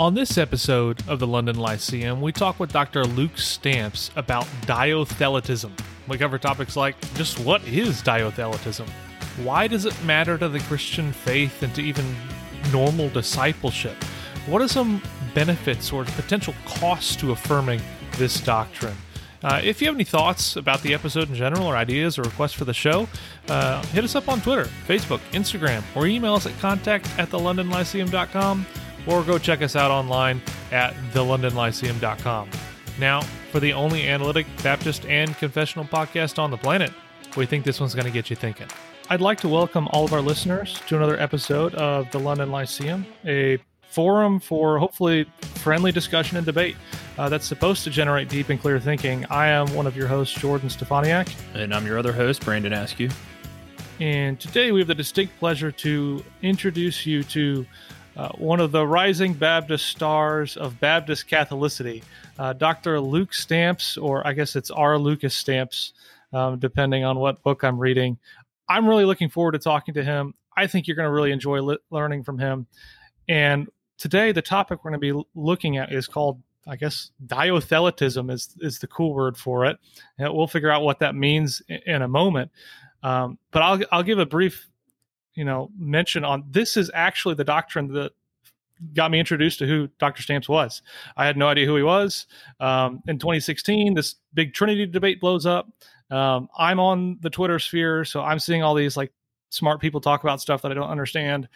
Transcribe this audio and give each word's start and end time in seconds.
On 0.00 0.14
this 0.14 0.38
episode 0.38 1.06
of 1.08 1.18
the 1.18 1.26
London 1.26 1.56
Lyceum, 1.56 2.22
we 2.22 2.32
talk 2.32 2.58
with 2.58 2.72
Dr. 2.72 3.04
Luke 3.04 3.36
Stamps 3.36 4.10
about 4.16 4.46
dyothelitism. 4.62 5.78
We 6.08 6.16
cover 6.16 6.38
topics 6.38 6.74
like 6.74 6.98
just 7.16 7.38
what 7.40 7.62
is 7.68 8.00
dyothelitism? 8.00 8.88
Why 9.44 9.68
does 9.68 9.84
it 9.84 10.04
matter 10.04 10.38
to 10.38 10.48
the 10.48 10.60
Christian 10.60 11.12
faith 11.12 11.62
and 11.62 11.74
to 11.74 11.82
even 11.82 12.16
normal 12.72 13.10
discipleship? 13.10 14.02
What 14.46 14.62
are 14.62 14.68
some 14.68 15.02
benefits 15.34 15.92
or 15.92 16.04
potential 16.04 16.54
costs 16.64 17.14
to 17.16 17.32
affirming 17.32 17.82
this 18.16 18.40
doctrine? 18.40 18.96
Uh, 19.44 19.60
if 19.62 19.82
you 19.82 19.86
have 19.86 19.96
any 19.96 20.04
thoughts 20.04 20.56
about 20.56 20.80
the 20.80 20.94
episode 20.94 21.28
in 21.28 21.34
general, 21.34 21.66
or 21.66 21.76
ideas 21.76 22.18
or 22.18 22.22
requests 22.22 22.54
for 22.54 22.64
the 22.64 22.72
show, 22.72 23.06
uh, 23.48 23.82
hit 23.88 24.02
us 24.02 24.14
up 24.14 24.30
on 24.30 24.40
Twitter, 24.40 24.64
Facebook, 24.88 25.20
Instagram, 25.32 25.82
or 25.94 26.06
email 26.06 26.36
us 26.36 26.46
at 26.46 26.58
contact 26.58 27.06
at 27.18 27.28
thelondonlyceum.com 27.28 28.64
or 29.06 29.22
go 29.22 29.38
check 29.38 29.62
us 29.62 29.76
out 29.76 29.90
online 29.90 30.42
at 30.72 30.94
thelondonlyceum.com. 31.12 32.50
Now, 32.98 33.22
for 33.50 33.60
the 33.60 33.72
only 33.72 34.08
analytic, 34.08 34.46
Baptist, 34.62 35.06
and 35.06 35.36
confessional 35.36 35.84
podcast 35.84 36.38
on 36.38 36.50
the 36.50 36.56
planet, 36.56 36.92
we 37.36 37.46
think 37.46 37.64
this 37.64 37.80
one's 37.80 37.94
going 37.94 38.06
to 38.06 38.12
get 38.12 38.30
you 38.30 38.36
thinking. 38.36 38.66
I'd 39.08 39.20
like 39.20 39.40
to 39.40 39.48
welcome 39.48 39.88
all 39.88 40.04
of 40.04 40.12
our 40.12 40.20
listeners 40.20 40.80
to 40.86 40.96
another 40.96 41.18
episode 41.18 41.74
of 41.74 42.10
the 42.12 42.20
London 42.20 42.50
Lyceum, 42.50 43.04
a 43.24 43.58
forum 43.90 44.38
for 44.38 44.78
hopefully 44.78 45.26
friendly 45.56 45.90
discussion 45.90 46.36
and 46.36 46.46
debate 46.46 46.76
uh, 47.18 47.28
that's 47.28 47.46
supposed 47.46 47.82
to 47.84 47.90
generate 47.90 48.28
deep 48.28 48.48
and 48.48 48.60
clear 48.60 48.78
thinking. 48.78 49.26
I 49.26 49.48
am 49.48 49.72
one 49.74 49.86
of 49.86 49.96
your 49.96 50.06
hosts, 50.06 50.38
Jordan 50.38 50.68
Steffaniak. 50.68 51.34
And 51.54 51.74
I'm 51.74 51.86
your 51.86 51.98
other 51.98 52.12
host, 52.12 52.44
Brandon 52.44 52.72
Askew. 52.72 53.10
And 53.98 54.40
today 54.40 54.72
we 54.72 54.80
have 54.80 54.88
the 54.88 54.94
distinct 54.94 55.38
pleasure 55.38 55.72
to 55.72 56.24
introduce 56.42 57.04
you 57.04 57.22
to 57.24 57.66
uh, 58.16 58.30
one 58.32 58.60
of 58.60 58.72
the 58.72 58.86
rising 58.86 59.32
Baptist 59.32 59.86
stars 59.86 60.56
of 60.56 60.78
Baptist 60.80 61.28
Catholicity, 61.28 62.02
uh, 62.38 62.52
Dr. 62.52 63.00
Luke 63.00 63.32
Stamps, 63.32 63.96
or 63.96 64.26
I 64.26 64.32
guess 64.32 64.56
it's 64.56 64.70
R. 64.70 64.98
Lucas 64.98 65.34
Stamps, 65.34 65.92
um, 66.32 66.58
depending 66.58 67.04
on 67.04 67.18
what 67.18 67.42
book 67.42 67.62
I'm 67.62 67.78
reading. 67.78 68.18
I'm 68.68 68.88
really 68.88 69.04
looking 69.04 69.28
forward 69.28 69.52
to 69.52 69.58
talking 69.58 69.94
to 69.94 70.04
him. 70.04 70.34
I 70.56 70.66
think 70.66 70.86
you're 70.86 70.96
going 70.96 71.08
to 71.08 71.12
really 71.12 71.32
enjoy 71.32 71.76
learning 71.90 72.24
from 72.24 72.38
him. 72.38 72.66
And 73.28 73.68
today, 73.98 74.32
the 74.32 74.42
topic 74.42 74.84
we're 74.84 74.90
going 74.90 75.00
to 75.00 75.22
be 75.22 75.28
looking 75.34 75.76
at 75.76 75.92
is 75.92 76.06
called, 76.06 76.40
I 76.66 76.76
guess, 76.76 77.10
dyothelitism 77.26 78.30
is 78.30 78.54
is 78.60 78.78
the 78.78 78.86
cool 78.86 79.14
word 79.14 79.36
for 79.36 79.64
it. 79.66 79.78
And 80.18 80.32
we'll 80.34 80.46
figure 80.46 80.70
out 80.70 80.82
what 80.82 80.98
that 80.98 81.14
means 81.14 81.62
in, 81.68 81.80
in 81.86 82.02
a 82.02 82.08
moment. 82.08 82.50
Um, 83.02 83.38
but 83.50 83.62
I'll 83.62 83.80
I'll 83.92 84.02
give 84.02 84.18
a 84.18 84.26
brief 84.26 84.69
you 85.34 85.44
know 85.44 85.70
mention 85.78 86.24
on 86.24 86.44
this 86.50 86.76
is 86.76 86.90
actually 86.94 87.34
the 87.34 87.44
doctrine 87.44 87.88
that 87.94 88.12
got 88.94 89.10
me 89.10 89.18
introduced 89.18 89.58
to 89.58 89.66
who 89.66 89.88
Dr. 89.98 90.22
Stamps 90.22 90.48
was. 90.48 90.82
I 91.16 91.26
had 91.26 91.36
no 91.36 91.48
idea 91.48 91.66
who 91.66 91.76
he 91.76 91.82
was. 91.82 92.26
Um, 92.60 93.02
in 93.06 93.18
2016, 93.18 93.94
this 93.94 94.16
big 94.32 94.54
Trinity 94.54 94.86
debate 94.86 95.20
blows 95.20 95.46
up. 95.46 95.68
Um, 96.10 96.48
I'm 96.56 96.80
on 96.80 97.18
the 97.20 97.30
Twitter 97.30 97.58
sphere, 97.58 98.04
so 98.04 98.22
I'm 98.22 98.38
seeing 98.38 98.62
all 98.62 98.74
these 98.74 98.96
like 98.96 99.12
smart 99.50 99.80
people 99.80 100.00
talk 100.00 100.22
about 100.22 100.40
stuff 100.40 100.62
that 100.62 100.70
I 100.70 100.74
don't 100.74 100.88
understand. 100.88 101.48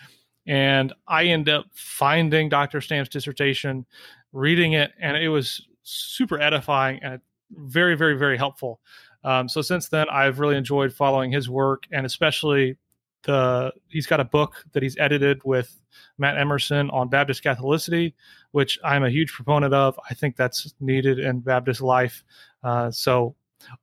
And 0.47 0.93
I 1.09 1.25
end 1.25 1.49
up 1.49 1.67
finding 1.73 2.49
Dr. 2.51 2.81
Stamps' 2.81 3.09
dissertation, 3.09 3.87
reading 4.33 4.75
it, 4.75 4.93
and 5.01 5.17
it 5.17 5.29
was 5.29 5.67
super 5.83 6.39
edifying 6.39 7.01
and 7.03 7.21
very, 7.51 7.95
very, 7.95 8.17
very 8.17 8.37
helpful. 8.37 8.81
Um, 9.23 9.49
so 9.49 9.63
since 9.63 9.89
then, 9.89 10.07
I've 10.11 10.39
really 10.39 10.57
enjoyed 10.57 10.93
following 10.93 11.33
his 11.33 11.49
work 11.49 11.85
and 11.91 12.05
especially 12.05 12.77
the 13.25 13.73
he's 13.89 14.07
got 14.07 14.21
a 14.21 14.25
book 14.25 14.65
that 14.73 14.83
he's 14.83 14.97
edited 14.99 15.43
with 15.45 15.81
Matt 16.19 16.39
Emerson 16.39 16.91
on 16.91 17.09
Baptist 17.09 17.43
Catholicity, 17.43 18.15
which 18.53 18.79
I'm 18.85 19.05
a 19.05 19.11
huge 19.11 19.33
proponent 19.33 19.75
of. 19.75 19.99
I 20.09 20.15
think 20.15 20.37
that's 20.37 20.75
needed 20.81 21.19
in 21.19 21.41
Baptist 21.41 21.81
life. 21.81 22.25
Uh, 22.63 22.91
so, 22.91 23.35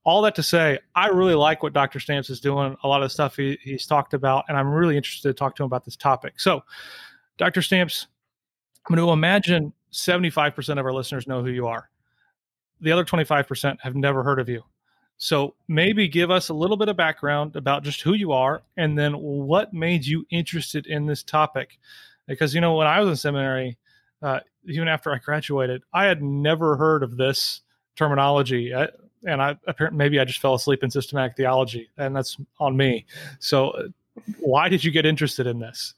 all 0.04 0.22
that 0.22 0.36
to 0.36 0.44
say, 0.44 0.80
I 0.96 1.08
really 1.08 1.34
like 1.34 1.64
what 1.64 1.74
Dr. 1.74 2.00
Stamps 2.00 2.30
is 2.30 2.40
doing. 2.40 2.76
A 2.84 2.88
lot 2.88 3.04
of 3.04 3.12
stuff 3.12 3.36
he, 3.36 3.58
he's 3.62 3.86
talked 3.86 4.14
about, 4.14 4.46
and 4.48 4.58
I'm 4.58 4.70
really 4.70 4.96
interested 4.96 5.30
to 5.30 5.34
talk 5.34 5.56
to 5.56 5.64
him 5.64 5.68
about 5.68 5.86
this 5.86 5.96
topic. 5.96 6.40
So, 6.40 6.64
Dr. 7.38 7.62
Stamps, 7.62 8.08
I'm 8.88 8.96
going 8.96 9.06
to 9.06 9.12
imagine 9.12 9.74
75% 9.92 10.80
of 10.80 10.86
our 10.86 10.94
listeners 10.94 11.28
know 11.28 11.44
who 11.44 11.50
you 11.50 11.68
are. 11.68 11.90
The 12.80 12.92
other 12.92 13.06
25% 13.06 13.78
have 13.82 13.96
never 13.96 14.24
heard 14.24 14.40
of 14.40 14.50
you. 14.50 14.64
So 15.24 15.54
maybe 15.68 16.08
give 16.08 16.32
us 16.32 16.50
a 16.50 16.54
little 16.56 16.78
bit 16.78 16.90
of 16.90 16.98
background 16.98 17.56
about 17.56 17.84
just 17.84 18.02
who 18.02 18.16
you 18.16 18.32
are 18.32 18.64
and 18.76 18.98
then 18.98 19.14
what 19.14 19.72
made 19.72 20.04
you 20.04 20.26
interested 20.32 20.88
in 20.88 21.06
this 21.06 21.22
topic. 21.22 21.78
Because, 22.28 22.56
you 22.56 22.60
know, 22.60 22.74
when 22.74 22.88
I 22.88 23.02
was 23.02 23.10
in 23.10 23.16
seminary, 23.18 23.78
uh, 24.24 24.40
even 24.66 24.88
after 24.88 25.14
I 25.14 25.20
graduated, 25.20 25.84
I 25.94 26.06
had 26.06 26.24
never 26.24 26.76
heard 26.76 27.04
of 27.04 27.18
this 27.18 27.62
terminology. 27.96 28.74
I, 28.74 28.88
and 29.24 29.44
I 29.44 29.58
apparently 29.68 30.00
maybe 30.00 30.20
I 30.20 30.26
just 30.26 30.40
fell 30.40 30.56
asleep 30.56 30.84
in 30.84 30.90
systematic 30.90 31.38
theology, 31.38 31.88
and 32.00 32.16
that's 32.16 32.38
on 32.60 32.76
me. 32.76 33.06
So, 33.38 33.70
uh, 33.70 33.84
why 34.40 34.70
did 34.70 34.84
you 34.84 34.90
get 34.90 35.06
interested 35.06 35.46
in 35.46 35.60
this? 35.60 35.94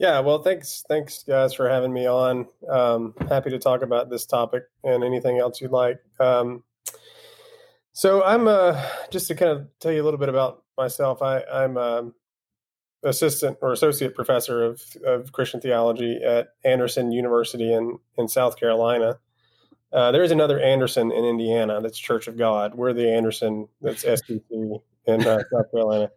Yeah, 0.00 0.18
well, 0.18 0.42
thanks, 0.42 0.84
thanks 0.88 1.22
guys 1.22 1.54
for 1.54 1.68
having 1.68 1.92
me 1.92 2.06
on. 2.06 2.48
Um, 2.68 3.14
happy 3.28 3.50
to 3.50 3.60
talk 3.60 3.82
about 3.82 4.10
this 4.10 4.26
topic 4.26 4.64
and 4.82 5.04
anything 5.04 5.38
else 5.38 5.60
you'd 5.60 5.70
like. 5.70 6.00
Um, 6.18 6.64
so 7.98 8.22
I'm 8.22 8.46
uh, 8.46 8.80
just 9.10 9.26
to 9.26 9.34
kind 9.34 9.50
of 9.50 9.66
tell 9.80 9.90
you 9.90 10.00
a 10.00 10.04
little 10.04 10.20
bit 10.20 10.28
about 10.28 10.62
myself. 10.76 11.20
I, 11.20 11.42
am 11.50 11.76
um, 11.76 12.14
assistant 13.02 13.58
or 13.60 13.72
associate 13.72 14.14
professor 14.14 14.64
of, 14.64 14.80
of 15.04 15.32
Christian 15.32 15.60
theology 15.60 16.20
at 16.24 16.50
Anderson 16.64 17.10
University 17.10 17.72
in 17.72 17.98
in 18.16 18.28
South 18.28 18.56
Carolina. 18.56 19.18
Uh, 19.92 20.12
there 20.12 20.22
is 20.22 20.30
another 20.30 20.60
Anderson 20.60 21.10
in 21.10 21.24
Indiana 21.24 21.80
that's 21.80 21.98
Church 21.98 22.28
of 22.28 22.38
God. 22.38 22.76
We're 22.76 22.92
the 22.92 23.12
Anderson 23.12 23.66
that's 23.80 24.04
SBC 24.04 24.80
in 25.06 25.26
uh, 25.26 25.42
South 25.52 25.70
Carolina. 25.72 26.10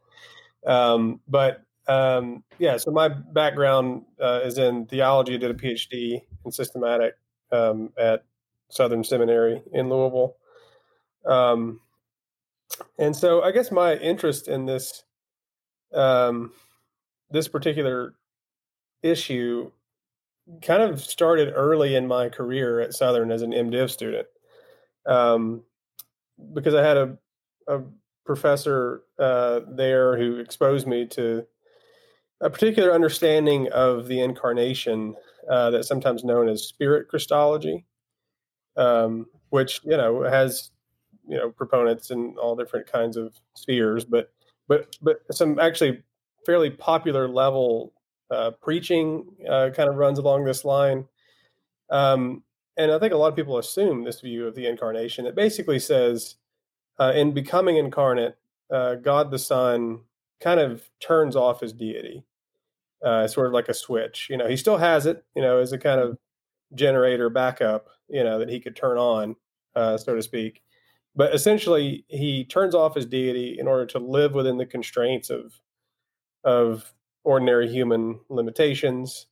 Um, 0.63 1.19
but 1.27 1.63
um, 1.87 2.43
yeah, 2.59 2.77
so 2.77 2.91
my 2.91 3.07
background 3.07 4.03
uh, 4.21 4.41
is 4.43 4.59
in 4.59 4.85
theology. 4.85 5.33
I 5.33 5.37
did 5.37 5.49
a 5.49 5.55
PhD 5.55 6.21
in 6.45 6.51
systematic 6.51 7.15
um, 7.51 7.89
at 7.97 8.23
Southern 8.69 9.03
Seminary 9.03 9.63
in 9.73 9.89
Louisville. 9.89 10.35
Um, 11.25 11.79
and 12.97 13.15
so 13.15 13.41
I 13.41 13.51
guess 13.51 13.71
my 13.71 13.95
interest 13.95 14.47
in 14.47 14.65
this 14.65 15.03
um, 15.93 16.51
this 17.29 17.47
particular 17.47 18.13
issue 19.03 19.71
kind 20.61 20.81
of 20.81 21.01
started 21.01 21.53
early 21.55 21.95
in 21.95 22.07
my 22.07 22.29
career 22.29 22.79
at 22.79 22.93
Southern 22.93 23.31
as 23.31 23.41
an 23.41 23.51
MDiv 23.51 23.89
student, 23.89 24.27
um, 25.05 25.63
because 26.53 26.73
I 26.73 26.83
had 26.83 26.97
a, 26.97 27.17
a 27.67 27.81
professor 28.25 29.03
uh, 29.19 29.61
there 29.69 30.17
who 30.17 30.37
exposed 30.37 30.87
me 30.87 31.05
to 31.07 31.45
a 32.41 32.49
particular 32.49 32.91
understanding 32.91 33.69
of 33.71 34.07
the 34.07 34.21
incarnation 34.21 35.15
uh, 35.49 35.69
that's 35.69 35.87
sometimes 35.87 36.23
known 36.23 36.49
as 36.49 36.63
spirit 36.63 37.07
Christology, 37.07 37.85
um, 38.77 39.27
which 39.49 39.81
you 39.83 39.97
know 39.97 40.23
has 40.23 40.71
you 41.27 41.37
know 41.37 41.49
proponents 41.49 42.11
in 42.11 42.35
all 42.41 42.55
different 42.55 42.91
kinds 42.91 43.17
of 43.17 43.33
spheres, 43.53 44.05
but 44.05 44.31
but 44.67 44.95
but 45.01 45.21
some 45.31 45.59
actually 45.59 46.03
fairly 46.45 46.69
popular 46.69 47.27
level 47.27 47.93
uh, 48.31 48.51
preaching 48.61 49.25
uh, 49.49 49.69
kind 49.75 49.89
of 49.89 49.95
runs 49.95 50.19
along 50.19 50.45
this 50.45 50.65
line. 50.65 51.05
Um, 51.89 52.43
and 52.77 52.91
I 52.91 52.99
think 52.99 53.13
a 53.13 53.17
lot 53.17 53.27
of 53.27 53.35
people 53.35 53.57
assume 53.57 54.03
this 54.03 54.21
view 54.21 54.47
of 54.47 54.55
the 54.55 54.65
incarnation 54.65 55.25
that 55.25 55.35
basically 55.35 55.79
says, 55.79 56.35
uh, 56.99 57.11
in 57.13 57.33
becoming 57.33 57.77
incarnate, 57.77 58.37
uh, 58.71 58.95
God 58.95 59.29
the 59.29 59.39
Son 59.39 59.99
kind 60.39 60.59
of 60.59 60.89
turns 60.99 61.35
off 61.35 61.59
his 61.59 61.73
deity, 61.73 62.23
uh, 63.03 63.27
sort 63.27 63.47
of 63.47 63.53
like 63.53 63.67
a 63.67 63.73
switch. 63.73 64.27
You 64.29 64.37
know, 64.37 64.47
he 64.47 64.55
still 64.55 64.77
has 64.77 65.05
it, 65.05 65.23
you 65.35 65.41
know, 65.41 65.59
as 65.59 65.73
a 65.73 65.77
kind 65.77 65.99
of 65.99 66.17
generator 66.73 67.29
backup, 67.29 67.87
you 68.07 68.23
know, 68.23 68.39
that 68.39 68.49
he 68.49 68.59
could 68.59 68.75
turn 68.75 68.97
on, 68.97 69.35
uh, 69.75 69.97
so 69.97 70.15
to 70.15 70.23
speak. 70.23 70.61
But 71.15 71.33
essentially, 71.35 72.05
he 72.07 72.45
turns 72.45 72.73
off 72.73 72.95
his 72.95 73.05
deity 73.05 73.57
in 73.59 73.67
order 73.67 73.85
to 73.87 73.99
live 73.99 74.33
within 74.33 74.57
the 74.57 74.65
constraints 74.65 75.29
of 75.29 75.59
of 76.43 76.93
ordinary 77.23 77.69
human 77.69 78.19
limitations. 78.29 79.27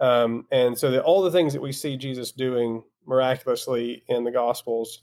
Um, 0.00 0.46
and 0.50 0.76
so 0.76 0.90
that 0.90 1.04
all 1.04 1.22
the 1.22 1.30
things 1.30 1.52
that 1.52 1.62
we 1.62 1.72
see 1.72 1.96
Jesus 1.96 2.32
doing 2.32 2.82
miraculously 3.06 4.02
in 4.08 4.24
the 4.24 4.30
Gospels 4.30 5.02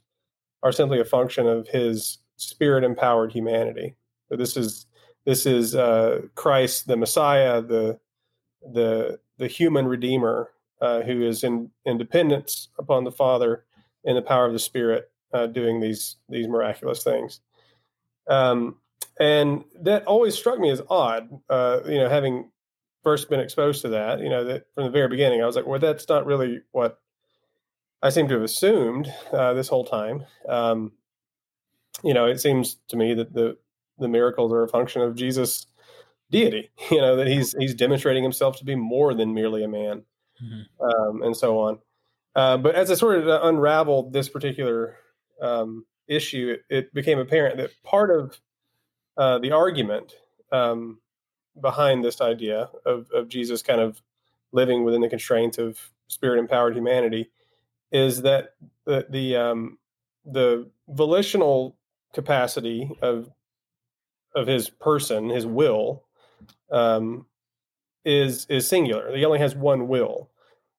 are 0.62 0.72
simply 0.72 1.00
a 1.00 1.06
function 1.06 1.48
of 1.48 1.68
his 1.68 2.20
spirit 2.36 2.84
empowered 2.84 3.32
humanity. 3.32 3.96
So 4.30 4.36
this 4.36 4.58
is 4.58 4.86
this 5.26 5.46
is 5.46 5.76
uh, 5.76 6.22
Christ, 6.36 6.88
the 6.88 6.98
Messiah, 6.98 7.62
the 7.62 8.00
the 8.74 9.20
the 9.38 9.48
human 9.48 9.88
Redeemer, 9.88 10.50
uh, 10.82 11.02
who 11.02 11.22
is 11.22 11.44
in, 11.44 11.70
in 11.86 11.98
dependence 11.98 12.70
upon 12.78 13.04
the 13.04 13.12
Father 13.12 13.66
in 14.04 14.16
the 14.16 14.22
power 14.22 14.46
of 14.46 14.54
the 14.54 14.60
Spirit, 14.60 15.10
uh, 15.34 15.48
doing 15.48 15.80
these 15.80 16.18
these 16.30 16.48
miraculous 16.48 17.04
things. 17.04 17.42
Um, 18.28 18.78
and 19.20 19.66
that 19.82 20.06
always 20.06 20.36
struck 20.36 20.60
me 20.60 20.70
as 20.70 20.82
odd. 20.90 21.30
Uh, 21.50 21.82
you 21.86 21.98
know, 21.98 22.10
having 22.10 22.52
first 23.04 23.30
been 23.30 23.40
exposed 23.40 23.82
to 23.82 23.90
that, 23.90 24.20
you 24.20 24.30
know, 24.30 24.44
that 24.46 24.66
from 24.76 24.86
the 24.86 24.92
very 24.92 25.08
beginning, 25.08 25.42
I 25.42 25.46
was 25.46 25.56
like, 25.56 25.68
well, 25.68 25.80
that's 25.80 26.08
not 26.08 26.26
really 26.26 26.62
what 26.72 27.00
I 28.02 28.10
seem 28.10 28.28
to 28.30 28.36
have 28.36 28.44
assumed 28.44 29.14
uh, 29.32 29.54
this 29.54 29.68
whole 29.68 29.86
time. 29.86 30.26
Um, 30.48 30.94
you 32.04 32.14
know, 32.14 32.26
it 32.26 32.40
seems 32.40 32.78
to 32.90 32.98
me 32.98 33.14
that 33.14 33.34
the 33.34 33.58
the 33.98 34.08
miracles 34.08 34.54
are 34.54 34.64
a 34.64 34.70
function 34.70 35.02
of 35.02 35.16
Jesus' 35.16 35.68
deity. 36.32 36.72
You 36.92 37.02
know, 37.02 37.18
that 37.18 37.28
he's 37.28 37.54
he's 37.60 37.76
demonstrating 37.76 38.24
himself 38.24 38.58
to 38.58 38.66
be 38.66 38.76
more 38.76 39.14
than 39.14 39.34
merely 39.34 39.64
a 39.64 39.68
man, 39.68 40.04
mm-hmm. 40.42 40.84
um, 40.84 41.22
and 41.22 41.36
so 41.36 41.60
on. 41.60 41.80
Uh, 42.36 42.58
but 42.58 42.76
as 42.76 42.90
I 42.90 42.96
sort 42.96 43.18
of 43.18 43.44
unraveled 43.44 44.14
this 44.14 44.30
particular 44.30 44.96
um, 45.42 45.86
issue, 46.08 46.56
it, 46.70 46.76
it, 46.76 46.94
became 46.94 47.20
apparent 47.20 47.58
that 47.58 47.72
part 47.84 48.12
of 48.12 48.40
uh, 49.18 49.40
the 49.40 49.52
argument 49.52 50.14
um, 50.52 51.00
behind 51.60 52.04
this 52.04 52.22
idea 52.22 52.70
of, 52.86 53.10
of 53.12 53.30
Jesus 53.30 53.62
kind 53.62 53.82
of 53.82 54.02
living 54.52 54.84
within 54.84 55.02
the 55.02 55.10
constraints 55.10 55.58
of 55.58 55.92
spirit 56.08 56.40
empowered 56.40 56.76
humanity 56.76 57.30
is 57.92 58.22
that 58.24 58.56
the 58.86 59.06
the 59.10 59.36
um, 59.36 59.78
the 60.26 60.70
volitional 60.88 61.76
capacity 62.14 62.98
of 63.02 63.30
of 64.36 64.48
his 64.48 64.70
person, 64.70 65.30
his 65.30 65.46
will, 65.46 66.04
um, 66.72 67.26
is 68.06 68.46
is 68.46 68.68
singular. 68.68 69.16
He 69.16 69.26
only 69.26 69.40
has 69.40 69.56
one 69.56 69.88
will. 69.88 70.30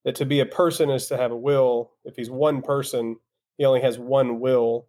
That 0.05 0.15
to 0.17 0.25
be 0.25 0.41
a 0.41 0.47
person 0.47 0.89
is 0.89 1.09
to 1.09 1.17
have 1.17 1.31
a 1.31 1.37
will. 1.37 1.93
If 2.05 2.17
he's 2.17 2.31
one 2.31 2.63
person, 2.63 3.17
he 3.61 3.67
only 3.67 3.83
has 3.83 3.99
one 3.99 4.41
will. 4.41 4.87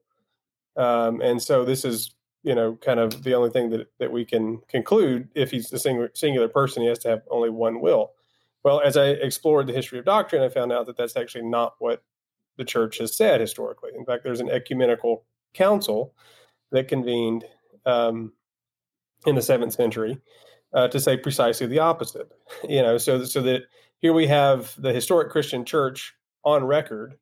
Um, 0.77 1.19
and 1.19 1.41
so 1.41 1.65
this 1.65 1.83
is 1.83 2.15
you 2.41 2.55
know, 2.55 2.77
kind 2.77 3.01
of 3.01 3.23
the 3.23 3.33
only 3.33 3.49
thing 3.49 3.69
that, 3.71 3.87
that 3.99 4.13
we 4.13 4.23
can 4.23 4.61
conclude 4.69 5.27
if 5.35 5.51
he's 5.51 5.71
a 5.73 5.77
singular, 5.77 6.09
singular 6.13 6.47
person, 6.47 6.81
he 6.81 6.87
has 6.87 6.99
to 6.99 7.09
have 7.09 7.21
only 7.29 7.49
one 7.49 7.81
will. 7.81 8.13
Well, 8.63 8.79
as 8.79 8.95
I 8.95 9.07
explored 9.07 9.67
the 9.67 9.73
history 9.73 9.99
of 9.99 10.05
doctrine, 10.05 10.41
I 10.41 10.47
found 10.47 10.71
out 10.71 10.85
that 10.85 10.95
that's 10.95 11.17
actually 11.17 11.43
not 11.43 11.73
what 11.79 12.01
the 12.55 12.63
church 12.63 12.99
has 12.99 13.15
said 13.15 13.41
historically. 13.41 13.91
In 13.93 14.05
fact, 14.05 14.23
there's 14.23 14.39
an 14.39 14.49
ecumenical 14.49 15.25
council 15.53 16.13
that 16.71 16.87
convened 16.87 17.43
um, 17.85 18.31
in 19.25 19.35
the 19.35 19.41
seventh 19.41 19.73
century 19.73 20.17
uh, 20.73 20.87
to 20.87 20.99
say 20.99 21.17
precisely 21.17 21.67
the 21.67 21.79
opposite. 21.79 22.31
You 22.69 22.81
know, 22.81 22.97
so 22.97 23.25
so 23.25 23.41
that 23.41 23.63
here 23.99 24.13
we 24.13 24.27
have 24.27 24.73
the 24.77 24.93
historic 24.93 25.29
Christian 25.29 25.65
church 25.65 26.13
on 26.45 26.63
record 26.63 27.17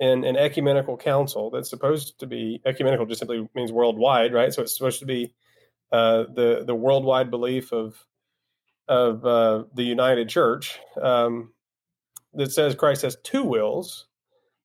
in 0.00 0.24
an 0.24 0.36
ecumenical 0.36 0.96
council 0.96 1.50
that's 1.50 1.68
supposed 1.68 2.18
to 2.20 2.26
be 2.26 2.60
ecumenical 2.64 3.06
just 3.06 3.18
simply 3.18 3.46
means 3.54 3.70
worldwide, 3.70 4.32
right? 4.32 4.52
So 4.52 4.62
it's 4.62 4.76
supposed 4.76 5.00
to 5.00 5.06
be 5.06 5.34
uh, 5.92 6.24
the 6.34 6.64
the 6.66 6.74
worldwide 6.74 7.30
belief 7.30 7.72
of 7.72 7.94
of 8.88 9.24
uh, 9.24 9.64
the 9.74 9.84
united 9.84 10.28
church 10.28 10.80
um, 11.00 11.52
that 12.34 12.50
says 12.50 12.74
Christ 12.74 13.02
has 13.02 13.16
two 13.22 13.44
wills 13.44 14.06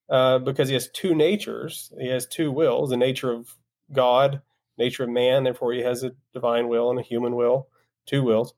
uh, 0.10 0.40
because 0.40 0.70
he 0.70 0.74
has 0.74 0.90
two 0.90 1.14
natures. 1.14 1.92
He 2.00 2.08
has 2.08 2.26
two 2.26 2.52
wills: 2.52 2.90
the 2.90 2.98
nature 2.98 3.32
of 3.32 3.54
God, 3.92 4.42
nature 4.78 5.04
of 5.04 5.10
man. 5.10 5.44
Therefore, 5.44 5.74
he 5.74 5.82
has 5.82 6.04
a 6.04 6.14
divine 6.34 6.70
will 6.70 6.90
and 6.90 7.00
a 7.00 7.04
human 7.04 7.36
will, 7.36 7.68
two 8.06 8.24
wills. 8.24 8.54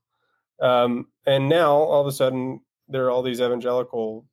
Um, 0.61 1.07
and 1.25 1.49
now, 1.49 1.73
all 1.73 2.01
of 2.01 2.07
a 2.07 2.11
sudden, 2.11 2.61
there 2.87 3.05
are 3.05 3.11
all 3.11 3.23
these 3.23 3.41
evangelical 3.41 4.25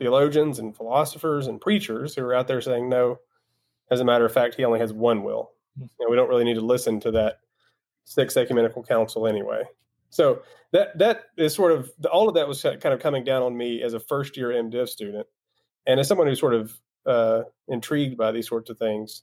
theologians 0.00 0.58
and 0.58 0.74
philosophers 0.74 1.46
and 1.46 1.60
preachers 1.60 2.14
who 2.14 2.22
are 2.24 2.34
out 2.34 2.48
there 2.48 2.62
saying, 2.62 2.88
no, 2.88 3.18
as 3.90 4.00
a 4.00 4.04
matter 4.04 4.24
of 4.24 4.32
fact, 4.32 4.54
he 4.54 4.64
only 4.64 4.80
has 4.80 4.92
one 4.92 5.22
will. 5.22 5.50
And 5.78 5.90
hmm. 6.00 6.10
we 6.10 6.16
don't 6.16 6.28
really 6.28 6.44
need 6.44 6.54
to 6.54 6.62
listen 6.62 6.98
to 7.00 7.10
that 7.12 7.40
sixth 8.04 8.36
ecumenical 8.36 8.82
council 8.82 9.26
anyway. 9.26 9.62
So 10.08 10.42
that 10.72 10.98
that 10.98 11.26
is 11.36 11.54
sort 11.54 11.70
of 11.70 11.92
all 12.10 12.28
of 12.28 12.34
that 12.34 12.48
was 12.48 12.62
kind 12.62 12.86
of 12.86 12.98
coming 12.98 13.22
down 13.22 13.42
on 13.42 13.56
me 13.56 13.82
as 13.82 13.94
a 13.94 14.00
first 14.00 14.36
year 14.36 14.48
MDiv 14.48 14.88
student, 14.88 15.26
and 15.86 16.00
as 16.00 16.08
someone 16.08 16.26
who's 16.26 16.40
sort 16.40 16.54
of 16.54 16.80
uh, 17.06 17.42
intrigued 17.68 18.16
by 18.16 18.32
these 18.32 18.48
sorts 18.48 18.70
of 18.70 18.78
things, 18.78 19.22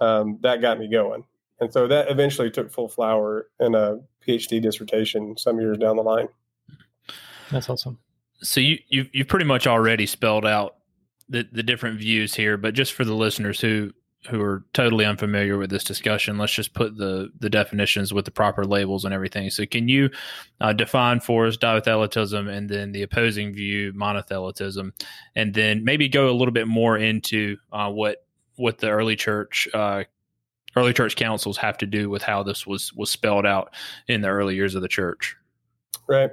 um, 0.00 0.38
that 0.42 0.60
got 0.60 0.78
me 0.78 0.88
going. 0.88 1.24
And 1.58 1.72
so 1.72 1.88
that 1.88 2.10
eventually 2.10 2.50
took 2.50 2.70
full 2.70 2.88
flower 2.88 3.48
in 3.58 3.74
a 3.74 3.98
PhD 4.24 4.62
dissertation 4.62 5.36
some 5.36 5.60
years 5.60 5.78
down 5.78 5.96
the 5.96 6.02
line. 6.02 6.28
That's 7.50 7.68
awesome 7.68 7.98
so 8.42 8.60
you 8.60 8.78
you 8.88 9.06
you 9.12 9.24
pretty 9.24 9.44
much 9.44 9.66
already 9.66 10.06
spelled 10.06 10.46
out 10.46 10.76
the 11.28 11.48
the 11.52 11.62
different 11.62 11.98
views 11.98 12.34
here, 12.34 12.56
but 12.56 12.74
just 12.74 12.92
for 12.92 13.04
the 13.04 13.14
listeners 13.14 13.60
who 13.60 13.92
who 14.28 14.40
are 14.40 14.64
totally 14.72 15.04
unfamiliar 15.04 15.58
with 15.58 15.68
this 15.68 15.84
discussion, 15.84 16.38
let's 16.38 16.52
just 16.52 16.74
put 16.74 16.96
the 16.96 17.30
the 17.40 17.50
definitions 17.50 18.12
with 18.12 18.24
the 18.24 18.30
proper 18.30 18.64
labels 18.64 19.04
and 19.04 19.12
everything. 19.12 19.50
So, 19.50 19.66
can 19.66 19.88
you 19.88 20.10
uh, 20.60 20.72
define 20.72 21.20
for 21.20 21.46
us 21.46 21.56
dyothelitism 21.56 22.48
and 22.48 22.68
then 22.68 22.92
the 22.92 23.02
opposing 23.02 23.52
view 23.54 23.92
monothelitism, 23.92 24.92
and 25.36 25.54
then 25.54 25.84
maybe 25.84 26.08
go 26.08 26.30
a 26.30 26.32
little 26.32 26.52
bit 26.52 26.68
more 26.68 26.96
into 26.96 27.56
uh, 27.72 27.90
what 27.90 28.24
what 28.56 28.78
the 28.78 28.90
early 28.90 29.16
church 29.16 29.68
uh, 29.74 30.04
early 30.76 30.92
church 30.92 31.16
councils 31.16 31.56
have 31.58 31.78
to 31.78 31.86
do 31.86 32.08
with 32.08 32.22
how 32.22 32.42
this 32.42 32.66
was 32.66 32.92
was 32.94 33.10
spelled 33.10 33.46
out 33.46 33.74
in 34.08 34.20
the 34.20 34.28
early 34.28 34.54
years 34.54 34.74
of 34.74 34.82
the 34.82 34.88
church. 34.88 35.36
Right. 36.08 36.30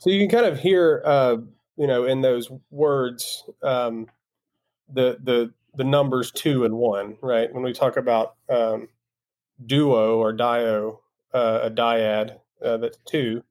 So 0.00 0.08
you 0.08 0.18
can 0.18 0.30
kind 0.30 0.50
of 0.50 0.58
hear, 0.58 1.02
uh, 1.04 1.36
you 1.76 1.86
know, 1.86 2.04
in 2.04 2.22
those 2.22 2.50
words, 2.70 3.44
um, 3.62 4.06
the 4.90 5.18
the 5.22 5.52
the 5.76 5.84
numbers 5.84 6.32
two 6.32 6.64
and 6.64 6.74
one, 6.74 7.18
right? 7.20 7.52
When 7.52 7.62
we 7.62 7.74
talk 7.74 7.98
about 7.98 8.34
um, 8.48 8.88
duo 9.66 10.16
or 10.16 10.32
dio, 10.32 11.00
uh, 11.34 11.60
a 11.64 11.70
dyad, 11.70 12.38
uh, 12.64 12.78
that's 12.78 12.96
two, 13.04 13.44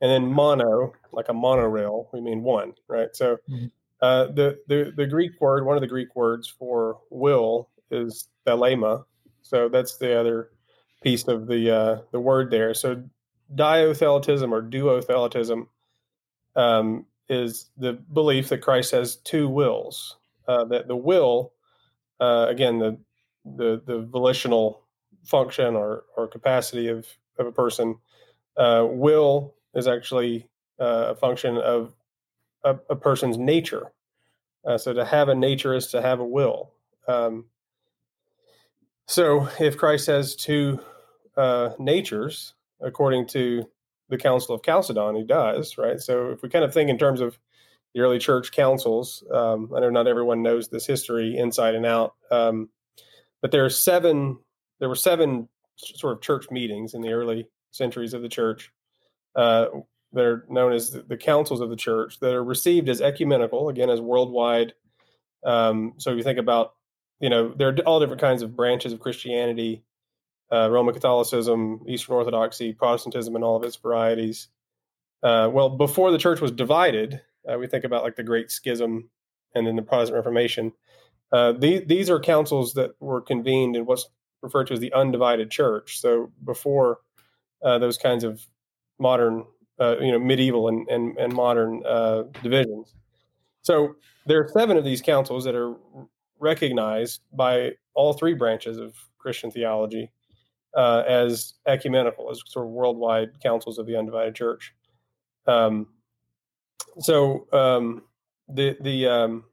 and 0.00 0.10
then 0.10 0.26
mono, 0.26 0.92
like 1.12 1.28
a 1.28 1.32
monorail, 1.32 2.08
we 2.12 2.20
mean 2.20 2.42
one, 2.42 2.74
right? 2.88 3.14
So 3.14 3.36
mm-hmm. 3.48 3.66
uh, 4.00 4.26
the 4.26 4.58
the 4.66 4.92
the 4.96 5.06
Greek 5.06 5.40
word, 5.40 5.64
one 5.64 5.76
of 5.76 5.82
the 5.82 5.86
Greek 5.86 6.16
words 6.16 6.48
for 6.48 6.98
will 7.10 7.68
is 7.92 8.26
thelema, 8.44 9.04
so 9.42 9.68
that's 9.68 9.98
the 9.98 10.18
other 10.18 10.50
piece 11.00 11.28
of 11.28 11.46
the 11.46 11.70
uh, 11.70 11.98
the 12.10 12.20
word 12.20 12.50
there. 12.50 12.74
So 12.74 13.04
dyothelitism 13.54 14.50
or 14.50 14.62
duotheletism 14.62 15.68
um, 16.56 17.06
is 17.28 17.70
the 17.76 17.94
belief 18.12 18.48
that 18.48 18.58
Christ 18.58 18.92
has 18.92 19.16
two 19.16 19.48
wills. 19.48 20.16
Uh, 20.48 20.64
that 20.64 20.88
the 20.88 20.96
will, 20.96 21.52
uh, 22.18 22.46
again, 22.48 22.78
the, 22.78 22.98
the 23.44 23.80
the 23.86 24.00
volitional 24.00 24.82
function 25.24 25.76
or 25.76 26.04
or 26.16 26.26
capacity 26.26 26.88
of 26.88 27.06
of 27.38 27.46
a 27.46 27.52
person, 27.52 27.96
uh, 28.56 28.84
will 28.88 29.54
is 29.74 29.86
actually 29.86 30.48
uh, 30.80 31.06
a 31.10 31.14
function 31.14 31.56
of 31.58 31.94
a, 32.64 32.76
a 32.90 32.96
person's 32.96 33.38
nature. 33.38 33.92
Uh, 34.64 34.78
so 34.78 34.92
to 34.92 35.04
have 35.04 35.28
a 35.28 35.34
nature 35.34 35.74
is 35.74 35.88
to 35.88 36.02
have 36.02 36.20
a 36.20 36.24
will. 36.24 36.72
Um, 37.08 37.46
so 39.06 39.48
if 39.58 39.76
Christ 39.76 40.06
has 40.06 40.36
two 40.36 40.80
uh, 41.36 41.70
natures, 41.78 42.54
according 42.80 43.26
to 43.28 43.68
the 44.12 44.18
Council 44.18 44.54
of 44.54 44.62
Chalcedon, 44.62 45.16
he 45.16 45.24
does, 45.24 45.78
right? 45.78 45.98
So 45.98 46.30
if 46.30 46.42
we 46.42 46.50
kind 46.50 46.64
of 46.64 46.72
think 46.72 46.90
in 46.90 46.98
terms 46.98 47.20
of 47.20 47.38
the 47.94 48.00
early 48.00 48.18
church 48.18 48.52
councils, 48.52 49.24
um, 49.32 49.70
I 49.74 49.80
know 49.80 49.88
not 49.88 50.06
everyone 50.06 50.42
knows 50.42 50.68
this 50.68 50.86
history 50.86 51.36
inside 51.36 51.74
and 51.74 51.86
out, 51.86 52.14
um, 52.30 52.68
but 53.40 53.50
there 53.50 53.64
are 53.64 53.70
seven. 53.70 54.38
There 54.80 54.88
were 54.88 54.94
seven 54.94 55.48
sort 55.76 56.12
of 56.12 56.20
church 56.20 56.50
meetings 56.50 56.92
in 56.92 57.00
the 57.00 57.12
early 57.12 57.48
centuries 57.70 58.12
of 58.12 58.20
the 58.20 58.28
church. 58.28 58.70
Uh, 59.34 59.66
they're 60.12 60.44
known 60.50 60.72
as 60.72 60.90
the, 60.90 61.16
councils 61.16 61.62
of 61.62 61.70
the 61.70 61.76
church 61.76 62.20
that 62.20 62.34
are 62.34 62.44
received 62.44 62.90
as 62.90 63.00
ecumenical, 63.00 63.70
again 63.70 63.88
as 63.88 64.00
worldwide. 64.00 64.74
Um, 65.42 65.94
so 65.96 66.10
if 66.10 66.18
you 66.18 66.22
think 66.22 66.38
about, 66.38 66.74
you 67.18 67.30
know, 67.30 67.54
there 67.56 67.68
are 67.68 67.76
all 67.86 67.98
different 67.98 68.20
kinds 68.20 68.42
of 68.42 68.54
branches 68.54 68.92
of 68.92 69.00
Christianity 69.00 69.84
uh, 70.52 70.68
Roman 70.70 70.94
Catholicism, 70.94 71.82
Eastern 71.88 72.14
Orthodoxy, 72.14 72.72
Protestantism, 72.72 73.34
and 73.34 73.44
all 73.44 73.56
of 73.56 73.64
its 73.64 73.76
varieties. 73.76 74.48
Uh, 75.22 75.48
well, 75.52 75.70
before 75.70 76.10
the 76.10 76.18
church 76.18 76.40
was 76.40 76.50
divided, 76.50 77.20
uh, 77.50 77.58
we 77.58 77.66
think 77.66 77.84
about 77.84 78.02
like 78.02 78.16
the 78.16 78.22
Great 78.22 78.50
Schism 78.50 79.08
and 79.54 79.66
then 79.66 79.76
the 79.76 79.82
Protestant 79.82 80.16
Reformation. 80.16 80.72
Uh, 81.32 81.52
the, 81.52 81.84
these 81.84 82.10
are 82.10 82.20
councils 82.20 82.74
that 82.74 82.90
were 83.00 83.20
convened 83.20 83.76
in 83.76 83.86
what's 83.86 84.08
referred 84.42 84.66
to 84.66 84.74
as 84.74 84.80
the 84.80 84.92
undivided 84.92 85.50
church. 85.50 86.00
So 86.00 86.30
before 86.44 86.98
uh, 87.64 87.78
those 87.78 87.96
kinds 87.96 88.24
of 88.24 88.44
modern, 88.98 89.44
uh, 89.80 89.96
you 90.00 90.12
know, 90.12 90.18
medieval 90.18 90.68
and, 90.68 90.86
and, 90.88 91.16
and 91.16 91.32
modern 91.32 91.82
divisions. 92.42 92.94
So 93.62 93.94
there 94.26 94.40
are 94.40 94.48
seven 94.48 94.76
of 94.76 94.84
these 94.84 95.00
councils 95.00 95.44
that 95.44 95.54
are 95.54 95.74
recognized 96.40 97.22
by 97.32 97.72
all 97.94 98.12
three 98.12 98.34
branches 98.34 98.76
of 98.76 98.94
Christian 99.18 99.50
theology 99.50 100.10
uh, 100.76 101.02
as 101.06 101.54
ecumenical, 101.66 102.30
as 102.30 102.40
sort 102.46 102.66
of 102.66 102.72
worldwide 102.72 103.40
councils 103.42 103.78
of 103.78 103.86
the 103.86 103.96
undivided 103.96 104.34
church. 104.34 104.74
Um, 105.46 105.88
so 106.98 107.46
um, 107.52 108.02
the 108.48 108.76
the 108.80 109.06
um, 109.06 109.44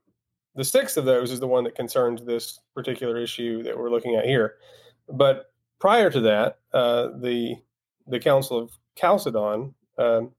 the 0.55 0.63
sixth 0.63 0.97
of 0.97 1.05
those 1.05 1.31
is 1.31 1.39
the 1.39 1.47
one 1.47 1.63
that 1.63 1.75
concerns 1.75 2.23
this 2.23 2.59
particular 2.73 3.17
issue 3.17 3.63
that 3.63 3.77
we're 3.77 3.89
looking 3.89 4.15
at 4.15 4.25
here. 4.25 4.55
But 5.07 5.51
prior 5.79 6.09
to 6.09 6.21
that, 6.21 6.59
uh, 6.73 7.09
the 7.19 7.55
the 8.07 8.19
Council 8.19 8.57
of 8.57 8.71
Chalcedon 8.95 9.73
um, 9.97 10.31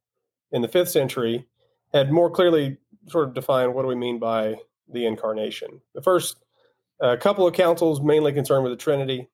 in 0.52 0.62
the 0.62 0.68
fifth 0.68 0.90
century 0.90 1.46
had 1.92 2.12
more 2.12 2.30
clearly 2.30 2.78
sort 3.08 3.28
of 3.28 3.34
defined 3.34 3.74
what 3.74 3.82
do 3.82 3.88
we 3.88 3.94
mean 3.94 4.18
by 4.18 4.56
the 4.92 5.06
incarnation. 5.06 5.80
The 5.94 6.02
first 6.02 6.36
uh, 7.00 7.16
couple 7.16 7.46
of 7.46 7.54
councils 7.54 8.00
mainly 8.00 8.32
concerned 8.32 8.64
with 8.64 8.72
the 8.72 8.76
Trinity, 8.76 9.28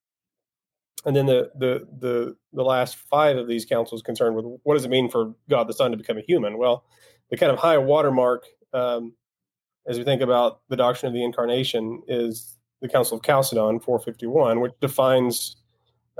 and 1.06 1.16
then 1.16 1.26
the 1.26 1.50
the 1.56 1.86
the 1.98 2.36
the 2.52 2.62
last 2.64 2.96
five 2.96 3.36
of 3.36 3.48
these 3.48 3.64
councils 3.64 4.02
concerned 4.02 4.36
with 4.36 4.44
what 4.64 4.74
does 4.74 4.84
it 4.84 4.90
mean 4.90 5.08
for 5.08 5.34
God 5.48 5.68
the 5.68 5.72
Son 5.72 5.92
to 5.92 5.96
become 5.96 6.18
a 6.18 6.22
human? 6.22 6.58
Well, 6.58 6.84
the 7.30 7.36
kind 7.36 7.52
of 7.52 7.58
high 7.58 7.78
watermark 7.78 8.44
um, 8.74 9.14
as 9.86 9.98
we 9.98 10.04
think 10.04 10.20
about 10.20 10.60
the 10.68 10.76
doctrine 10.76 11.08
of 11.08 11.14
the 11.14 11.24
incarnation 11.24 12.02
is 12.08 12.58
the 12.82 12.88
Council 12.88 13.16
of 13.16 13.24
Chalcedon 13.24 13.80
451, 13.80 14.60
which 14.60 14.72
defines 14.80 15.56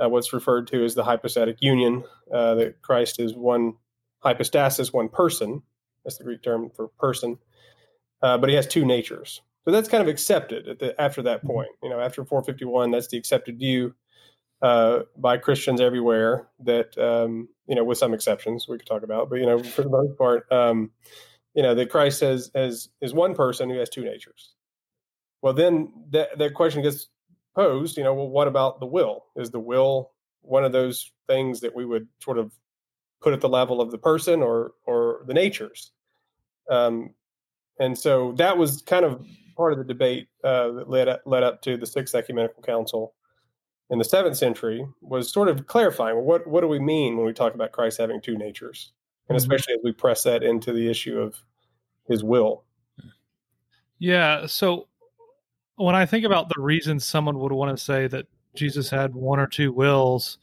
uh, 0.01 0.09
what's 0.09 0.33
referred 0.33 0.67
to 0.67 0.83
as 0.83 0.95
the 0.95 1.03
hypostatic 1.03 1.57
union, 1.59 2.03
uh, 2.33 2.55
that 2.55 2.81
Christ 2.81 3.19
is 3.19 3.35
one 3.35 3.73
hypostasis, 4.19 4.93
one 4.93 5.09
person. 5.09 5.61
That's 6.03 6.17
the 6.17 6.23
Greek 6.23 6.41
term 6.41 6.71
for 6.75 6.87
person. 6.99 7.37
Uh, 8.21 8.37
but 8.37 8.49
he 8.49 8.55
has 8.55 8.65
two 8.65 8.85
natures. 8.85 9.41
So 9.65 9.71
that's 9.71 9.89
kind 9.89 10.01
of 10.01 10.07
accepted 10.07 10.79
the, 10.79 10.99
after 10.99 11.21
that 11.23 11.39
mm-hmm. 11.39 11.47
point. 11.47 11.69
You 11.83 11.89
know, 11.89 11.99
after 11.99 12.23
451, 12.23 12.91
that's 12.91 13.09
the 13.09 13.17
accepted 13.17 13.59
view 13.59 13.93
uh, 14.61 15.01
by 15.17 15.37
Christians 15.37 15.81
everywhere. 15.81 16.47
That 16.59 16.97
um, 16.97 17.49
you 17.67 17.75
know, 17.75 17.83
with 17.83 17.97
some 17.97 18.13
exceptions 18.13 18.67
we 18.67 18.77
could 18.77 18.87
talk 18.87 19.03
about, 19.03 19.29
but 19.29 19.37
you 19.39 19.45
know, 19.45 19.61
for 19.61 19.83
the 19.83 19.89
most 19.89 20.17
part, 20.17 20.51
um, 20.51 20.91
you 21.53 21.63
know, 21.63 21.75
that 21.75 21.89
Christ 21.89 22.21
has 22.21 22.51
as 22.55 22.89
is 23.01 23.13
one 23.13 23.35
person 23.35 23.69
who 23.69 23.77
has 23.77 23.89
two 23.89 24.03
natures. 24.03 24.53
Well, 25.41 25.53
then 25.53 25.91
that 26.11 26.37
that 26.37 26.53
question 26.53 26.81
gets 26.81 27.07
posed. 27.55 27.97
You 27.97 28.03
know, 28.03 28.13
well, 28.13 28.29
what 28.29 28.47
about 28.47 28.79
the 28.79 28.85
will? 28.85 29.25
Is 29.35 29.51
the 29.51 29.59
will 29.59 30.11
one 30.41 30.63
of 30.63 30.71
those 30.71 31.11
things 31.27 31.59
that 31.61 31.75
we 31.75 31.85
would 31.85 32.07
sort 32.21 32.37
of 32.37 32.51
put 33.21 33.33
at 33.33 33.41
the 33.41 33.49
level 33.49 33.81
of 33.81 33.91
the 33.91 33.97
person 33.97 34.41
or 34.41 34.71
or 34.85 35.21
the 35.27 35.33
natures? 35.33 35.91
Um, 36.69 37.11
and 37.79 37.97
so 37.97 38.33
that 38.37 38.57
was 38.57 38.81
kind 38.81 39.05
of 39.05 39.25
part 39.55 39.73
of 39.73 39.79
the 39.79 39.85
debate 39.85 40.27
uh, 40.43 40.71
that 40.71 40.89
led 40.89 41.07
up, 41.07 41.21
led 41.25 41.43
up 41.43 41.61
to 41.63 41.77
the 41.77 41.85
Sixth 41.85 42.15
Ecumenical 42.15 42.63
Council 42.63 43.13
in 43.89 43.99
the 43.99 44.05
seventh 44.05 44.37
century 44.37 44.85
was 45.01 45.31
sort 45.31 45.47
of 45.47 45.67
clarifying 45.67 46.15
well, 46.15 46.25
what 46.25 46.47
what 46.47 46.61
do 46.61 46.67
we 46.67 46.79
mean 46.79 47.17
when 47.17 47.25
we 47.25 47.33
talk 47.33 47.53
about 47.55 47.71
Christ 47.71 47.97
having 47.99 48.21
two 48.21 48.37
natures, 48.37 48.91
and 49.29 49.35
mm-hmm. 49.35 49.43
especially 49.43 49.75
as 49.75 49.79
we 49.83 49.91
press 49.91 50.23
that 50.23 50.43
into 50.43 50.73
the 50.73 50.89
issue 50.89 51.19
of 51.19 51.35
his 52.07 52.23
will. 52.23 52.63
Yeah. 53.99 54.45
So 54.45 54.87
when 55.75 55.95
I 55.95 56.05
think 56.05 56.25
about 56.25 56.49
the 56.49 56.61
reasons 56.61 57.05
someone 57.05 57.39
would 57.39 57.51
want 57.51 57.75
to 57.75 57.83
say 57.83 58.07
that 58.07 58.27
Jesus 58.55 58.89
had 58.89 59.13
one 59.13 59.39
or 59.39 59.47
two 59.47 59.71
wills, 59.71 60.37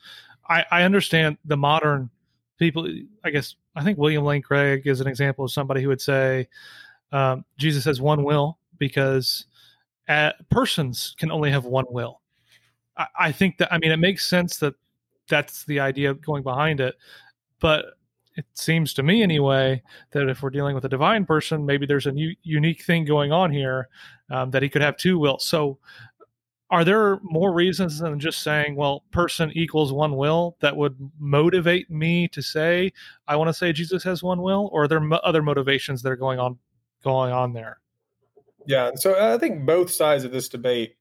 I, 0.48 0.64
I 0.70 0.82
understand 0.82 1.38
the 1.44 1.56
modern 1.56 2.10
people. 2.58 2.88
I 3.24 3.30
guess 3.30 3.56
I 3.76 3.82
think 3.82 3.98
William 3.98 4.24
Lane 4.24 4.42
Craig 4.42 4.86
is 4.86 5.00
an 5.00 5.06
example 5.06 5.44
of 5.44 5.52
somebody 5.52 5.82
who 5.82 5.88
would 5.88 6.00
say 6.00 6.48
um, 7.12 7.44
Jesus 7.58 7.84
has 7.84 8.00
one 8.00 8.24
will 8.24 8.58
because 8.78 9.46
uh, 10.08 10.32
persons 10.50 11.14
can 11.18 11.30
only 11.30 11.50
have 11.50 11.64
one 11.64 11.86
will. 11.88 12.20
I, 12.96 13.06
I 13.18 13.32
think 13.32 13.58
that 13.58 13.72
I 13.72 13.78
mean 13.78 13.92
it 13.92 13.98
makes 13.98 14.26
sense 14.26 14.58
that 14.58 14.74
that's 15.28 15.64
the 15.64 15.80
idea 15.80 16.14
going 16.14 16.42
behind 16.42 16.80
it, 16.80 16.96
but 17.60 17.94
it 18.36 18.46
seems 18.54 18.92
to 18.94 19.02
me 19.02 19.22
anyway 19.22 19.82
that 20.10 20.28
if 20.28 20.42
we're 20.42 20.50
dealing 20.50 20.74
with 20.74 20.84
a 20.84 20.88
divine 20.88 21.24
person, 21.24 21.64
maybe 21.64 21.86
there's 21.86 22.06
a 22.06 22.12
new, 22.12 22.34
unique 22.42 22.82
thing 22.82 23.04
going 23.04 23.32
on 23.32 23.50
here 23.52 23.88
um, 24.30 24.50
that 24.50 24.62
he 24.62 24.68
could 24.68 24.82
have 24.82 24.96
two 24.96 25.18
wills. 25.18 25.44
So, 25.44 25.78
are 26.70 26.84
there 26.84 27.20
more 27.22 27.52
reasons 27.52 28.00
than 28.00 28.18
just 28.18 28.42
saying, 28.42 28.74
well, 28.74 29.04
person 29.12 29.52
equals 29.54 29.92
one 29.92 30.16
will 30.16 30.56
that 30.60 30.76
would 30.76 30.96
motivate 31.20 31.88
me 31.90 32.26
to 32.28 32.42
say 32.42 32.92
I 33.28 33.36
want 33.36 33.48
to 33.48 33.54
say 33.54 33.72
Jesus 33.72 34.02
has 34.02 34.22
one 34.22 34.42
will, 34.42 34.70
or 34.72 34.84
are 34.84 34.88
there 34.88 34.98
mo- 34.98 35.20
other 35.22 35.42
motivations 35.42 36.02
that 36.02 36.10
are 36.10 36.16
going 36.16 36.40
on 36.40 36.58
going 37.04 37.32
on 37.32 37.52
there? 37.52 37.80
Yeah, 38.66 38.92
so 38.96 39.34
I 39.34 39.38
think 39.38 39.66
both 39.66 39.90
sides 39.90 40.24
of 40.24 40.32
this 40.32 40.48
debate 40.48 40.96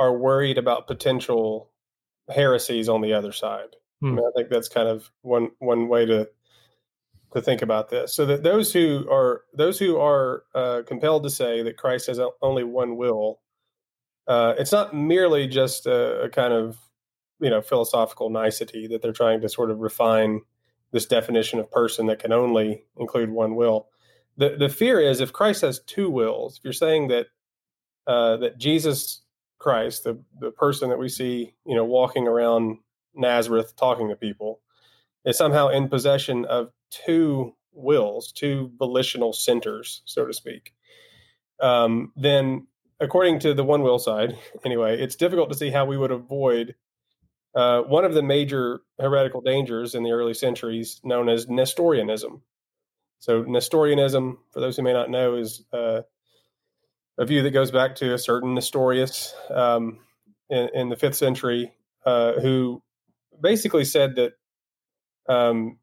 are 0.00 0.16
worried 0.16 0.56
about 0.56 0.86
potential 0.86 1.70
heresies 2.30 2.88
on 2.88 3.02
the 3.02 3.12
other 3.12 3.32
side. 3.32 3.76
Hmm. 4.00 4.06
I, 4.06 4.10
mean, 4.12 4.24
I 4.24 4.30
think 4.34 4.48
that's 4.48 4.68
kind 4.68 4.88
of 4.88 5.10
one 5.20 5.50
one 5.58 5.88
way 5.88 6.06
to 6.06 6.28
to 7.34 7.42
think 7.42 7.60
about 7.60 7.90
this. 7.90 8.14
So 8.14 8.24
that 8.26 8.42
those 8.42 8.72
who 8.72 9.06
are 9.10 9.42
those 9.52 9.78
who 9.78 9.98
are 9.98 10.44
uh, 10.54 10.82
compelled 10.86 11.22
to 11.24 11.30
say 11.30 11.62
that 11.62 11.76
Christ 11.76 12.06
has 12.06 12.18
only 12.40 12.64
one 12.64 12.96
will, 12.96 13.40
uh, 14.26 14.54
it's 14.58 14.72
not 14.72 14.94
merely 14.94 15.46
just 15.46 15.86
a, 15.86 16.22
a, 16.22 16.28
kind 16.30 16.54
of 16.54 16.78
you 17.38 17.50
know 17.50 17.60
philosophical 17.60 18.30
nicety 18.30 18.86
that 18.88 19.02
they're 19.02 19.12
trying 19.12 19.42
to 19.42 19.50
sort 19.50 19.70
of 19.70 19.80
refine 19.80 20.40
this 20.92 21.04
definition 21.04 21.60
of 21.60 21.70
person 21.70 22.06
that 22.06 22.18
can 22.18 22.32
only 22.32 22.84
include 22.96 23.30
one 23.30 23.54
will. 23.54 23.88
The 24.38 24.56
the 24.56 24.70
fear 24.70 24.98
is 24.98 25.20
if 25.20 25.30
Christ 25.30 25.60
has 25.60 25.80
two 25.80 26.08
wills, 26.08 26.56
if 26.56 26.64
you're 26.64 26.72
saying 26.72 27.08
that 27.08 27.26
uh, 28.06 28.38
that 28.38 28.56
Jesus 28.56 29.20
Christ, 29.60 30.04
the 30.04 30.20
the 30.40 30.50
person 30.50 30.88
that 30.88 30.98
we 30.98 31.08
see, 31.08 31.54
you 31.64 31.76
know, 31.76 31.84
walking 31.84 32.26
around 32.26 32.78
Nazareth 33.14 33.76
talking 33.76 34.08
to 34.08 34.16
people, 34.16 34.60
is 35.24 35.36
somehow 35.36 35.68
in 35.68 35.88
possession 35.88 36.46
of 36.46 36.70
two 36.90 37.54
wills, 37.72 38.32
two 38.32 38.72
volitional 38.78 39.32
centers, 39.32 40.02
so 40.06 40.26
to 40.26 40.32
speak, 40.32 40.72
um, 41.60 42.12
then 42.16 42.66
according 42.98 43.38
to 43.40 43.54
the 43.54 43.64
one 43.64 43.82
will 43.82 43.98
side, 43.98 44.36
anyway, 44.64 45.00
it's 45.00 45.16
difficult 45.16 45.50
to 45.50 45.56
see 45.56 45.70
how 45.70 45.84
we 45.84 45.96
would 45.96 46.10
avoid 46.10 46.74
uh, 47.54 47.82
one 47.82 48.04
of 48.04 48.14
the 48.14 48.22
major 48.22 48.80
heretical 48.98 49.40
dangers 49.40 49.94
in 49.94 50.04
the 50.04 50.12
early 50.12 50.34
centuries, 50.34 51.00
known 51.04 51.28
as 51.28 51.48
Nestorianism. 51.48 52.42
So, 53.18 53.42
Nestorianism, 53.42 54.38
for 54.52 54.60
those 54.60 54.76
who 54.76 54.82
may 54.82 54.94
not 54.94 55.10
know, 55.10 55.34
is 55.34 55.64
uh, 55.72 56.02
a 57.20 57.24
view 57.26 57.42
that 57.42 57.52
goes 57.52 57.70
back 57.70 57.94
to 57.96 58.14
a 58.14 58.18
certain 58.18 58.54
Nestorius 58.54 59.34
um, 59.50 60.00
in, 60.48 60.68
in, 60.74 60.88
the 60.88 60.96
fifth 60.96 61.14
century, 61.14 61.72
uh, 62.04 62.32
who 62.40 62.82
basically 63.40 63.84
said 63.84 64.16
that 64.16 64.32
um, 65.28 65.78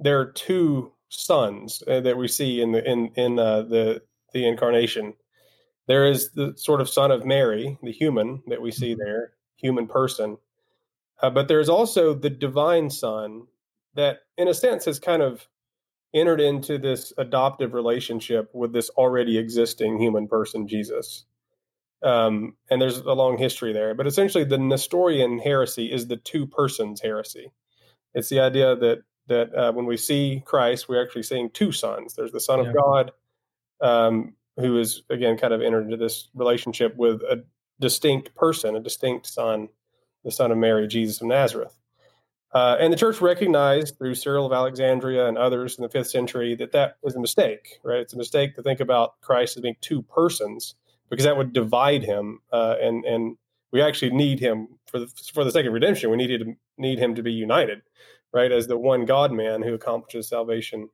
there 0.00 0.20
are 0.20 0.32
two 0.32 0.92
sons 1.08 1.82
uh, 1.88 2.00
that 2.00 2.16
we 2.16 2.28
see 2.28 2.60
in 2.60 2.72
the 2.72 2.88
in 2.88 3.10
in 3.16 3.38
uh, 3.38 3.62
the 3.62 4.02
the 4.34 4.46
incarnation. 4.46 5.14
There 5.86 6.06
is 6.06 6.32
the 6.32 6.52
sort 6.56 6.80
of 6.80 6.88
son 6.88 7.10
of 7.10 7.24
Mary, 7.24 7.78
the 7.82 7.92
human 7.92 8.42
that 8.48 8.60
we 8.60 8.70
see 8.70 8.92
mm-hmm. 8.92 9.02
there, 9.02 9.32
human 9.56 9.86
person, 9.86 10.36
uh, 11.22 11.30
but 11.30 11.48
there's 11.48 11.68
also 11.68 12.14
the 12.14 12.30
divine 12.30 12.90
Son 12.90 13.46
that, 13.94 14.20
in 14.38 14.48
a 14.48 14.54
sense, 14.54 14.84
has 14.86 14.98
kind 14.98 15.22
of 15.22 15.46
entered 16.12 16.40
into 16.40 16.78
this 16.78 17.12
adoptive 17.16 17.74
relationship 17.74 18.50
with 18.52 18.72
this 18.72 18.90
already 18.90 19.38
existing 19.38 20.00
human 20.00 20.26
person, 20.26 20.66
Jesus. 20.66 21.24
Um, 22.02 22.56
and 22.70 22.80
there's 22.80 22.98
a 22.98 23.12
long 23.12 23.36
history 23.38 23.72
there, 23.72 23.94
but 23.94 24.06
essentially, 24.06 24.44
the 24.44 24.58
Nestorian 24.58 25.38
heresy 25.38 25.92
is 25.92 26.06
the 26.06 26.16
two 26.16 26.46
persons 26.46 27.00
heresy. 27.00 27.52
It's 28.14 28.28
the 28.28 28.40
idea 28.40 28.74
that 28.76 29.02
that 29.28 29.54
uh, 29.54 29.72
when 29.72 29.86
we 29.86 29.96
see 29.96 30.42
Christ, 30.44 30.88
we're 30.88 31.02
actually 31.02 31.22
seeing 31.22 31.50
two 31.50 31.72
sons. 31.72 32.14
There's 32.14 32.32
the 32.32 32.40
Son 32.40 32.62
yeah. 32.62 32.70
of 32.70 32.74
God, 32.74 33.12
um, 33.80 34.34
who 34.56 34.78
is 34.78 35.02
again 35.10 35.36
kind 35.36 35.52
of 35.52 35.60
entered 35.60 35.84
into 35.84 35.96
this 35.98 36.28
relationship 36.34 36.96
with 36.96 37.20
a 37.22 37.44
distinct 37.80 38.34
person, 38.34 38.76
a 38.76 38.80
distinct 38.80 39.26
son, 39.26 39.68
the 40.24 40.30
Son 40.30 40.50
of 40.50 40.58
Mary, 40.58 40.86
Jesus 40.86 41.20
of 41.20 41.28
Nazareth. 41.28 41.79
Uh, 42.52 42.76
and 42.80 42.92
the 42.92 42.96
church 42.96 43.20
recognized 43.20 43.96
through 43.96 44.14
Cyril 44.14 44.44
of 44.44 44.52
Alexandria 44.52 45.28
and 45.28 45.38
others 45.38 45.78
in 45.78 45.82
the 45.82 45.88
fifth 45.88 46.10
century 46.10 46.56
that 46.56 46.72
that 46.72 46.96
was 47.02 47.14
a 47.14 47.20
mistake, 47.20 47.78
right? 47.84 48.00
It's 48.00 48.12
a 48.12 48.18
mistake 48.18 48.56
to 48.56 48.62
think 48.62 48.80
about 48.80 49.20
Christ 49.20 49.56
as 49.56 49.62
being 49.62 49.76
two 49.80 50.02
persons 50.02 50.74
because 51.10 51.24
that 51.24 51.36
would 51.36 51.52
divide 51.52 52.02
him, 52.02 52.40
uh, 52.52 52.76
and 52.80 53.04
and 53.04 53.36
we 53.72 53.80
actually 53.80 54.10
need 54.10 54.40
him 54.40 54.68
for 54.86 54.98
the 54.98 55.06
for 55.32 55.44
the 55.44 55.52
sake 55.52 55.66
of 55.66 55.72
redemption. 55.72 56.10
We 56.10 56.16
needed 56.16 56.40
to 56.40 56.54
need 56.76 56.98
him 56.98 57.14
to 57.14 57.22
be 57.22 57.32
united 57.32 57.82
right, 58.32 58.52
as 58.52 58.66
the 58.66 58.76
one 58.76 59.04
God 59.04 59.32
man 59.32 59.62
who 59.62 59.74
accomplishes 59.74 60.28
salvation 60.28 60.88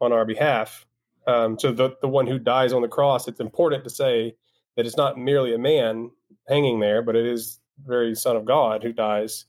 on 0.00 0.12
our 0.12 0.24
behalf. 0.24 0.86
Um, 1.26 1.58
so 1.58 1.72
the 1.72 1.96
the 2.00 2.08
one 2.08 2.26
who 2.26 2.38
dies 2.38 2.72
on 2.72 2.82
the 2.82 2.88
cross, 2.88 3.28
it's 3.28 3.40
important 3.40 3.84
to 3.84 3.90
say 3.90 4.34
that 4.76 4.86
it's 4.86 4.96
not 4.96 5.18
merely 5.18 5.54
a 5.54 5.58
man 5.58 6.10
hanging 6.48 6.80
there, 6.80 7.02
but 7.02 7.16
it 7.16 7.26
is 7.26 7.60
the 7.82 7.88
very 7.88 8.14
Son 8.14 8.36
of 8.36 8.44
God 8.44 8.82
who 8.82 8.92
dies 8.92 9.46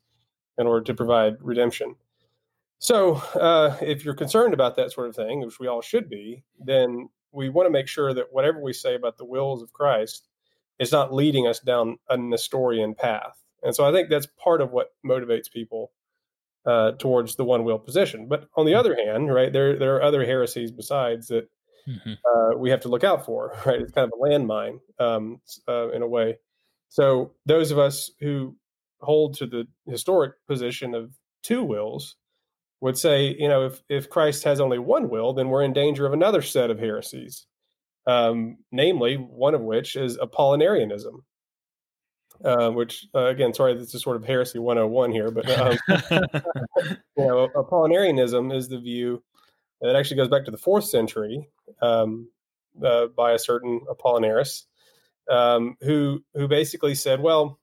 in 0.57 0.67
order 0.67 0.83
to 0.83 0.93
provide 0.93 1.37
redemption. 1.41 1.95
So, 2.79 3.15
uh, 3.15 3.77
if 3.81 4.05
you're 4.05 4.13
concerned 4.13 4.53
about 4.53 4.75
that 4.75 4.91
sort 4.91 5.09
of 5.09 5.15
thing, 5.15 5.41
which 5.41 5.59
we 5.59 5.67
all 5.67 5.81
should 5.81 6.09
be, 6.09 6.43
then 6.59 7.09
we 7.31 7.49
want 7.49 7.65
to 7.65 7.71
make 7.71 7.87
sure 7.87 8.13
that 8.13 8.27
whatever 8.31 8.61
we 8.61 8.73
say 8.73 8.95
about 8.95 9.17
the 9.17 9.25
wills 9.25 9.63
of 9.63 9.73
Christ 9.73 10.27
is 10.79 10.91
not 10.91 11.13
leading 11.13 11.47
us 11.47 11.59
down 11.59 11.97
a 12.09 12.17
Nestorian 12.17 12.93
path. 12.93 13.41
And 13.63 13.75
so 13.75 13.85
I 13.85 13.91
think 13.91 14.09
that's 14.09 14.27
part 14.41 14.61
of 14.61 14.71
what 14.71 14.93
motivates 15.05 15.51
people 15.51 15.91
uh, 16.65 16.91
towards 16.93 17.35
the 17.35 17.45
one 17.45 17.63
will 17.63 17.79
position. 17.79 18.27
But 18.27 18.47
on 18.55 18.65
the 18.65 18.75
other 18.75 18.95
hand, 18.95 19.33
right, 19.33 19.51
there 19.51 19.77
there 19.77 19.95
are 19.95 20.03
other 20.03 20.25
heresies 20.25 20.71
besides 20.71 21.27
that 21.27 21.49
mm-hmm. 21.87 22.13
uh, 22.13 22.57
we 22.57 22.69
have 22.69 22.81
to 22.81 22.89
look 22.89 23.03
out 23.03 23.25
for. 23.25 23.53
Right, 23.65 23.81
it's 23.81 23.91
kind 23.91 24.11
of 24.11 24.19
a 24.19 24.23
landmine 24.23 24.79
um, 24.99 25.41
uh, 25.67 25.89
in 25.89 26.01
a 26.01 26.07
way. 26.07 26.37
So 26.89 27.33
those 27.45 27.71
of 27.71 27.79
us 27.79 28.11
who 28.19 28.55
hold 29.00 29.36
to 29.36 29.46
the 29.46 29.68
historic 29.86 30.34
position 30.48 30.94
of 30.96 31.12
two 31.44 31.63
wills 31.63 32.16
would 32.82 32.98
say, 32.98 33.36
you 33.38 33.48
know, 33.48 33.66
if, 33.66 33.82
if 33.89 34.10
Christ 34.10 34.44
has 34.44 34.60
only 34.60 34.80
one 34.80 35.10
will, 35.10 35.34
then 35.34 35.50
we're 35.50 35.63
in 35.63 35.74
danger 35.74 36.06
of 36.06 36.13
another 36.13 36.42
set 36.42 36.70
of 36.70 36.80
heresies, 36.80 37.46
um, 38.06 38.58
namely, 38.72 39.16
one 39.16 39.56
of 39.56 39.62
which 39.62 39.96
is 39.96 40.18
Apollinarianism. 40.18 41.24
Uh, 42.46 42.70
which 42.70 43.08
uh, 43.16 43.25
again, 43.25 43.51
sorry, 43.51 43.74
this 43.74 43.96
is 43.96 44.04
sort 44.04 44.16
of 44.16 44.24
heresy 44.24 44.60
101 44.60 45.12
here, 45.12 45.32
but 45.32 45.50
um, 45.60 45.75
you 47.18 47.25
know, 47.25 47.50
Apollinarianism 47.56 48.56
is 48.56 48.68
the 48.68 48.80
view 48.80 49.24
that 49.82 49.96
actually 49.96 50.18
goes 50.18 50.27
back 50.27 50.46
to 50.46 50.51
the 50.51 50.58
fourth 50.58 50.86
century 50.86 51.50
um, 51.82 52.30
uh, 52.84 53.08
by 53.08 53.32
a 53.32 53.39
certain 53.39 53.82
Apollinaris, 53.89 54.66
um, 55.32 55.77
who 55.82 56.24
who 56.36 56.48
basically 56.48 56.94
said, 56.94 57.22
well, 57.22 57.60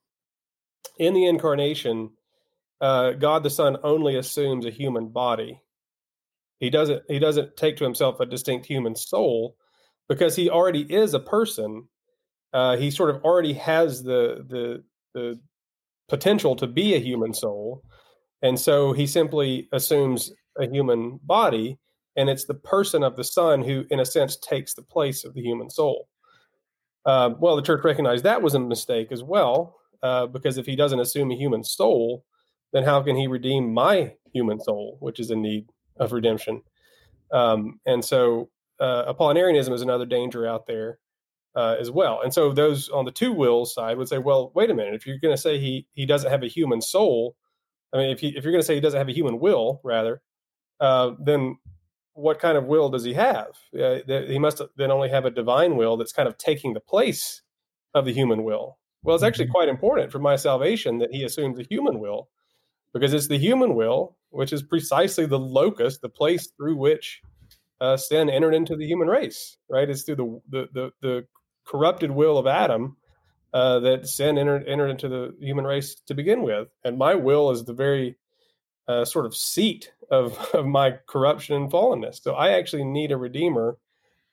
in 0.99 1.15
the 1.15 1.27
incarnation, 1.27 2.11
uh, 2.81 3.13
God 3.13 3.43
the 3.43 3.51
Son 3.51 3.77
only 3.83 4.17
assumes 4.17 4.67
a 4.67 4.71
human 4.71 5.09
body. 5.09 5.61
He 6.61 6.71
doesn't 6.71 7.03
he 7.09 7.19
doesn't 7.19 7.57
take 7.57 7.77
to 7.79 7.85
himself 7.85 8.21
a 8.21 8.27
distinct 8.27 8.67
human 8.67 8.95
soul 8.95 9.57
because 10.09 10.37
he 10.37 10.51
already 10.51 10.83
is 10.83 11.15
a 11.15 11.21
person. 11.21 11.89
Uh, 12.53 12.77
he 12.77 12.91
sort 12.91 13.11
of 13.11 13.23
already 13.25 13.55
has 13.55 14.03
the 14.03 14.45
the 14.49 14.85
the 15.15 15.41
potential 16.09 16.57
to 16.57 16.67
be 16.67 16.95
a 16.95 17.01
human 17.01 17.35
soul, 17.35 17.83
and 18.43 18.59
so 18.59 18.93
he 18.93 19.07
simply 19.07 19.69
assumes 19.73 20.33
a 20.59 20.69
human 20.69 21.19
body, 21.23 21.79
and 22.17 22.29
it's 22.29 22.45
the 22.45 22.55
person 22.55 23.03
of 23.03 23.17
the 23.17 23.25
Son 23.25 23.63
who, 23.63 23.85
in 23.91 24.01
a 24.01 24.07
sense, 24.07 24.37
takes 24.37 24.75
the 24.75 24.83
place 24.83 25.25
of 25.25 25.35
the 25.35 25.43
human 25.43 25.71
soul. 25.71 26.09
Uh, 27.05 27.31
well, 27.39 27.57
the 27.57 27.63
church 27.63 27.85
recognized 27.85 28.25
that 28.25 28.43
was 28.43 28.55
a 28.55 28.61
mistake 28.61 29.09
as 29.11 29.23
well, 29.23 29.77
uh, 30.05 30.27
because 30.27 30.59
if 30.59 30.67
he 30.67 30.77
doesn't 30.77 31.01
assume 31.01 31.31
a 31.31 31.37
human 31.37 31.65
soul, 31.65 32.25
then 32.75 32.85
how 32.85 33.03
can 33.03 33.17
he 33.17 33.27
redeem 33.27 33.73
my 33.73 34.13
human 34.33 34.61
soul, 34.61 34.99
which 35.01 35.19
is 35.19 35.31
in 35.31 35.41
need 35.41 35.67
of 35.99 36.13
redemption? 36.13 36.63
Um, 37.33 37.81
and 37.87 38.05
so 38.05 38.51
uh, 38.79 39.13
Apollinarianism 39.13 39.73
is 39.73 39.81
another 39.81 40.05
danger 40.05 40.47
out 40.47 40.67
there 40.67 40.99
uh, 41.57 41.77
as 41.81 41.91
well. 41.91 42.21
And 42.23 42.35
so 42.35 42.53
those 42.53 42.91
on 42.91 43.07
the 43.07 43.13
two 43.13 43.33
wills 43.33 43.75
side 43.75 43.97
would 43.97 44.09
say, 44.09 44.19
well, 44.19 44.53
wait 44.55 44.71
a 44.71 44.75
minute, 44.75 44.95
if 44.95 45.07
you're 45.07 45.19
going 45.19 45.35
to 45.35 45.41
say 45.41 45.59
he 45.59 45.87
he 45.95 46.05
doesn't 46.05 46.31
have 46.31 46.43
a 46.43 46.49
human 46.49 46.83
soul, 46.83 47.35
I 47.95 47.97
mean, 47.97 48.11
if 48.11 48.21
he, 48.21 48.29
if 48.37 48.45
you're 48.45 48.53
going 48.53 48.63
to 48.63 48.67
say 48.67 48.75
he 48.75 48.81
doesn't 48.81 48.99
have 48.99 49.09
a 49.09 49.13
human 49.13 49.41
will, 49.41 49.81
rather, 49.83 50.21
uh, 50.81 51.13
then 51.19 51.57
what 52.13 52.41
kind 52.41 52.59
of 52.59 52.67
will 52.67 52.91
does 52.91 53.05
he 53.05 53.15
have? 53.15 53.49
Uh, 53.79 54.01
he 54.07 54.39
must 54.39 54.61
then 54.77 54.91
only 54.91 55.09
have 55.09 55.25
a 55.25 55.31
divine 55.31 55.77
will 55.77 55.97
that's 55.97 56.13
kind 56.13 56.29
of 56.29 56.37
taking 56.37 56.75
the 56.75 56.81
place 56.81 57.41
of 57.95 58.05
the 58.05 58.13
human 58.13 58.45
will. 58.45 58.79
Well, 59.05 59.15
it's 59.15 59.25
actually 59.25 59.47
mm-hmm. 59.47 59.53
quite 59.53 59.69
important 59.69 60.11
for 60.11 60.19
my 60.19 60.37
salvation 60.37 60.99
that 60.99 61.13
he 61.13 61.25
assumes 61.25 61.59
a 61.59 61.67
human 61.69 62.01
will 62.01 62.29
because 62.93 63.13
it's 63.13 63.29
the 63.29 63.39
human 63.39 63.75
will, 63.75 64.17
which 64.31 64.53
is 64.53 64.63
precisely 64.63 65.27
the 65.27 65.39
locus, 65.39 65.99
the 65.99 66.09
place 66.09 66.49
through 66.57 66.77
which 66.77 67.21
uh, 67.81 67.97
sin 67.97 68.31
entered 68.31 68.55
into 68.55 68.77
the 68.77 68.87
human 68.87 69.09
race. 69.09 69.59
Right? 69.69 69.89
It's 69.89 70.03
through 70.03 70.17
the 70.17 70.41
the 70.49 70.69
the, 70.73 70.91
the 71.03 71.27
corrupted 71.65 72.11
will 72.11 72.39
of 72.39 72.47
Adam 72.47 72.97
uh, 73.53 73.81
that 73.81 74.09
sin 74.09 74.39
entered 74.39 74.67
entered 74.67 74.89
into 74.89 75.09
the 75.09 75.37
human 75.39 75.65
race 75.65 75.95
to 76.07 76.15
begin 76.15 76.43
with, 76.43 76.69
and 76.83 76.97
my 76.97 77.15
will 77.15 77.51
is 77.51 77.65
the 77.65 77.75
very 77.75 78.17
uh, 78.89 79.05
sort 79.05 79.27
of 79.27 79.37
seat 79.37 79.93
of, 80.11 80.39
of 80.55 80.67
my 80.67 80.99
corruption 81.07 81.57
and 81.57 81.71
fallenness. 81.71 82.23
So 82.23 82.35
I 82.35 82.51
actually 82.51 82.85
need 82.85 83.13
a 83.13 83.17
redeemer 83.17 83.79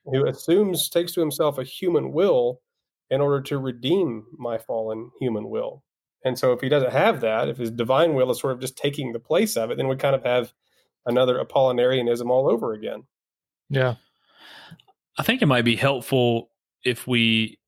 who 0.05 0.25
assumes 0.27 0.89
takes 0.89 1.13
to 1.13 1.19
himself 1.19 1.57
a 1.57 1.63
human 1.63 2.11
will 2.11 2.59
in 3.11 3.21
order 3.21 3.41
to 3.41 3.59
redeem 3.59 4.25
my 4.39 4.57
fallen 4.57 5.11
human 5.19 5.49
will. 5.49 5.83
And 6.23 6.39
so 6.39 6.53
if 6.53 6.61
he 6.61 6.69
doesn't 6.69 6.93
have 6.93 7.21
that, 7.21 7.49
if 7.49 7.57
his 7.57 7.69
divine 7.69 8.13
will 8.13 8.31
is 8.31 8.39
sort 8.39 8.53
of 8.53 8.61
just 8.61 8.77
taking 8.77 9.11
the 9.11 9.19
place 9.19 9.57
of 9.57 9.69
it, 9.69 9.77
then 9.77 9.87
we 9.87 9.95
kind 9.97 10.15
of 10.15 10.23
have 10.23 10.53
another 11.05 11.43
Apollinarianism 11.43 12.29
all 12.29 12.49
over 12.49 12.73
again. 12.73 13.03
Yeah. 13.69 13.95
I 15.17 15.23
think 15.23 15.41
it 15.41 15.47
might 15.47 15.65
be 15.65 15.75
helpful 15.75 16.49
if 16.85 17.05
we 17.05 17.59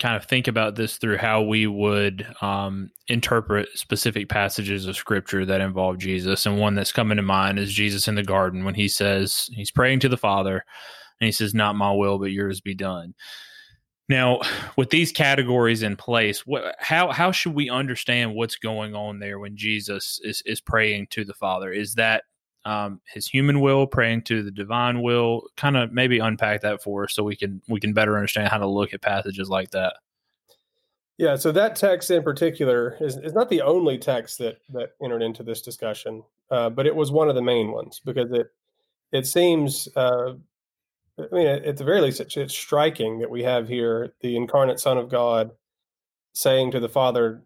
kind 0.00 0.16
of 0.16 0.24
think 0.24 0.48
about 0.48 0.76
this 0.76 0.96
through 0.96 1.18
how 1.18 1.42
we 1.42 1.66
would 1.66 2.26
um, 2.40 2.90
interpret 3.08 3.68
specific 3.74 4.28
passages 4.28 4.86
of 4.86 4.96
scripture 4.96 5.44
that 5.44 5.60
involve 5.60 5.98
Jesus. 5.98 6.46
And 6.46 6.58
one 6.58 6.74
that's 6.74 6.92
coming 6.92 7.16
to 7.16 7.22
mind 7.22 7.58
is 7.58 7.72
Jesus 7.72 8.08
in 8.08 8.14
the 8.14 8.22
garden 8.22 8.64
when 8.64 8.74
he 8.74 8.88
says, 8.88 9.48
he's 9.54 9.70
praying 9.70 10.00
to 10.00 10.08
the 10.08 10.16
Father 10.16 10.64
and 11.20 11.26
he 11.26 11.32
says, 11.32 11.54
Not 11.54 11.76
my 11.76 11.92
will, 11.92 12.18
but 12.18 12.30
yours 12.30 12.60
be 12.60 12.74
done. 12.74 13.14
Now, 14.08 14.40
with 14.76 14.90
these 14.90 15.12
categories 15.12 15.82
in 15.82 15.96
place, 15.96 16.46
what, 16.46 16.74
how 16.78 17.12
how 17.12 17.30
should 17.30 17.54
we 17.54 17.68
understand 17.68 18.34
what's 18.34 18.56
going 18.56 18.94
on 18.94 19.18
there 19.18 19.38
when 19.38 19.56
Jesus 19.56 20.20
is 20.24 20.42
is 20.46 20.60
praying 20.60 21.08
to 21.10 21.24
the 21.24 21.34
Father? 21.34 21.70
Is 21.70 21.94
that 21.96 22.24
um, 22.64 23.00
his 23.12 23.26
human 23.26 23.60
will 23.60 23.86
praying 23.86 24.22
to 24.22 24.42
the 24.42 24.50
divine 24.50 25.02
will? 25.02 25.48
Kind 25.56 25.76
of 25.76 25.92
maybe 25.92 26.20
unpack 26.20 26.62
that 26.62 26.82
for 26.82 27.04
us 27.04 27.14
so 27.14 27.22
we 27.22 27.36
can 27.36 27.60
we 27.68 27.80
can 27.80 27.92
better 27.92 28.16
understand 28.16 28.48
how 28.48 28.58
to 28.58 28.66
look 28.66 28.94
at 28.94 29.02
passages 29.02 29.50
like 29.50 29.72
that. 29.72 29.94
Yeah, 31.18 31.34
so 31.34 31.50
that 31.52 31.74
text 31.74 32.12
in 32.12 32.22
particular 32.22 32.96
is, 33.00 33.16
is 33.16 33.32
not 33.32 33.50
the 33.50 33.60
only 33.60 33.98
text 33.98 34.38
that 34.38 34.58
that 34.70 34.92
entered 35.02 35.20
into 35.20 35.42
this 35.42 35.60
discussion, 35.60 36.22
uh, 36.50 36.70
but 36.70 36.86
it 36.86 36.94
was 36.94 37.10
one 37.10 37.28
of 37.28 37.34
the 37.34 37.42
main 37.42 37.72
ones 37.72 38.00
because 38.02 38.32
it 38.32 38.52
it 39.12 39.26
seems 39.26 39.88
uh, 39.96 40.34
I 41.18 41.34
mean, 41.34 41.46
at 41.46 41.76
the 41.76 41.84
very 41.84 42.00
least, 42.00 42.20
it's, 42.20 42.36
it's 42.36 42.54
striking 42.54 43.18
that 43.18 43.30
we 43.30 43.42
have 43.42 43.68
here 43.68 44.14
the 44.20 44.36
incarnate 44.36 44.78
Son 44.78 44.98
of 44.98 45.08
God 45.08 45.50
saying 46.32 46.70
to 46.72 46.80
the 46.80 46.88
Father, 46.88 47.42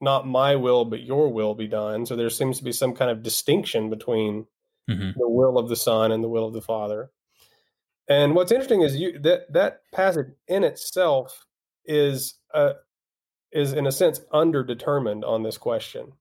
"Not 0.00 0.26
my 0.26 0.56
will, 0.56 0.84
but 0.84 1.02
your 1.02 1.32
will 1.32 1.54
be 1.54 1.68
done." 1.68 2.06
So 2.06 2.16
there 2.16 2.30
seems 2.30 2.58
to 2.58 2.64
be 2.64 2.72
some 2.72 2.94
kind 2.94 3.10
of 3.10 3.22
distinction 3.22 3.90
between 3.90 4.46
mm-hmm. 4.90 5.18
the 5.18 5.28
will 5.28 5.58
of 5.58 5.68
the 5.68 5.76
Son 5.76 6.10
and 6.10 6.22
the 6.22 6.28
will 6.28 6.46
of 6.46 6.52
the 6.52 6.62
Father. 6.62 7.10
And 8.08 8.34
what's 8.34 8.52
interesting 8.52 8.82
is 8.82 8.96
you 8.96 9.18
that 9.20 9.52
that 9.52 9.80
passage 9.92 10.28
in 10.48 10.64
itself 10.64 11.46
is 11.84 12.34
uh, 12.54 12.74
is 13.52 13.72
in 13.72 13.86
a 13.86 13.92
sense 13.92 14.20
underdetermined 14.32 15.24
on 15.24 15.42
this 15.42 15.58
question. 15.58 16.12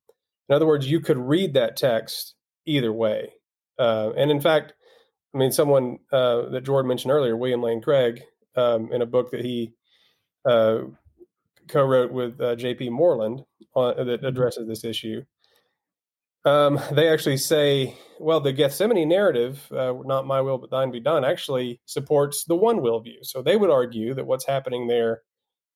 In 0.50 0.56
other 0.56 0.68
words, 0.68 0.90
you 0.90 1.00
could 1.00 1.18
read 1.18 1.54
that 1.54 1.78
text 1.78 2.36
either 2.66 2.94
way, 2.94 3.34
uh, 3.80 4.12
and 4.16 4.30
in 4.30 4.42
fact 4.42 4.74
I 5.36 5.38
mean, 5.38 5.52
someone 5.52 6.00
uh, 6.14 6.50
that 6.50 6.64
Jordan 6.64 6.88
mentioned 6.88 7.12
earlier, 7.12 7.36
William 7.36 7.62
Lane 7.62 7.82
Craig, 7.82 8.24
um, 8.56 8.90
in 8.94 9.02
a 9.02 9.06
book 9.06 9.32
that 9.32 9.42
he 9.42 9.74
uh, 10.46 10.80
co-wrote 11.68 12.14
with 12.14 12.40
uh, 12.40 12.56
J.P. 12.56 12.90
Moreland 12.90 13.44
on, 13.74 13.98
that 13.98 14.08
mm-hmm. 14.08 14.26
addresses 14.26 14.66
this 14.66 14.86
issue. 14.86 15.24
Um, 16.46 16.80
they 16.92 17.10
actually 17.10 17.38
say, 17.38 17.98
well, 18.18 18.40
the 18.40 18.54
Gethsemane 18.54 19.10
narrative, 19.10 19.70
uh, 19.74 19.94
"Not 20.06 20.26
my 20.26 20.40
will 20.40 20.58
but 20.58 20.70
thine 20.70 20.92
be 20.92 21.02
done," 21.02 21.26
actually 21.26 21.82
supports 21.86 22.46
the 22.46 22.56
one 22.56 22.82
will 22.82 23.02
view. 23.02 23.20
So 23.24 23.42
they 23.42 23.58
would 23.58 23.70
argue 23.70 24.14
that 24.14 24.28
what's 24.28 24.46
happening 24.46 24.88
there 24.88 25.24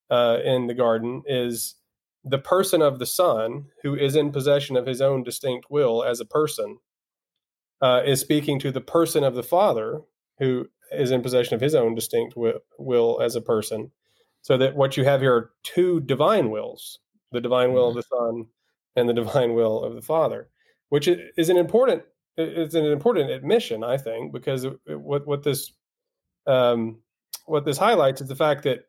uh, 0.10 0.38
in 0.44 0.68
the 0.68 0.74
garden 0.74 1.24
is 1.26 1.76
the 2.24 2.40
person 2.40 2.82
of 2.82 3.00
the 3.00 3.06
Son, 3.06 3.66
who 3.84 3.94
is 3.96 4.16
in 4.16 4.32
possession 4.32 4.78
of 4.78 4.86
his 4.86 5.02
own 5.02 5.24
distinct 5.24 5.70
will 5.70 6.04
as 6.04 6.22
a 6.22 6.26
person, 6.26 6.78
uh, 7.82 8.02
is 8.06 8.20
speaking 8.20 8.60
to 8.60 8.72
the 8.72 8.82
person 8.82 9.24
of 9.24 9.36
the 9.36 9.44
Father, 9.44 10.02
who 10.40 10.68
is 10.92 11.12
in 11.12 11.22
possession 11.22 11.56
of 11.56 11.62
his 11.62 11.76
own 11.76 11.96
distinct 11.96 12.36
will, 12.36 12.60
will 12.78 13.20
as 13.22 13.36
a 13.36 13.42
person. 13.42 13.92
So 14.42 14.58
that 14.58 14.76
what 14.76 14.96
you 14.96 15.04
have 15.04 15.22
here 15.22 15.34
are 15.34 15.52
two 15.64 16.00
divine 16.00 16.50
wills 16.50 17.00
the 17.32 17.42
divine 17.42 17.74
will 17.74 17.90
mm-hmm. 17.90 18.00
of 18.00 18.06
the 18.10 18.18
Son 18.18 18.46
and 18.96 19.08
the 19.08 19.14
divine 19.22 19.54
will 19.54 19.84
of 19.84 19.96
the 19.96 20.02
Father, 20.02 20.50
which 20.90 21.08
is 21.08 21.50
an 21.50 21.58
important 21.58 22.04
it's 22.38 22.74
an 22.74 22.86
important 22.86 23.30
admission, 23.32 23.84
I 23.84 23.98
think, 23.98 24.32
because 24.32 24.66
what 24.88 25.28
what 25.28 25.44
this 25.44 25.74
um, 26.48 27.00
what 27.46 27.66
this 27.66 27.78
highlights 27.78 28.22
is 28.22 28.30
the 28.30 28.36
fact 28.36 28.64
that 28.64 28.86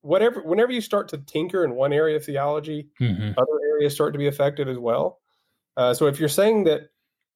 whatever 0.00 0.42
whenever 0.42 0.72
you 0.72 0.80
start 0.80 1.08
to 1.08 1.18
tinker 1.18 1.64
in 1.64 1.74
one 1.74 1.92
area 1.92 2.16
of 2.16 2.24
theology, 2.24 2.88
mm-hmm. 3.00 3.38
other 3.38 3.60
areas 3.72 3.94
start 3.94 4.14
to 4.14 4.18
be 4.18 4.26
affected 4.26 4.68
as 4.68 4.78
well. 4.78 5.20
Uh, 5.76 5.92
so 5.92 6.06
if 6.06 6.18
you're 6.18 6.28
saying 6.28 6.64
that 6.64 6.88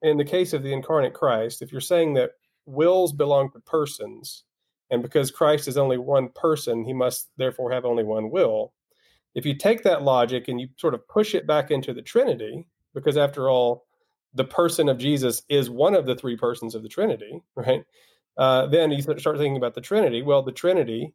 in 0.02 0.16
the 0.16 0.24
case 0.24 0.52
of 0.52 0.62
the 0.62 0.72
incarnate 0.72 1.14
Christ, 1.14 1.62
if 1.62 1.72
you're 1.72 1.80
saying 1.80 2.14
that 2.14 2.32
wills 2.66 3.12
belong 3.12 3.50
to 3.52 3.60
persons, 3.60 4.44
and 4.90 5.02
because 5.02 5.30
Christ 5.30 5.68
is 5.68 5.78
only 5.78 5.98
one 5.98 6.28
person, 6.34 6.84
he 6.84 6.92
must 6.92 7.30
therefore 7.36 7.72
have 7.72 7.84
only 7.84 8.04
one 8.04 8.30
will. 8.30 8.72
If 9.34 9.46
you 9.46 9.56
take 9.56 9.82
that 9.84 10.02
logic 10.02 10.48
and 10.48 10.60
you 10.60 10.68
sort 10.76 10.94
of 10.94 11.08
push 11.08 11.34
it 11.34 11.46
back 11.46 11.70
into 11.70 11.94
the 11.94 12.02
Trinity, 12.02 12.66
because 12.94 13.16
after 13.16 13.48
all, 13.48 13.86
the 14.34 14.44
person 14.44 14.88
of 14.88 14.98
Jesus 14.98 15.42
is 15.48 15.70
one 15.70 15.94
of 15.94 16.06
the 16.06 16.14
three 16.14 16.36
persons 16.36 16.74
of 16.74 16.82
the 16.82 16.88
Trinity, 16.88 17.42
right? 17.56 17.82
Uh, 18.36 18.66
then 18.66 18.90
you 18.90 19.02
start 19.02 19.22
thinking 19.22 19.56
about 19.56 19.74
the 19.74 19.80
Trinity. 19.80 20.22
Well, 20.22 20.42
the 20.42 20.52
Trinity, 20.52 21.14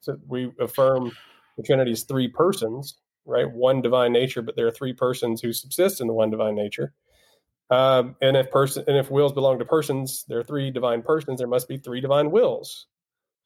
so 0.00 0.16
we 0.26 0.52
affirm 0.60 1.12
the 1.56 1.62
Trinity 1.62 1.92
is 1.92 2.04
three 2.04 2.28
persons, 2.28 2.96
right? 3.26 3.50
One 3.50 3.82
divine 3.82 4.12
nature, 4.12 4.42
but 4.42 4.56
there 4.56 4.66
are 4.66 4.72
three 4.72 4.92
persons 4.92 5.40
who 5.40 5.52
subsist 5.52 6.00
in 6.00 6.06
the 6.06 6.12
one 6.12 6.30
divine 6.30 6.54
nature. 6.54 6.92
Um, 7.70 8.16
and 8.20 8.36
if 8.36 8.50
person 8.50 8.84
and 8.86 8.96
if 8.96 9.10
wills 9.10 9.32
belong 9.32 9.58
to 9.58 9.64
persons, 9.64 10.24
there 10.28 10.38
are 10.38 10.44
three 10.44 10.70
divine 10.70 11.02
persons. 11.02 11.38
There 11.38 11.48
must 11.48 11.68
be 11.68 11.78
three 11.78 12.00
divine 12.00 12.30
wills. 12.30 12.86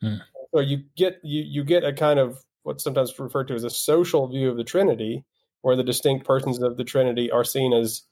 Hmm. 0.00 0.16
So 0.54 0.61
you 0.61 0.85
get 0.96 1.20
you 1.22 1.42
you 1.42 1.64
get 1.64 1.85
a 1.85 1.92
kind 1.92 2.18
of 2.18 2.42
what's 2.62 2.85
sometimes 2.85 3.16
referred 3.18 3.48
to 3.48 3.54
as 3.54 3.64
a 3.64 3.70
social 3.70 4.26
view 4.26 4.50
of 4.50 4.57
the 4.57 4.64
Trinity, 4.64 5.24
where 5.62 5.76
the 5.76 5.85
distinct 5.85 6.26
persons 6.26 6.61
of 6.61 6.76
the 6.76 6.85
Trinity 6.85 7.31
are 7.31 7.44
seen 7.44 7.72
as 7.72 8.02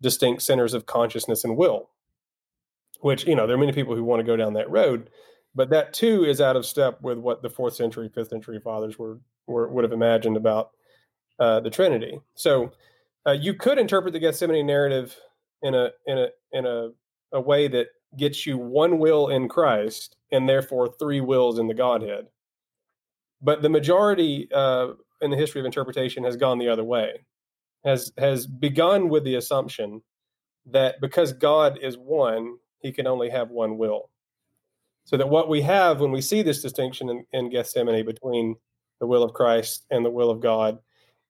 distinct 0.00 0.42
centers 0.42 0.74
of 0.74 0.86
consciousness 0.86 1.44
and 1.44 1.56
will. 1.56 1.90
Which 3.00 3.26
you 3.26 3.34
know, 3.34 3.46
there 3.46 3.56
are 3.56 3.60
many 3.60 3.72
people 3.72 3.94
who 3.94 4.04
want 4.04 4.20
to 4.20 4.26
go 4.26 4.36
down 4.36 4.54
that 4.54 4.70
road, 4.70 5.10
but 5.54 5.70
that 5.70 5.92
too 5.92 6.24
is 6.24 6.40
out 6.40 6.56
of 6.56 6.64
step 6.64 7.02
with 7.02 7.18
what 7.18 7.42
the 7.42 7.50
fourth 7.50 7.74
century, 7.74 8.08
fifth 8.08 8.28
century 8.28 8.60
fathers 8.60 8.98
were, 8.98 9.18
were 9.46 9.68
would 9.68 9.84
have 9.84 9.92
imagined 9.92 10.36
about 10.36 10.70
uh, 11.40 11.60
the 11.60 11.70
Trinity. 11.70 12.20
So 12.34 12.72
uh, 13.26 13.32
you 13.32 13.54
could 13.54 13.78
interpret 13.78 14.12
the 14.12 14.20
Gethsemane 14.20 14.66
narrative 14.66 15.16
in 15.62 15.74
a 15.74 15.90
in 16.06 16.18
a 16.18 16.28
in 16.52 16.66
a, 16.66 16.88
a 17.32 17.40
way 17.40 17.68
that 17.68 17.88
gets 18.16 18.46
you 18.46 18.58
one 18.58 18.98
will 18.98 19.28
in 19.28 19.48
Christ 19.48 20.16
and 20.32 20.48
therefore 20.48 20.88
three 20.98 21.20
wills 21.20 21.58
in 21.58 21.68
the 21.68 21.74
Godhead. 21.74 22.26
But 23.42 23.62
the 23.62 23.68
majority 23.68 24.48
uh, 24.52 24.88
in 25.20 25.30
the 25.30 25.36
history 25.36 25.60
of 25.60 25.66
interpretation 25.66 26.24
has 26.24 26.36
gone 26.36 26.58
the 26.58 26.68
other 26.68 26.84
way, 26.84 27.24
has 27.84 28.12
has 28.18 28.46
begun 28.46 29.08
with 29.08 29.24
the 29.24 29.36
assumption 29.36 30.02
that 30.66 31.00
because 31.00 31.32
God 31.32 31.78
is 31.80 31.96
one, 31.96 32.56
He 32.80 32.92
can 32.92 33.06
only 33.06 33.30
have 33.30 33.50
one 33.50 33.78
will. 33.78 34.10
So 35.04 35.16
that 35.16 35.28
what 35.28 35.48
we 35.48 35.60
have 35.62 36.00
when 36.00 36.10
we 36.10 36.20
see 36.20 36.42
this 36.42 36.62
distinction 36.62 37.08
in, 37.10 37.24
in 37.32 37.50
Gethsemane 37.50 38.04
between 38.04 38.56
the 38.98 39.06
will 39.06 39.22
of 39.22 39.34
Christ 39.34 39.84
and 39.90 40.04
the 40.04 40.10
will 40.10 40.30
of 40.30 40.40
God 40.40 40.78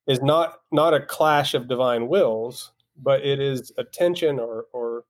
is 0.06 0.22
not 0.22 0.60
not 0.72 0.94
a 0.94 1.04
clash 1.04 1.52
of 1.52 1.68
divine 1.68 2.08
wills, 2.08 2.72
but 3.00 3.24
it 3.24 3.40
is 3.40 3.72
a 3.78 3.84
tension 3.84 4.38
or 4.38 4.66
or 4.72 5.04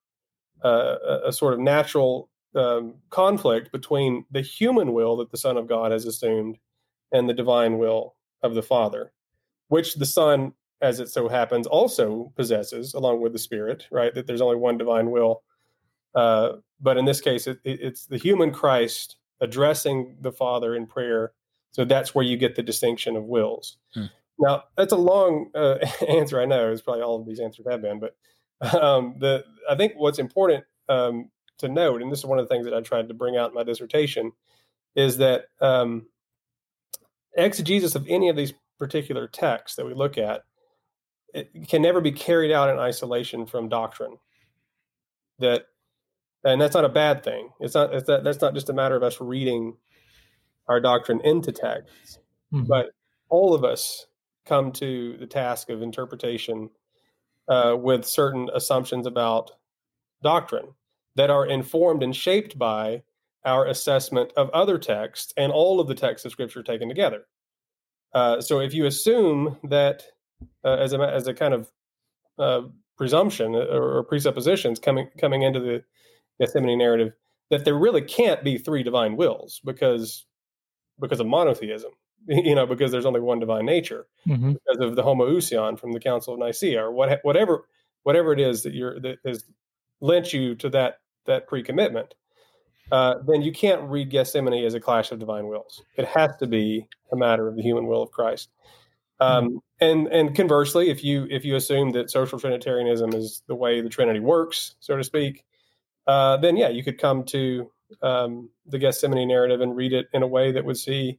uh, 0.65 1.21
a, 1.27 1.33
sort 1.33 1.53
of 1.53 1.61
natural 1.61 2.31
um, 2.55 2.95
conflict 3.11 3.71
between 3.71 4.25
the 4.31 4.41
human 4.41 4.93
will 4.93 5.17
that 5.19 5.31
the 5.31 5.37
Son 5.37 5.57
of 5.57 5.69
God 5.69 5.93
has 5.93 6.07
assumed 6.07 6.57
and 7.13 7.29
the 7.29 7.35
divine 7.35 7.79
will 7.79 8.15
of 8.43 8.55
the 8.55 8.63
Father, 8.63 9.13
which 9.69 9.95
the 9.97 10.07
Son, 10.07 10.53
as 10.81 10.99
it 10.99 11.09
so 11.09 11.29
happens, 11.29 11.67
also 11.67 12.33
possesses 12.37 12.95
along 12.95 13.21
with 13.21 13.33
the 13.33 13.39
Spirit. 13.39 13.87
Right, 13.91 14.15
that 14.15 14.27
there's 14.27 14.41
only 14.41 14.57
one 14.57 14.79
divine 14.79 15.11
will, 15.11 15.43
uh, 16.15 16.53
but 16.81 16.97
in 16.97 17.05
this 17.05 17.21
case, 17.21 17.47
it, 17.47 17.59
it, 17.65 17.81
it's 17.81 18.07
the 18.07 18.19
human 18.19 18.51
Christ 18.51 19.17
addressing 19.41 20.17
the 20.21 20.33
Father 20.33 20.75
in 20.75 20.87
prayer. 20.87 21.33
So 21.73 21.85
that's 21.85 22.15
where 22.15 22.25
you 22.25 22.39
get 22.39 22.57
the 22.57 22.63
distinction 22.63 23.17
of 23.17 23.25
wills. 23.25 23.77
Hmm. 23.93 24.07
Now, 24.39 24.65
that's 24.77 24.93
a 24.93 24.97
long 24.97 25.51
uh, 25.55 25.79
answer. 26.09 26.41
I 26.41 26.45
know 26.45 26.71
it's 26.71 26.83
probably 26.83 27.03
all 27.03 27.21
of 27.21 27.27
these 27.27 27.41
answers 27.41 27.67
have 27.71 27.83
been, 27.83 28.01
but 28.01 28.17
um, 28.81 29.17
the 29.19 29.45
I 29.69 29.77
think 29.77 29.95
what's 29.97 30.19
important 30.19 30.65
um, 30.89 31.31
to 31.59 31.69
note, 31.69 32.03
and 32.03 32.11
this 32.11 32.21
is 32.21 32.27
one 32.27 32.39
of 32.39 32.49
the 32.49 32.55
things 32.55 32.65
that 32.67 32.75
I 32.75 32.81
tried 32.81 33.09
to 33.09 33.15
bring 33.15 33.37
out 33.37 33.51
in 33.51 33.55
my 33.55 33.65
dissertation, 33.65 34.33
is 34.95 35.19
that 35.19 35.47
um, 35.61 36.07
exegesis 37.37 37.95
of 37.95 38.07
any 38.09 38.29
of 38.29 38.37
these 38.37 38.53
particular 38.79 39.27
texts 39.27 39.77
that 39.77 39.87
we 39.87 39.95
look 39.95 40.19
at 40.19 40.43
it 41.37 41.69
can 41.69 41.83
never 41.83 42.01
be 42.01 42.13
carried 42.13 42.51
out 42.51 42.71
in 42.71 42.79
isolation 42.79 43.47
from 43.47 43.69
doctrine. 43.69 44.17
That, 45.39 45.67
and 46.45 46.61
that's 46.61 46.75
not 46.75 46.87
a 46.87 46.91
bad 46.91 47.23
thing. 47.23 47.51
It's 47.61 47.75
not. 47.75 47.93
It's 47.95 48.07
that, 48.07 48.25
that's 48.25 48.41
not 48.41 48.55
just 48.55 48.71
a 48.71 48.73
matter 48.73 48.97
of 48.97 49.03
us 49.03 49.21
reading 49.21 49.77
our 50.67 50.81
doctrine 50.81 51.21
into 51.23 51.53
texts, 51.53 52.19
mm-hmm. 52.53 52.65
but 52.67 52.87
all 53.29 53.55
of 53.55 53.65
us 53.65 54.07
come 54.47 54.73
to 54.73 55.17
the 55.19 55.27
task 55.27 55.69
of 55.71 55.83
interpretation 55.83 56.71
uh, 57.49 57.77
with 57.79 58.05
certain 58.05 58.49
assumptions 58.55 59.07
about 59.07 59.51
doctrine 60.23 60.69
that 61.17 61.31
are 61.31 61.47
informed 61.47 62.03
and 62.03 62.15
shaped 62.15 62.59
by 62.59 63.03
our 63.45 63.67
assessment 63.67 64.33
of 64.37 64.51
other 64.51 64.79
texts 64.79 65.33
and 65.37 65.53
all 65.53 65.81
of 65.81 65.89
the 65.89 65.95
texts 65.95 66.25
of 66.25 66.33
Scripture 66.33 66.63
taken 66.63 66.89
together. 66.89 67.27
Uh, 68.13 68.41
so 68.41 68.61
if 68.61 68.75
you 68.75 68.87
assume 68.87 69.57
that 69.65 70.05
uh, 70.65 70.77
as 70.77 70.93
a 70.93 70.99
as 70.99 71.27
a 71.27 71.35
kind 71.35 71.55
of 71.55 71.71
uh, 72.39 72.63
presumption 72.97 73.55
uh, 73.55 73.67
or, 73.71 73.99
or, 73.99 74.05
presuppositions 74.05 74.79
coming 74.79 75.09
coming 75.19 75.43
into 75.43 75.61
the 75.61 75.83
Gethsemane 76.41 76.79
narrative 76.79 77.13
that 77.51 77.65
there 77.65 77.75
really 77.75 78.03
can't 78.03 78.43
be 78.43 78.59
three 78.59 78.83
divine 78.83 79.17
wills 79.17 79.61
because 79.65 80.27
because 81.01 81.21
of 81.21 81.27
monotheism 81.27 81.93
you 82.45 82.55
know, 82.55 82.67
because 82.67 82.91
there's 82.91 83.07
only 83.07 83.21
one 83.21 83.39
divine 83.39 83.67
nature 83.67 84.07
mm-hmm. 84.27 84.53
because 84.53 84.81
of 84.81 84.97
the 84.97 85.03
homoousion 85.03 85.79
from 85.79 85.93
the 85.93 86.01
Council 86.01 86.35
of 86.35 86.41
Nicaea 86.41 86.85
or 86.85 86.93
what, 86.93 87.21
whatever, 87.23 87.65
whatever 88.03 88.33
it 88.33 88.41
is 88.41 88.63
that 88.65 88.75
you're 88.75 88.99
that 89.01 89.19
has 89.25 89.45
lent 90.01 90.33
you 90.33 90.55
to 90.57 90.69
that 90.71 90.99
that 91.27 91.47
pre-commitment. 91.47 92.15
Uh, 92.93 93.17
then 93.27 93.43
you 93.43 93.53
can't 93.53 93.83
read 93.83 94.11
Gethsemane 94.11 94.65
as 94.65 94.75
a 94.75 94.81
clash 94.81 95.11
of 95.11 95.19
divine 95.19 95.49
wills. 95.49 95.83
It 95.97 96.07
has 96.07 96.37
to 96.37 96.47
be 96.47 96.87
a 97.11 97.17
matter 97.17 97.49
of 97.49 97.57
the 97.57 97.63
human 97.63 97.87
will 97.87 98.03
of 98.03 98.13
Christ. 98.13 98.49
Um, 99.19 99.45
mm-hmm. 99.45 99.57
And 99.81 100.07
and 100.09 100.35
conversely, 100.35 100.89
if 100.91 101.05
you 101.05 101.27
if 101.31 101.45
you 101.45 101.57
assume 101.57 101.91
that 101.93 102.11
social 102.11 102.39
Trinitarianism 102.39 103.13
is 103.13 103.43
the 103.47 103.55
way 103.55 103.81
the 103.81 103.89
Trinity 103.89 104.21
works, 104.21 104.75
so 104.81 104.97
to 104.97 105.05
speak, 105.05 105.45
uh, 106.07 106.37
then 106.39 106.57
yeah, 106.57 106.69
you 106.69 106.83
could 106.83 106.99
come 106.99 107.25
to 107.25 107.71
um, 108.03 108.51
the 108.67 108.79
Gethsemane 108.79 109.29
narrative 109.29 109.61
and 109.61 109.77
read 109.77 109.93
it 109.93 110.07
in 110.13 110.23
a 110.23 110.27
way 110.27 110.53
that 110.53 110.65
would 110.65 110.77
see 110.77 111.19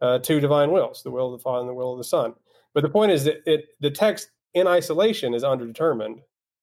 uh, 0.00 0.18
two 0.18 0.40
divine 0.40 0.70
wills, 0.70 1.02
the 1.02 1.10
will 1.10 1.32
of 1.32 1.38
the 1.38 1.42
Father 1.42 1.60
and 1.60 1.68
the 1.68 1.74
will 1.74 1.92
of 1.92 1.98
the 1.98 2.04
Son. 2.04 2.34
But 2.74 2.82
the 2.82 2.88
point 2.88 3.12
is 3.12 3.24
that 3.24 3.42
it, 3.46 3.66
the 3.80 3.90
text 3.90 4.30
in 4.54 4.66
isolation 4.66 5.34
is 5.34 5.42
underdetermined, 5.42 6.20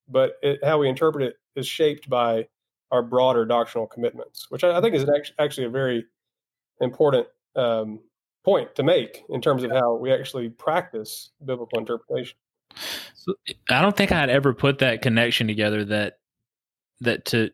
but 0.08 0.34
it, 0.42 0.64
how 0.64 0.80
we 0.80 0.90
interpret 0.90 1.24
it 1.24 1.36
is 1.56 1.68
shaped 1.68 2.10
by 2.10 2.48
our 2.92 3.02
broader 3.02 3.46
doctrinal 3.46 3.88
commitments, 3.88 4.48
which 4.50 4.64
I, 4.64 4.78
I 4.78 4.82
think 4.82 4.96
is 4.96 5.06
actually 5.40 5.66
a 5.66 5.70
very 5.70 6.06
important 6.82 7.28
um, 7.56 8.00
point 8.44 8.76
to 8.76 8.84
make 8.84 9.24
in 9.30 9.42
terms 9.42 9.64
of 9.64 9.72
how 9.72 9.96
we 9.96 10.12
actually 10.12 10.50
practice 10.50 11.32
biblical 11.44 11.80
interpretation. 11.80 12.38
So 13.16 13.34
I 13.70 13.82
don't 13.82 13.98
think 13.98 14.12
I 14.12 14.20
had 14.20 14.30
ever 14.30 14.54
put 14.54 14.80
that 14.80 15.02
connection 15.02 15.48
together 15.48 15.84
that 15.86 16.20
that 17.02 17.26
to 17.26 17.50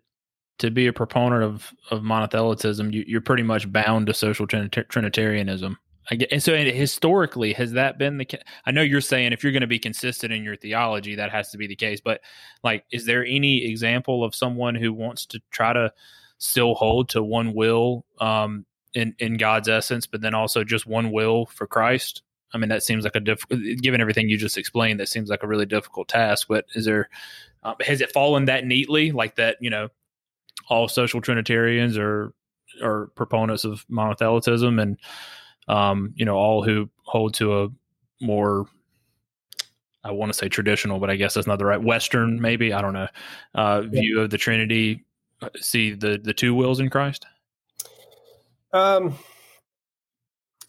to 0.61 0.71
be 0.71 0.87
a 0.87 0.93
proponent 0.93 1.43
of 1.43 1.73
of 1.91 2.01
monothelitism, 2.01 2.93
you, 2.93 3.17
are 3.17 3.21
pretty 3.21 3.43
much 3.43 3.71
bound 3.71 4.07
to 4.07 4.13
social 4.13 4.47
Trinitarianism. 4.47 5.77
Get, 6.09 6.31
and 6.31 6.43
so 6.43 6.55
historically, 6.55 7.53
has 7.53 7.73
that 7.73 7.97
been 7.97 8.17
the? 8.17 8.27
I 8.65 8.71
know 8.71 8.81
you're 8.81 9.01
saying 9.01 9.33
if 9.33 9.43
you're 9.43 9.53
going 9.53 9.61
to 9.61 9.67
be 9.67 9.79
consistent 9.79 10.33
in 10.33 10.43
your 10.43 10.55
theology, 10.55 11.15
that 11.15 11.31
has 11.31 11.51
to 11.51 11.57
be 11.57 11.67
the 11.67 11.75
case. 11.75 12.01
But 12.01 12.21
like, 12.63 12.85
is 12.91 13.05
there 13.05 13.23
any 13.23 13.65
example 13.65 14.23
of 14.23 14.35
someone 14.35 14.75
who 14.75 14.93
wants 14.93 15.25
to 15.27 15.41
try 15.51 15.73
to 15.73 15.93
still 16.37 16.73
hold 16.73 17.09
to 17.09 17.23
one 17.23 17.53
will 17.53 18.05
um, 18.19 18.65
in 18.93 19.15
in 19.19 19.37
God's 19.37 19.69
essence, 19.69 20.05
but 20.05 20.21
then 20.21 20.33
also 20.33 20.63
just 20.63 20.85
one 20.85 21.11
will 21.11 21.45
for 21.45 21.67
Christ? 21.67 22.23
I 22.53 22.57
mean, 22.57 22.69
that 22.69 22.83
seems 22.83 23.05
like 23.05 23.15
a 23.15 23.21
diff- 23.21 23.47
given 23.81 24.01
everything 24.01 24.27
you 24.27 24.37
just 24.37 24.57
explained, 24.57 24.99
that 24.99 25.07
seems 25.07 25.29
like 25.29 25.43
a 25.43 25.47
really 25.47 25.65
difficult 25.65 26.09
task. 26.09 26.47
But 26.49 26.65
is 26.75 26.83
there 26.83 27.09
um, 27.63 27.75
has 27.81 28.01
it 28.01 28.11
fallen 28.11 28.45
that 28.45 28.65
neatly, 28.65 29.11
like 29.11 29.35
that? 29.35 29.57
You 29.61 29.69
know, 29.69 29.89
all 30.69 30.87
social 30.87 31.21
Trinitarians 31.21 31.97
are 31.97 32.33
are 32.81 33.07
proponents 33.15 33.65
of 33.65 33.85
monothelitism, 33.89 34.81
and 34.81 34.97
um, 35.67 36.13
you 36.15 36.25
know 36.25 36.35
all 36.35 36.63
who 36.63 36.89
hold 37.03 37.33
to 37.35 37.63
a 37.63 37.67
more 38.21 38.65
I 40.03 40.11
want 40.11 40.31
to 40.31 40.37
say 40.37 40.49
traditional, 40.49 40.99
but 40.99 41.09
I 41.09 41.15
guess 41.15 41.33
that's 41.33 41.47
not 41.47 41.59
the 41.59 41.65
right 41.65 41.81
Western, 41.81 42.41
maybe 42.41 42.73
I 42.73 42.81
don't 42.81 42.93
know 42.93 43.07
uh, 43.55 43.81
view 43.81 44.21
of 44.21 44.29
the 44.29 44.37
Trinity. 44.37 45.05
Uh, 45.41 45.49
see 45.55 45.93
the 45.93 46.19
the 46.21 46.33
two 46.33 46.53
wills 46.53 46.79
in 46.79 46.89
Christ. 46.89 47.25
Um. 48.73 49.17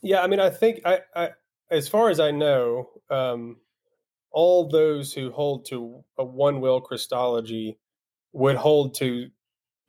Yeah, 0.04 0.20
I 0.20 0.26
mean, 0.26 0.40
I 0.40 0.50
think 0.50 0.80
I, 0.84 0.98
I 1.14 1.30
as 1.70 1.88
far 1.88 2.10
as 2.10 2.20
I 2.20 2.32
know, 2.32 2.90
um, 3.08 3.56
all 4.30 4.68
those 4.68 5.12
who 5.12 5.30
hold 5.30 5.66
to 5.66 6.04
a 6.18 6.24
one 6.24 6.60
will 6.60 6.80
Christology 6.80 7.78
would 8.32 8.56
hold 8.56 8.94
to 8.96 9.28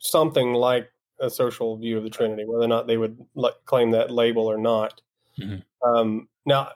something 0.03 0.53
like 0.53 0.89
a 1.19 1.29
social 1.29 1.77
view 1.77 1.97
of 1.97 2.03
the 2.03 2.09
Trinity, 2.09 2.45
whether 2.45 2.65
or 2.65 2.67
not 2.67 2.87
they 2.87 2.97
would 2.97 3.17
claim 3.65 3.91
that 3.91 4.11
label 4.11 4.45
or 4.45 4.57
not. 4.57 5.01
Mm-hmm. 5.39 5.89
Um, 5.89 6.27
now, 6.45 6.71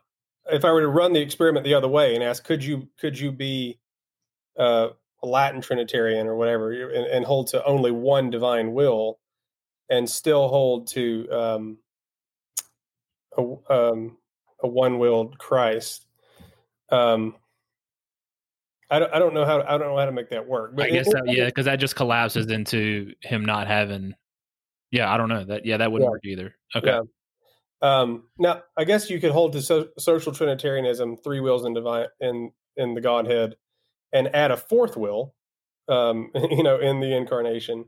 if 0.50 0.64
I 0.64 0.72
were 0.72 0.82
to 0.82 0.88
run 0.88 1.14
the 1.14 1.20
experiment 1.20 1.66
the 1.66 1.74
other 1.74 1.90
way 1.90 2.16
and 2.16 2.24
ask, 2.24 2.44
could 2.44 2.64
you 2.64 2.88
could 3.00 3.20
you 3.20 3.32
be 3.32 3.80
uh, 4.58 4.90
a 5.22 5.28
Latin 5.28 5.62
Trinitarian 5.62 6.26
or 6.28 6.36
whatever, 6.36 6.72
and, 6.72 7.06
and, 7.06 7.26
hold 7.26 7.48
to 7.48 7.64
only 7.66 7.92
one 7.92 8.30
divine 8.30 8.74
will, 8.74 9.20
and 9.90 10.10
still 10.10 10.48
hold 10.48 10.88
to 10.88 11.28
um, 11.30 11.78
a, 13.38 13.42
um, 13.70 14.18
a 14.64 14.68
one-willed 14.68 15.38
Christ? 15.38 16.06
Um, 16.90 17.36
I 18.90 19.00
don't, 19.00 19.14
I 19.14 19.20
don't 19.20 19.34
know 19.34 19.46
how 19.46 19.62
I 19.62 19.78
don't 19.78 19.88
know 19.88 19.98
how 19.98 20.06
to 20.06 20.12
make 20.12 20.30
that 20.30 20.48
work. 20.48 20.76
But 20.76 20.88
I 20.88 20.90
guess 20.92 21.08
it, 21.08 21.14
that, 21.14 21.24
yeah, 21.28 21.46
because 21.46 21.66
that 21.66 21.78
just 21.78 21.96
collapses 21.96 22.48
into 22.48 23.14
him 23.22 23.44
not 23.44 23.68
having. 23.68 24.14
Yeah, 24.92 25.12
I 25.12 25.18
don't 25.18 25.30
know 25.30 25.44
that. 25.44 25.66
Yeah, 25.66 25.78
that 25.78 25.92
wouldn't 25.92 26.08
yeah. 26.08 26.12
work 26.12 26.26
either. 26.26 26.56
Okay. 26.76 26.88
Yeah. 26.88 27.02
Um, 27.82 28.24
now, 28.40 28.64
I 28.78 28.86
guess 28.86 29.10
you 29.10 29.20
could 29.20 29.32
hold 29.32 29.54
to 29.54 29.62
so, 29.62 29.90
social 30.00 30.32
Trinitarianism, 30.32 31.18
three 31.18 31.40
wills 31.40 31.66
in 31.66 31.74
divine 31.74 32.08
in 32.20 32.52
in 32.76 32.94
the 32.94 33.02
Godhead, 33.02 33.56
and 34.14 34.34
add 34.34 34.52
a 34.52 34.58
fourth 34.58 34.96
will, 34.96 35.36
um, 35.90 36.32
you 36.36 36.64
know, 36.64 36.80
in 36.80 37.00
the 37.00 37.16
incarnation. 37.16 37.86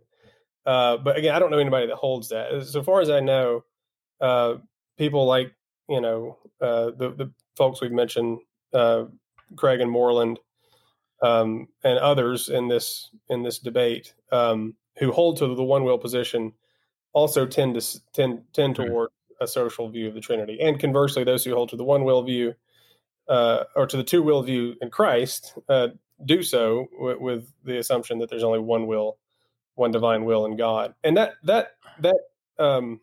Uh, 0.66 0.98
but 0.98 1.18
again, 1.18 1.34
I 1.34 1.40
don't 1.40 1.52
know 1.52 1.58
anybody 1.60 1.88
that 1.88 1.96
holds 1.96 2.30
that. 2.30 2.66
So 2.68 2.84
far 2.84 3.02
as 3.02 3.10
I 3.10 3.22
know, 3.22 3.64
uh, 4.20 4.56
people 4.98 5.26
like 5.26 5.54
you 5.88 6.02
know 6.02 6.38
uh, 6.62 6.92
the 6.98 7.14
the 7.18 7.34
folks 7.56 7.82
we've 7.82 7.92
mentioned, 7.92 8.40
uh, 8.74 9.06
Craig 9.56 9.80
and 9.80 9.90
Moreland, 9.90 10.40
um, 11.22 11.68
and 11.84 12.00
others 12.00 12.50
in 12.50 12.68
this 12.68 13.10
in 13.30 13.44
this 13.44 13.60
debate 13.60 14.14
um, 14.32 14.76
who 14.98 15.12
hold 15.12 15.38
to 15.38 15.54
the 15.54 15.64
one 15.64 15.84
will 15.84 15.98
position 15.98 16.54
also 17.14 17.46
tend 17.46 17.80
to 17.80 18.00
tend 18.14 18.44
tend 18.54 18.76
toward 18.76 19.10
a 19.42 19.48
social 19.48 19.90
view 19.90 20.08
of 20.08 20.14
the 20.14 20.22
Trinity, 20.22 20.60
and 20.62 20.80
conversely, 20.80 21.24
those 21.24 21.44
who 21.44 21.54
hold 21.54 21.70
to 21.70 21.78
the 21.78 21.84
one 21.84 22.04
will 22.04 22.24
view 22.24 22.54
uh, 23.28 23.64
or 23.76 23.86
to 23.88 23.98
the 23.98 24.04
two 24.04 24.22
will 24.24 24.42
view 24.42 24.76
in 24.82 24.90
Christ 24.90 25.54
uh, 25.70 25.90
do 26.26 26.44
so 26.44 26.88
w- 26.98 27.22
with 27.22 27.54
the 27.64 27.78
assumption 27.78 28.20
that 28.20 28.30
there's 28.30 28.44
only 28.44 28.60
one 28.60 28.88
will, 28.88 29.18
one 29.76 29.92
divine 29.92 30.26
will 30.26 30.46
in 30.46 30.58
God, 30.58 30.94
and 31.04 31.16
that 31.18 31.34
that 31.44 31.72
that 32.00 32.18
um, 32.58 33.00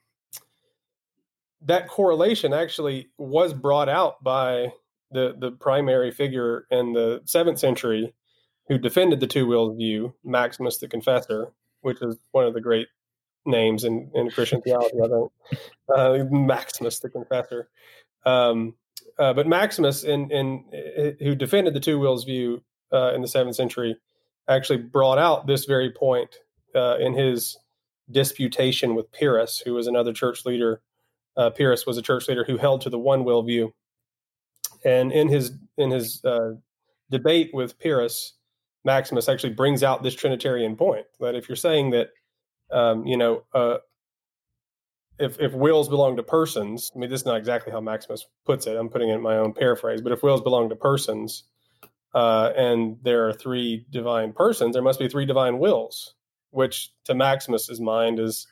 that 1.62 1.88
correlation 1.88 2.52
actually 2.52 3.08
was 3.18 3.52
brought 3.52 3.88
out 3.88 4.22
by 4.22 4.72
the 5.10 5.34
the 5.38 5.52
primary 5.52 6.10
figure 6.10 6.66
in 6.70 6.92
the 6.92 7.22
seventh 7.24 7.58
century 7.58 8.14
who 8.68 8.78
defended 8.78 9.20
the 9.20 9.26
two 9.26 9.46
wills 9.46 9.76
view, 9.76 10.14
Maximus 10.24 10.78
the 10.78 10.88
Confessor, 10.88 11.52
which 11.82 12.02
is 12.02 12.16
one 12.32 12.46
of 12.46 12.54
the 12.54 12.60
great 12.60 12.88
names 13.44 13.84
in, 13.84 14.10
in 14.14 14.30
Christian 14.30 14.60
theology. 14.60 14.96
I 15.02 15.08
think 15.08 15.30
uh, 15.94 16.24
Maximus 16.30 16.98
the 16.98 17.08
Confessor. 17.08 17.68
Um, 18.24 18.74
uh, 19.18 19.32
but 19.32 19.46
Maximus, 19.46 20.04
in, 20.04 20.30
in, 20.30 20.64
in, 20.72 21.16
who 21.20 21.34
defended 21.34 21.74
the 21.74 21.80
two 21.80 21.98
wills 21.98 22.24
view 22.24 22.62
uh, 22.92 23.12
in 23.14 23.22
the 23.22 23.28
seventh 23.28 23.56
century, 23.56 23.96
actually 24.48 24.78
brought 24.78 25.18
out 25.18 25.46
this 25.46 25.64
very 25.64 25.90
point 25.90 26.36
uh, 26.74 26.96
in 26.98 27.14
his 27.14 27.56
disputation 28.10 28.94
with 28.94 29.10
Pyrrhus, 29.12 29.58
who 29.64 29.74
was 29.74 29.86
another 29.86 30.12
church 30.12 30.44
leader. 30.44 30.82
Uh, 31.36 31.50
Pyrrhus 31.50 31.86
was 31.86 31.96
a 31.96 32.02
church 32.02 32.28
leader 32.28 32.44
who 32.44 32.56
held 32.56 32.80
to 32.82 32.90
the 32.90 32.98
one 32.98 33.24
will 33.24 33.42
view, 33.42 33.74
and 34.86 35.12
in 35.12 35.28
his 35.28 35.52
in 35.76 35.90
his 35.90 36.24
uh, 36.24 36.52
debate 37.10 37.50
with 37.52 37.78
Pyrrhus, 37.78 38.34
Maximus 38.84 39.28
actually 39.28 39.52
brings 39.52 39.82
out 39.82 40.02
this 40.02 40.14
Trinitarian 40.14 40.76
point 40.76 41.06
that 41.20 41.34
if 41.34 41.48
you're 41.48 41.56
saying 41.56 41.90
that 41.90 42.08
um, 42.70 43.06
you 43.06 43.16
know 43.16 43.42
if 45.18 45.40
if 45.40 45.52
wills 45.52 45.88
belong 45.88 46.16
to 46.16 46.22
persons, 46.22 46.90
I 46.94 46.98
mean, 46.98 47.10
this 47.10 47.20
is 47.20 47.26
not 47.26 47.36
exactly 47.36 47.72
how 47.72 47.80
Maximus 47.80 48.26
puts 48.44 48.66
it. 48.66 48.76
I'm 48.76 48.88
putting 48.88 49.08
it 49.08 49.14
in 49.14 49.22
my 49.22 49.36
own 49.36 49.52
paraphrase, 49.52 50.00
but 50.00 50.12
if 50.12 50.22
wills 50.22 50.42
belong 50.42 50.68
to 50.68 50.76
persons, 50.76 51.44
uh, 52.14 52.52
and 52.56 52.98
there 53.02 53.28
are 53.28 53.32
three 53.32 53.86
divine 53.90 54.32
persons, 54.32 54.74
there 54.74 54.82
must 54.82 54.98
be 54.98 55.08
three 55.08 55.26
divine 55.26 55.58
wills, 55.58 56.14
which 56.50 56.92
to 57.04 57.14
Maximus's 57.14 57.80
mind 57.80 58.18
is 58.18 58.46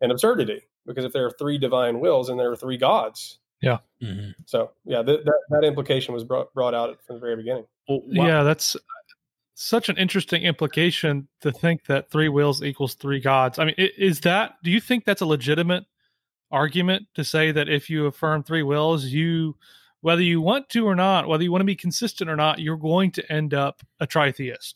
an 0.00 0.10
absurdity 0.10 0.62
because 0.86 1.04
if 1.04 1.12
there 1.12 1.26
are 1.26 1.30
three 1.38 1.58
divine 1.58 2.00
wills 2.00 2.28
and 2.28 2.38
there 2.38 2.50
are 2.50 2.56
three 2.56 2.78
gods, 2.78 3.38
yeah. 3.60 3.78
Mm-hmm. 4.02 4.30
So 4.46 4.70
yeah, 4.84 5.02
th- 5.02 5.24
that 5.24 5.40
that 5.50 5.64
implication 5.64 6.14
was 6.14 6.24
brought 6.24 6.52
brought 6.54 6.74
out 6.74 6.98
from 7.06 7.16
the 7.16 7.20
very 7.20 7.36
beginning. 7.36 7.66
Well, 7.88 8.02
wow. 8.04 8.26
Yeah, 8.26 8.42
that's 8.42 8.76
such 9.54 9.88
an 9.88 9.96
interesting 9.96 10.42
implication 10.44 11.26
to 11.40 11.50
think 11.50 11.86
that 11.86 12.10
three 12.10 12.28
wills 12.28 12.62
equals 12.62 12.94
three 12.94 13.20
gods. 13.20 13.58
I 13.58 13.64
mean, 13.64 13.74
is 13.76 14.20
that? 14.20 14.54
Do 14.62 14.70
you 14.70 14.80
think 14.80 15.04
that's 15.04 15.20
a 15.20 15.26
legitimate 15.26 15.84
argument 16.50 17.06
to 17.14 17.24
say 17.24 17.50
that 17.50 17.68
if 17.68 17.90
you 17.90 18.06
affirm 18.06 18.44
three 18.44 18.62
wills, 18.62 19.06
you, 19.06 19.56
whether 20.00 20.22
you 20.22 20.40
want 20.40 20.68
to 20.70 20.86
or 20.86 20.94
not, 20.94 21.26
whether 21.26 21.42
you 21.42 21.50
want 21.50 21.60
to 21.60 21.66
be 21.66 21.74
consistent 21.74 22.30
or 22.30 22.36
not, 22.36 22.60
you're 22.60 22.76
going 22.76 23.10
to 23.12 23.32
end 23.32 23.52
up 23.52 23.82
a 23.98 24.06
tritheist. 24.06 24.74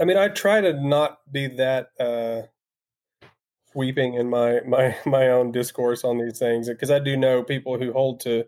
I 0.00 0.04
mean, 0.04 0.16
I 0.16 0.28
try 0.28 0.60
to 0.60 0.72
not 0.72 1.20
be 1.30 1.46
that 1.46 1.90
uh, 2.00 2.42
sweeping 3.72 4.14
in 4.14 4.28
my 4.28 4.60
my 4.66 4.96
my 5.06 5.28
own 5.28 5.52
discourse 5.52 6.04
on 6.04 6.18
these 6.18 6.38
things 6.38 6.68
because 6.68 6.90
I 6.90 6.98
do 6.98 7.16
know 7.16 7.42
people 7.42 7.78
who 7.78 7.92
hold 7.92 8.20
to 8.20 8.44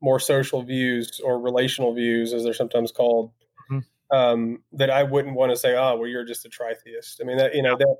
more 0.00 0.20
social 0.20 0.62
views 0.62 1.20
or 1.24 1.40
relational 1.40 1.92
views, 1.94 2.32
as 2.32 2.44
they're 2.44 2.54
sometimes 2.54 2.92
called, 2.92 3.32
mm-hmm. 3.70 4.16
um, 4.16 4.62
that 4.72 4.90
I 4.90 5.02
wouldn't 5.02 5.34
want 5.34 5.50
to 5.50 5.56
say, 5.56 5.74
"Oh, 5.76 5.96
well, 5.96 6.08
you're 6.08 6.24
just 6.24 6.46
a 6.46 6.48
tritheist." 6.48 7.20
I 7.20 7.24
mean, 7.24 7.38
that 7.38 7.54
you 7.54 7.62
know 7.62 7.76
that 7.76 7.96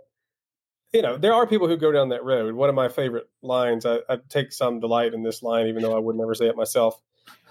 you 0.93 1.03
know, 1.03 1.19
there 1.19 1.35
are 1.35 1.47
people 1.47 1.69
who 1.69 1.77
go 1.77 1.93
down 1.93 2.09
that 2.11 2.25
road. 2.25 2.55
One 2.55 2.69
of 2.69 2.75
my 2.75 2.89
favorite 2.89 3.29
lines, 3.43 3.85
I, 3.85 3.99
I 4.09 4.19
take 4.29 4.53
some 4.53 4.81
delight 4.81 5.13
in 5.13 5.23
this 5.23 5.43
line, 5.43 5.67
even 5.67 5.83
though 5.83 5.95
I 5.95 6.01
would 6.01 6.17
never 6.17 6.35
say 6.35 6.47
it 6.47 6.57
myself, 6.57 6.99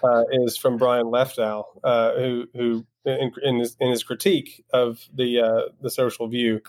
uh, 0.02 0.24
is 0.32 0.56
from 0.56 0.76
Brian 0.76 1.06
Leftow, 1.06 1.64
uh, 1.84 2.14
who, 2.14 2.46
who 2.54 2.86
in, 3.04 3.32
in, 3.42 3.58
his, 3.60 3.76
in 3.78 3.90
his 3.90 4.02
critique 4.02 4.64
of 4.72 4.98
the 5.14 5.40
uh, 5.40 5.72
the 5.80 5.90
social 5.90 6.26
view, 6.26 6.60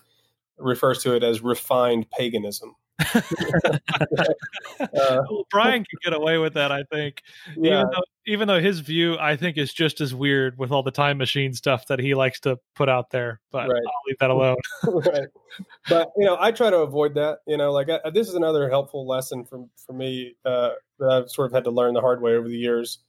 refers 0.59 1.03
to 1.03 1.15
it 1.15 1.23
as 1.23 1.41
refined 1.41 2.09
paganism. 2.11 2.75
uh, 3.15 3.79
well, 4.99 5.47
Brian 5.49 5.85
can 5.85 5.99
get 6.03 6.13
away 6.13 6.37
with 6.37 6.53
that, 6.53 6.71
I 6.71 6.83
think. 6.91 7.21
Yeah. 7.55 7.81
Even 7.81 7.91
though, 7.91 8.03
even 8.27 8.47
though 8.47 8.59
his 8.59 8.79
view, 8.81 9.17
I 9.17 9.35
think, 9.35 9.57
is 9.57 9.73
just 9.73 10.01
as 10.01 10.13
weird 10.13 10.57
with 10.57 10.71
all 10.71 10.83
the 10.83 10.91
time 10.91 11.17
machine 11.17 11.53
stuff 11.53 11.87
that 11.87 11.99
he 11.99 12.13
likes 12.13 12.39
to 12.41 12.57
put 12.75 12.89
out 12.89 13.09
there. 13.11 13.39
But 13.51 13.69
right. 13.69 13.81
I'll 13.85 14.01
leave 14.07 14.17
that 14.19 14.29
alone. 14.29 14.57
right. 14.83 15.27
But 15.87 16.09
you 16.17 16.25
know, 16.25 16.37
I 16.39 16.51
try 16.51 16.69
to 16.69 16.77
avoid 16.77 17.15
that. 17.15 17.39
You 17.47 17.57
know, 17.57 17.71
like 17.71 17.89
I, 17.89 18.09
this 18.09 18.27
is 18.27 18.35
another 18.35 18.69
helpful 18.69 19.07
lesson 19.07 19.45
for 19.45 19.65
for 19.85 19.93
me 19.93 20.35
uh, 20.45 20.71
that 20.99 21.09
I've 21.09 21.29
sort 21.29 21.47
of 21.47 21.53
had 21.53 21.63
to 21.65 21.71
learn 21.71 21.93
the 21.93 22.01
hard 22.01 22.21
way 22.21 22.33
over 22.33 22.47
the 22.47 22.57
years. 22.57 22.99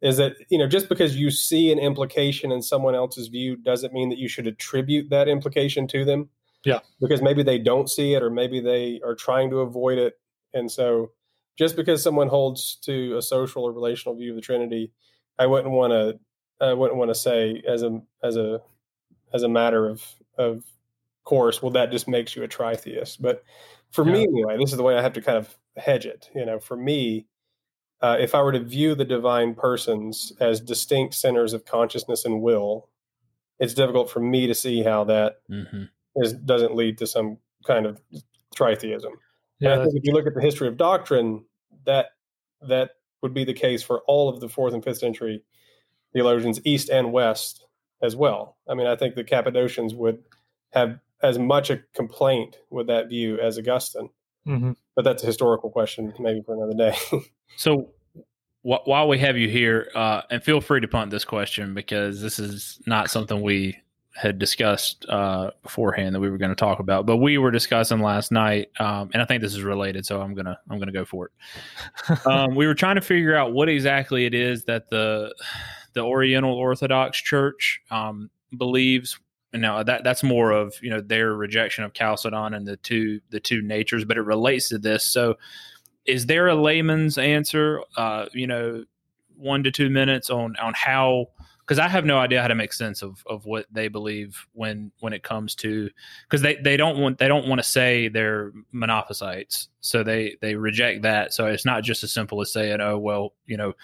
Is 0.00 0.16
that 0.16 0.32
you 0.48 0.58
know 0.58 0.66
just 0.66 0.88
because 0.88 1.16
you 1.16 1.30
see 1.30 1.70
an 1.70 1.78
implication 1.78 2.50
in 2.50 2.62
someone 2.62 2.94
else's 2.94 3.28
view 3.28 3.56
doesn't 3.56 3.92
mean 3.92 4.08
that 4.08 4.18
you 4.18 4.28
should 4.28 4.46
attribute 4.46 5.10
that 5.10 5.28
implication 5.28 5.86
to 5.88 6.04
them. 6.04 6.30
Yeah. 6.64 6.80
Because 7.00 7.22
maybe 7.22 7.42
they 7.42 7.58
don't 7.58 7.88
see 7.88 8.14
it 8.14 8.22
or 8.22 8.30
maybe 8.30 8.60
they 8.60 9.00
are 9.04 9.14
trying 9.14 9.50
to 9.50 9.58
avoid 9.58 9.98
it. 9.98 10.14
And 10.52 10.70
so 10.70 11.12
just 11.56 11.76
because 11.76 12.02
someone 12.02 12.28
holds 12.28 12.76
to 12.84 13.16
a 13.16 13.22
social 13.22 13.64
or 13.64 13.72
relational 13.72 14.16
view 14.16 14.30
of 14.30 14.36
the 14.36 14.42
Trinity, 14.42 14.92
I 15.38 15.46
wouldn't 15.46 15.72
want 15.72 15.92
to 15.92 16.18
I 16.60 16.72
wouldn't 16.72 16.98
want 16.98 17.10
to 17.10 17.14
say 17.14 17.62
as 17.66 17.82
a 17.82 18.00
as 18.22 18.36
a 18.36 18.60
as 19.32 19.42
a 19.42 19.48
matter 19.48 19.88
of 19.88 20.04
of 20.38 20.64
course, 21.24 21.62
well 21.62 21.72
that 21.72 21.90
just 21.90 22.08
makes 22.08 22.34
you 22.34 22.42
a 22.42 22.48
tritheist. 22.48 23.18
But 23.20 23.44
for 23.90 24.06
yeah. 24.06 24.12
me 24.12 24.22
anyway, 24.22 24.56
this 24.58 24.70
is 24.70 24.76
the 24.76 24.82
way 24.82 24.96
I 24.96 25.02
have 25.02 25.12
to 25.14 25.22
kind 25.22 25.38
of 25.38 25.54
hedge 25.76 26.06
it. 26.06 26.30
You 26.34 26.46
know, 26.46 26.58
for 26.58 26.76
me, 26.76 27.26
uh, 28.00 28.16
if 28.18 28.34
I 28.34 28.42
were 28.42 28.52
to 28.52 28.60
view 28.60 28.94
the 28.94 29.04
divine 29.04 29.54
persons 29.54 30.32
as 30.40 30.60
distinct 30.60 31.14
centers 31.14 31.52
of 31.52 31.64
consciousness 31.64 32.24
and 32.24 32.40
will, 32.40 32.88
it's 33.58 33.74
difficult 33.74 34.10
for 34.10 34.20
me 34.20 34.46
to 34.46 34.54
see 34.54 34.82
how 34.82 35.04
that 35.04 35.36
mm-hmm 35.50 35.84
is 36.16 36.32
doesn't 36.32 36.74
lead 36.74 36.98
to 36.98 37.06
some 37.06 37.38
kind 37.66 37.86
of 37.86 38.00
tritheism. 38.54 39.12
Yeah, 39.60 39.74
I 39.74 39.84
think 39.84 39.94
if 39.96 40.04
you 40.04 40.12
look 40.12 40.26
at 40.26 40.34
the 40.34 40.40
history 40.40 40.68
of 40.68 40.76
doctrine, 40.76 41.44
that 41.86 42.06
that 42.68 42.90
would 43.22 43.34
be 43.34 43.44
the 43.44 43.54
case 43.54 43.82
for 43.82 44.02
all 44.06 44.28
of 44.28 44.40
the 44.40 44.48
fourth 44.48 44.74
and 44.74 44.84
fifth 44.84 44.98
century 44.98 45.42
theologians, 46.12 46.60
east 46.64 46.88
and 46.90 47.12
west, 47.12 47.66
as 48.02 48.14
well. 48.14 48.56
I 48.68 48.74
mean, 48.74 48.86
I 48.86 48.96
think 48.96 49.14
the 49.14 49.24
Cappadocians 49.24 49.94
would 49.94 50.22
have 50.72 50.98
as 51.22 51.38
much 51.38 51.70
a 51.70 51.80
complaint 51.94 52.58
with 52.70 52.86
that 52.88 53.08
view 53.08 53.38
as 53.40 53.58
Augustine. 53.58 54.10
Mm-hmm. 54.46 54.72
But 54.94 55.04
that's 55.04 55.22
a 55.22 55.26
historical 55.26 55.70
question, 55.70 56.12
maybe 56.18 56.42
for 56.42 56.54
another 56.54 56.74
day. 56.74 56.96
so, 57.56 57.90
wh- 58.62 58.86
while 58.86 59.08
we 59.08 59.18
have 59.18 59.36
you 59.36 59.48
here, 59.48 59.90
uh, 59.94 60.22
and 60.30 60.42
feel 60.42 60.60
free 60.60 60.80
to 60.80 60.88
punt 60.88 61.10
this 61.10 61.24
question 61.24 61.74
because 61.74 62.20
this 62.20 62.38
is 62.38 62.78
not 62.86 63.10
something 63.10 63.40
we 63.40 63.78
had 64.14 64.38
discussed 64.38 65.04
uh, 65.08 65.50
beforehand 65.62 66.14
that 66.14 66.20
we 66.20 66.30
were 66.30 66.38
going 66.38 66.50
to 66.50 66.54
talk 66.54 66.78
about, 66.78 67.04
but 67.04 67.16
we 67.16 67.36
were 67.36 67.50
discussing 67.50 68.00
last 68.00 68.30
night, 68.30 68.70
um, 68.78 69.10
and 69.12 69.20
I 69.20 69.24
think 69.24 69.42
this 69.42 69.54
is 69.54 69.62
related, 69.62 70.06
so 70.06 70.20
I'm 70.20 70.34
gonna 70.34 70.58
I'm 70.70 70.78
gonna 70.78 70.92
go 70.92 71.04
for 71.04 71.26
it. 71.26 72.26
um, 72.26 72.54
we 72.54 72.66
were 72.66 72.74
trying 72.74 72.94
to 72.94 73.00
figure 73.00 73.34
out 73.34 73.52
what 73.52 73.68
exactly 73.68 74.24
it 74.24 74.34
is 74.34 74.64
that 74.64 74.88
the 74.88 75.34
the 75.94 76.00
Oriental 76.00 76.54
Orthodox 76.54 77.18
Church 77.18 77.80
um, 77.90 78.30
believes. 78.56 79.18
Now 79.52 79.82
that 79.82 80.04
that's 80.04 80.22
more 80.22 80.50
of 80.50 80.74
you 80.80 80.90
know 80.90 81.00
their 81.00 81.34
rejection 81.34 81.84
of 81.84 81.92
Chalcedon 81.92 82.54
and 82.54 82.66
the 82.66 82.76
two 82.76 83.20
the 83.30 83.40
two 83.40 83.62
natures, 83.62 84.04
but 84.04 84.16
it 84.16 84.22
relates 84.22 84.68
to 84.68 84.78
this. 84.78 85.04
So, 85.04 85.36
is 86.04 86.26
there 86.26 86.48
a 86.48 86.54
layman's 86.54 87.18
answer? 87.18 87.80
Uh, 87.96 88.26
you 88.32 88.46
know, 88.46 88.84
one 89.36 89.62
to 89.64 89.70
two 89.70 89.90
minutes 89.90 90.30
on 90.30 90.56
on 90.56 90.72
how 90.74 91.28
because 91.66 91.78
I 91.78 91.88
have 91.88 92.04
no 92.04 92.18
idea 92.18 92.42
how 92.42 92.48
to 92.48 92.54
make 92.54 92.72
sense 92.72 93.02
of 93.02 93.22
of 93.26 93.46
what 93.46 93.66
they 93.72 93.88
believe 93.88 94.46
when 94.52 94.92
when 95.00 95.12
it 95.12 95.22
comes 95.22 95.54
to 95.56 95.88
because 96.28 96.42
they 96.42 96.56
they 96.56 96.76
don't 96.76 96.98
want 96.98 97.18
they 97.18 97.28
don't 97.28 97.48
want 97.48 97.58
to 97.58 97.68
say 97.68 98.08
they're 98.08 98.52
monophysites, 98.74 99.68
so 99.80 100.02
they 100.02 100.36
they 100.40 100.56
reject 100.56 101.02
that. 101.02 101.32
So 101.32 101.46
it's 101.46 101.64
not 101.64 101.82
just 101.82 102.04
as 102.04 102.12
simple 102.12 102.40
as 102.40 102.52
saying, 102.52 102.80
oh 102.80 102.98
well, 102.98 103.32
you 103.46 103.56
know, 103.56 103.74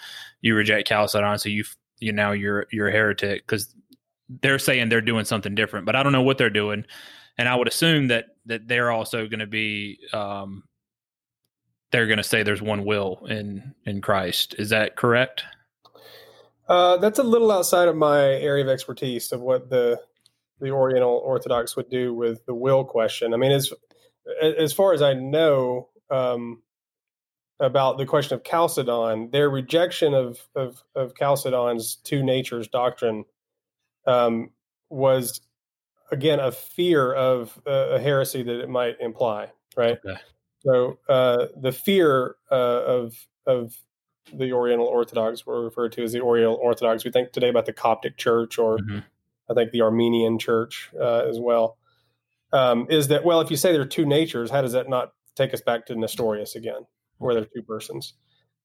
you 0.41 0.55
reject 0.55 0.87
Chalcedon, 0.87 1.39
so 1.39 1.49
you 1.49 1.63
you 1.99 2.11
now 2.11 2.31
you're 2.31 2.67
you're 2.71 2.89
a 2.89 2.91
heretic 2.91 3.45
because 3.47 3.73
they're 4.41 4.59
saying 4.59 4.89
they're 4.89 5.01
doing 5.01 5.25
something 5.25 5.55
different, 5.55 5.85
but 5.85 5.95
I 5.95 6.03
don't 6.03 6.13
know 6.13 6.21
what 6.21 6.37
they're 6.37 6.49
doing, 6.49 6.85
and 7.37 7.49
I 7.49 7.55
would 7.55 7.67
assume 7.67 8.07
that 8.09 8.25
that 8.45 8.67
they're 8.67 8.91
also 8.91 9.27
going 9.27 9.39
to 9.39 9.47
be 9.47 9.99
um, 10.13 10.63
they're 11.91 12.07
going 12.07 12.17
to 12.17 12.23
say 12.23 12.43
there's 12.43 12.61
one 12.61 12.85
will 12.85 13.25
in 13.27 13.73
in 13.85 14.01
Christ. 14.01 14.55
Is 14.59 14.69
that 14.69 14.95
correct? 14.95 15.43
Uh, 16.67 16.97
that's 16.97 17.19
a 17.19 17.23
little 17.23 17.51
outside 17.51 17.87
of 17.87 17.95
my 17.95 18.21
area 18.21 18.63
of 18.63 18.69
expertise 18.69 19.31
of 19.31 19.41
what 19.41 19.69
the 19.69 19.99
the 20.59 20.69
Oriental 20.69 21.21
Orthodox 21.25 21.75
would 21.75 21.89
do 21.89 22.13
with 22.13 22.45
the 22.45 22.53
will 22.53 22.85
question. 22.85 23.33
I 23.33 23.37
mean, 23.37 23.51
as 23.51 23.73
as 24.41 24.73
far 24.73 24.93
as 24.93 25.01
I 25.01 25.13
know 25.13 25.89
um, 26.09 26.61
about 27.59 27.97
the 27.97 28.05
question 28.05 28.35
of 28.35 28.43
Chalcedon, 28.43 29.31
their 29.31 29.49
rejection 29.49 30.13
of, 30.13 30.39
of 30.55 30.83
of 30.95 31.13
Chalcedon's 31.15 31.95
two 31.95 32.23
natures 32.23 32.67
doctrine 32.67 33.25
um, 34.05 34.51
was 34.89 35.41
again 36.11 36.39
a 36.39 36.51
fear 36.51 37.11
of 37.13 37.59
a 37.65 37.99
heresy 37.99 38.43
that 38.43 38.61
it 38.61 38.69
might 38.69 38.95
imply, 38.99 39.51
right? 39.75 39.97
Okay. 40.05 40.19
So 40.59 40.99
uh, 41.09 41.47
the 41.59 41.71
fear 41.71 42.35
uh, 42.51 42.55
of 42.55 43.27
of 43.47 43.75
the 44.33 44.53
Oriental 44.53 44.85
Orthodox 44.85 45.45
were 45.45 45.63
referred 45.63 45.91
to 45.93 46.03
as 46.03 46.13
the 46.13 46.21
Oriental 46.21 46.55
Orthodox. 46.55 47.03
We 47.03 47.11
think 47.11 47.31
today 47.31 47.49
about 47.49 47.65
the 47.65 47.73
Coptic 47.73 48.17
Church, 48.17 48.57
or 48.57 48.77
mm-hmm. 48.77 48.99
I 49.49 49.53
think 49.53 49.71
the 49.71 49.81
Armenian 49.81 50.39
Church 50.39 50.89
uh, 50.99 51.25
as 51.27 51.39
well. 51.39 51.77
Um, 52.53 52.87
is 52.89 53.07
that 53.09 53.23
well? 53.23 53.41
If 53.41 53.49
you 53.49 53.57
say 53.57 53.71
there 53.71 53.81
are 53.81 53.85
two 53.85 54.05
natures, 54.05 54.51
how 54.51 54.61
does 54.61 54.73
that 54.73 54.89
not 54.89 55.13
take 55.35 55.53
us 55.53 55.61
back 55.61 55.85
to 55.87 55.95
Nestorius 55.95 56.55
again, 56.55 56.85
where 57.17 57.33
there 57.33 57.43
are 57.43 57.47
two 57.53 57.63
persons? 57.63 58.13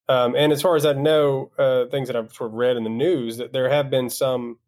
Um, 0.08 0.34
and 0.36 0.52
as 0.52 0.62
far 0.62 0.76
as 0.76 0.86
I 0.86 0.92
know, 0.92 1.50
uh, 1.58 1.86
things 1.86 2.08
that 2.08 2.16
I've 2.16 2.32
sort 2.32 2.50
of 2.50 2.54
read 2.54 2.76
in 2.76 2.84
the 2.84 2.90
news, 2.90 3.38
that 3.38 3.52
there 3.52 3.68
have 3.68 3.90
been 3.90 4.10
some 4.10 4.58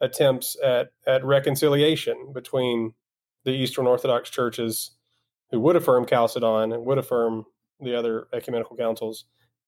attempts 0.00 0.56
at 0.62 0.90
at 1.06 1.24
reconciliation 1.24 2.32
between 2.32 2.94
the 3.44 3.52
Eastern 3.52 3.86
Orthodox 3.86 4.30
churches 4.30 4.92
who 5.50 5.60
would 5.60 5.76
affirm 5.76 6.06
Chalcedon 6.06 6.72
and 6.72 6.84
would 6.84 6.98
affirm 6.98 7.46
the 7.80 7.96
other 7.96 8.26
ecumenical 8.32 8.76
councils 8.76 9.24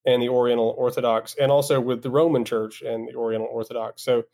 and 0.07 0.23
the 0.23 0.29
Oriental 0.29 0.75
Orthodox, 0.79 1.35
and 1.40 1.51
also 1.51 1.81
with 1.81 2.03
the 2.03 2.11
Roman 2.11 2.45
Church 2.45 2.83
and 2.83 3.09
the 3.09 3.14
Oriental 3.14 3.49
Orthodox. 3.51 4.03
So, 4.03 4.25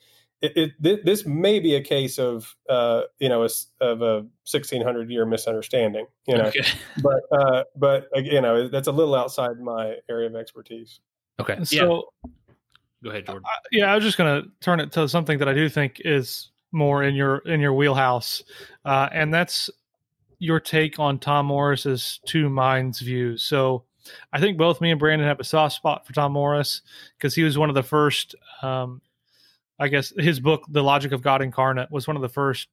it, 0.43 0.75
it 0.83 1.05
this 1.05 1.25
may 1.25 1.61
be 1.61 1.77
a 1.77 1.81
case 1.81 2.19
of 2.19 2.57
uh, 2.69 3.03
you 3.21 3.29
know 3.29 3.45
a, 3.45 3.49
of 3.81 4.03
a 4.03 4.27
sixteen 4.45 4.83
hundred 4.83 5.11
year 5.11 5.25
misunderstanding, 5.25 6.07
you 6.27 6.37
know, 6.37 6.47
okay. 6.47 6.65
but 7.03 7.21
uh, 7.33 7.65
but 7.77 8.09
you 8.17 8.41
know 8.41 8.69
that's 8.69 8.89
a 8.89 8.93
little 8.93 9.15
outside 9.15 9.61
my 9.61 9.97
area 10.11 10.29
of 10.29 10.37
expertise. 10.37 11.01
Okay, 11.41 11.63
so. 11.65 12.05
Yeah. 12.25 12.31
Go 13.03 13.11
ahead, 13.11 13.27
Jordan. 13.27 13.43
Uh, 13.45 13.59
yeah, 13.73 13.93
I 13.93 13.97
was 13.97 14.05
just 14.05 14.17
going 14.17 14.43
to 14.43 14.49
turn 14.61 14.79
it 14.79 14.93
to 14.93 15.09
something 15.09 15.39
that 15.39 15.49
I 15.49 15.55
do 15.55 15.69
think 15.69 16.01
is 16.05 16.53
more 16.71 17.03
in 17.03 17.17
your 17.17 17.39
in 17.39 17.61
your 17.61 17.73
wheelhouse, 17.73 18.45
uh, 18.85 19.09
and 19.13 19.35
that's 19.35 19.69
your 20.39 20.61
take 20.61 20.99
on 20.99 21.19
Tom 21.19 21.47
Morris's 21.47 22.21
two 22.27 22.49
minds 22.49 23.01
view. 23.01 23.37
So, 23.37 23.85
I 24.33 24.41
think 24.41 24.59
both 24.59 24.81
me 24.81 24.91
and 24.91 25.01
Brandon 25.01 25.27
have 25.27 25.41
a 25.41 25.45
soft 25.45 25.77
spot 25.77 26.07
for 26.07 26.13
Tom 26.13 26.33
Morris 26.33 26.83
because 27.17 27.35
he 27.35 27.43
was 27.43 27.59
one 27.59 27.69
of 27.69 27.75
the 27.75 27.83
first. 27.83 28.35
Um, 28.63 29.01
I 29.79 29.89
guess 29.89 30.13
his 30.17 30.39
book, 30.39 30.65
The 30.69 30.83
Logic 30.83 31.11
of 31.13 31.23
God 31.23 31.43
Incarnate, 31.43 31.91
was 31.91 32.07
one 32.07 32.15
of 32.15 32.23
the 32.23 32.29
first 32.29 32.69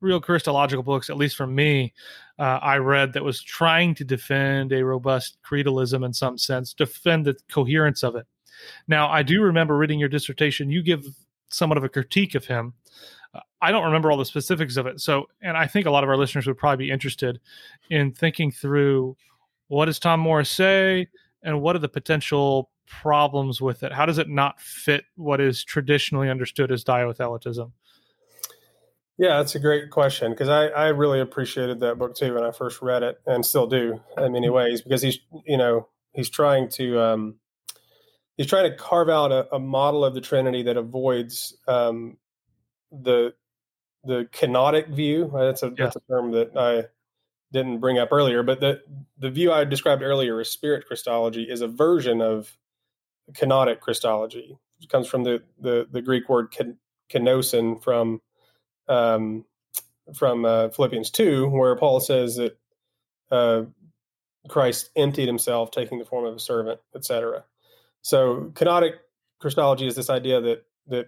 real 0.00 0.20
Christological 0.20 0.82
books, 0.82 1.10
at 1.10 1.16
least 1.16 1.36
for 1.36 1.46
me, 1.46 1.92
uh, 2.38 2.58
I 2.62 2.76
read 2.76 3.12
that 3.12 3.24
was 3.24 3.42
trying 3.42 3.94
to 3.96 4.04
defend 4.04 4.72
a 4.72 4.84
robust 4.84 5.38
creedalism 5.44 6.04
in 6.04 6.12
some 6.12 6.38
sense, 6.38 6.72
defend 6.72 7.24
the 7.24 7.36
coherence 7.50 8.02
of 8.02 8.14
it. 8.16 8.26
Now, 8.86 9.08
I 9.08 9.22
do 9.22 9.42
remember 9.42 9.76
reading 9.76 9.98
your 9.98 10.08
dissertation. 10.08 10.70
You 10.70 10.82
give 10.82 11.04
somewhat 11.48 11.78
of 11.78 11.84
a 11.84 11.88
critique 11.88 12.34
of 12.34 12.44
him. 12.44 12.74
Uh, 13.34 13.40
I 13.60 13.72
don't 13.72 13.84
remember 13.84 14.10
all 14.10 14.18
the 14.18 14.24
specifics 14.24 14.76
of 14.76 14.86
it. 14.86 15.00
So, 15.00 15.26
and 15.42 15.56
I 15.56 15.66
think 15.66 15.86
a 15.86 15.90
lot 15.90 16.04
of 16.04 16.10
our 16.10 16.16
listeners 16.16 16.46
would 16.46 16.58
probably 16.58 16.86
be 16.86 16.92
interested 16.92 17.40
in 17.90 18.12
thinking 18.12 18.50
through 18.50 19.16
what 19.68 19.86
does 19.86 19.98
Tom 19.98 20.20
Morris 20.20 20.50
say 20.50 21.08
and 21.42 21.60
what 21.60 21.76
are 21.76 21.80
the 21.80 21.88
potential 21.88 22.70
problems 22.86 23.60
with 23.60 23.82
it? 23.82 23.92
How 23.92 24.06
does 24.06 24.18
it 24.18 24.28
not 24.28 24.60
fit 24.60 25.04
what 25.16 25.40
is 25.40 25.62
traditionally 25.62 26.28
understood 26.28 26.72
as 26.72 26.84
dyothelitism? 26.84 27.72
Yeah, 29.18 29.38
that's 29.38 29.56
a 29.56 29.60
great 29.60 29.90
question 29.90 30.30
because 30.30 30.48
I, 30.48 30.66
I 30.68 30.88
really 30.88 31.20
appreciated 31.20 31.80
that 31.80 31.98
book 31.98 32.14
too 32.14 32.34
when 32.34 32.44
I 32.44 32.52
first 32.52 32.80
read 32.80 33.02
it 33.02 33.20
and 33.26 33.44
still 33.44 33.66
do 33.66 34.00
in 34.16 34.32
many 34.32 34.46
mm-hmm. 34.46 34.54
ways 34.54 34.80
because 34.80 35.02
he's 35.02 35.18
you 35.44 35.56
know 35.56 35.88
he's 36.12 36.30
trying 36.30 36.68
to 36.70 37.00
um, 37.00 37.34
he's 38.36 38.46
trying 38.46 38.70
to 38.70 38.76
carve 38.76 39.08
out 39.08 39.32
a, 39.32 39.52
a 39.52 39.58
model 39.58 40.04
of 40.04 40.14
the 40.14 40.20
Trinity 40.20 40.62
that 40.62 40.76
avoids 40.76 41.56
um, 41.66 42.16
the 42.92 43.34
the 44.04 44.28
kenotic 44.32 44.88
view. 44.88 45.30
That's 45.34 45.64
a 45.64 45.66
yeah. 45.66 45.74
that's 45.76 45.96
a 45.96 46.00
term 46.08 46.30
that 46.32 46.56
I 46.56 46.84
didn't 47.52 47.78
bring 47.78 47.98
up 47.98 48.10
earlier, 48.12 48.42
but 48.42 48.60
the 48.60 48.82
the 49.18 49.30
view 49.30 49.52
I 49.52 49.64
described 49.64 50.02
earlier 50.02 50.40
as 50.40 50.50
spirit 50.50 50.86
Christology 50.86 51.44
is 51.44 51.60
a 51.60 51.68
version 51.68 52.20
of 52.20 52.56
kenotic 53.32 53.80
Christology. 53.80 54.58
It 54.80 54.88
comes 54.88 55.06
from 55.06 55.24
the 55.24 55.42
the, 55.60 55.86
the 55.90 56.02
Greek 56.02 56.28
word 56.28 56.54
kenosin 57.10 57.82
from 57.82 58.20
um, 58.88 59.44
from 60.14 60.44
uh, 60.44 60.68
Philippians 60.70 61.10
two, 61.10 61.48
where 61.48 61.76
Paul 61.76 62.00
says 62.00 62.36
that 62.36 62.58
uh, 63.30 63.62
Christ 64.48 64.90
emptied 64.96 65.26
himself, 65.26 65.70
taking 65.70 65.98
the 65.98 66.04
form 66.04 66.26
of 66.26 66.36
a 66.36 66.40
servant, 66.40 66.80
etc. 66.94 67.44
So 68.02 68.52
kenotic 68.54 68.92
Christology 69.40 69.86
is 69.86 69.96
this 69.96 70.10
idea 70.10 70.40
that 70.40 70.66
that 70.88 71.06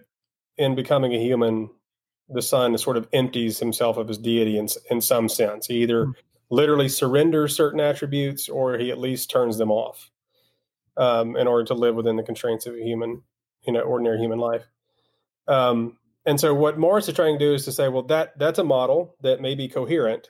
in 0.57 0.75
becoming 0.75 1.13
a 1.13 1.19
human, 1.19 1.69
the 2.29 2.41
Son 2.41 2.75
sort 2.77 2.97
of 2.97 3.07
empties 3.13 3.59
himself 3.59 3.97
of 3.97 4.07
his 4.07 4.17
deity 4.17 4.57
in 4.57 4.67
in 4.89 5.01
some 5.01 5.29
sense. 5.29 5.67
He 5.67 5.83
either 5.83 6.07
mm 6.07 6.13
literally 6.51 6.89
surrenders 6.89 7.55
certain 7.55 7.79
attributes, 7.79 8.47
or 8.47 8.77
he 8.77 8.91
at 8.91 8.99
least 8.99 9.31
turns 9.31 9.57
them 9.57 9.71
off 9.71 10.11
um, 10.97 11.35
in 11.35 11.47
order 11.47 11.63
to 11.65 11.73
live 11.73 11.95
within 11.95 12.17
the 12.17 12.23
constraints 12.23 12.67
of 12.67 12.75
a 12.75 12.83
human, 12.83 13.23
you 13.65 13.73
know, 13.73 13.81
ordinary 13.81 14.19
human 14.19 14.37
life. 14.37 14.65
Um, 15.47 15.97
and 16.25 16.39
so, 16.39 16.53
what 16.53 16.77
Morris 16.77 17.07
is 17.07 17.15
trying 17.15 17.39
to 17.39 17.43
do 17.43 17.53
is 17.55 17.65
to 17.65 17.71
say, 17.71 17.87
well, 17.87 18.03
that 18.03 18.37
that's 18.37 18.59
a 18.59 18.63
model 18.63 19.15
that 19.21 19.41
may 19.41 19.55
be 19.55 19.67
coherent, 19.67 20.27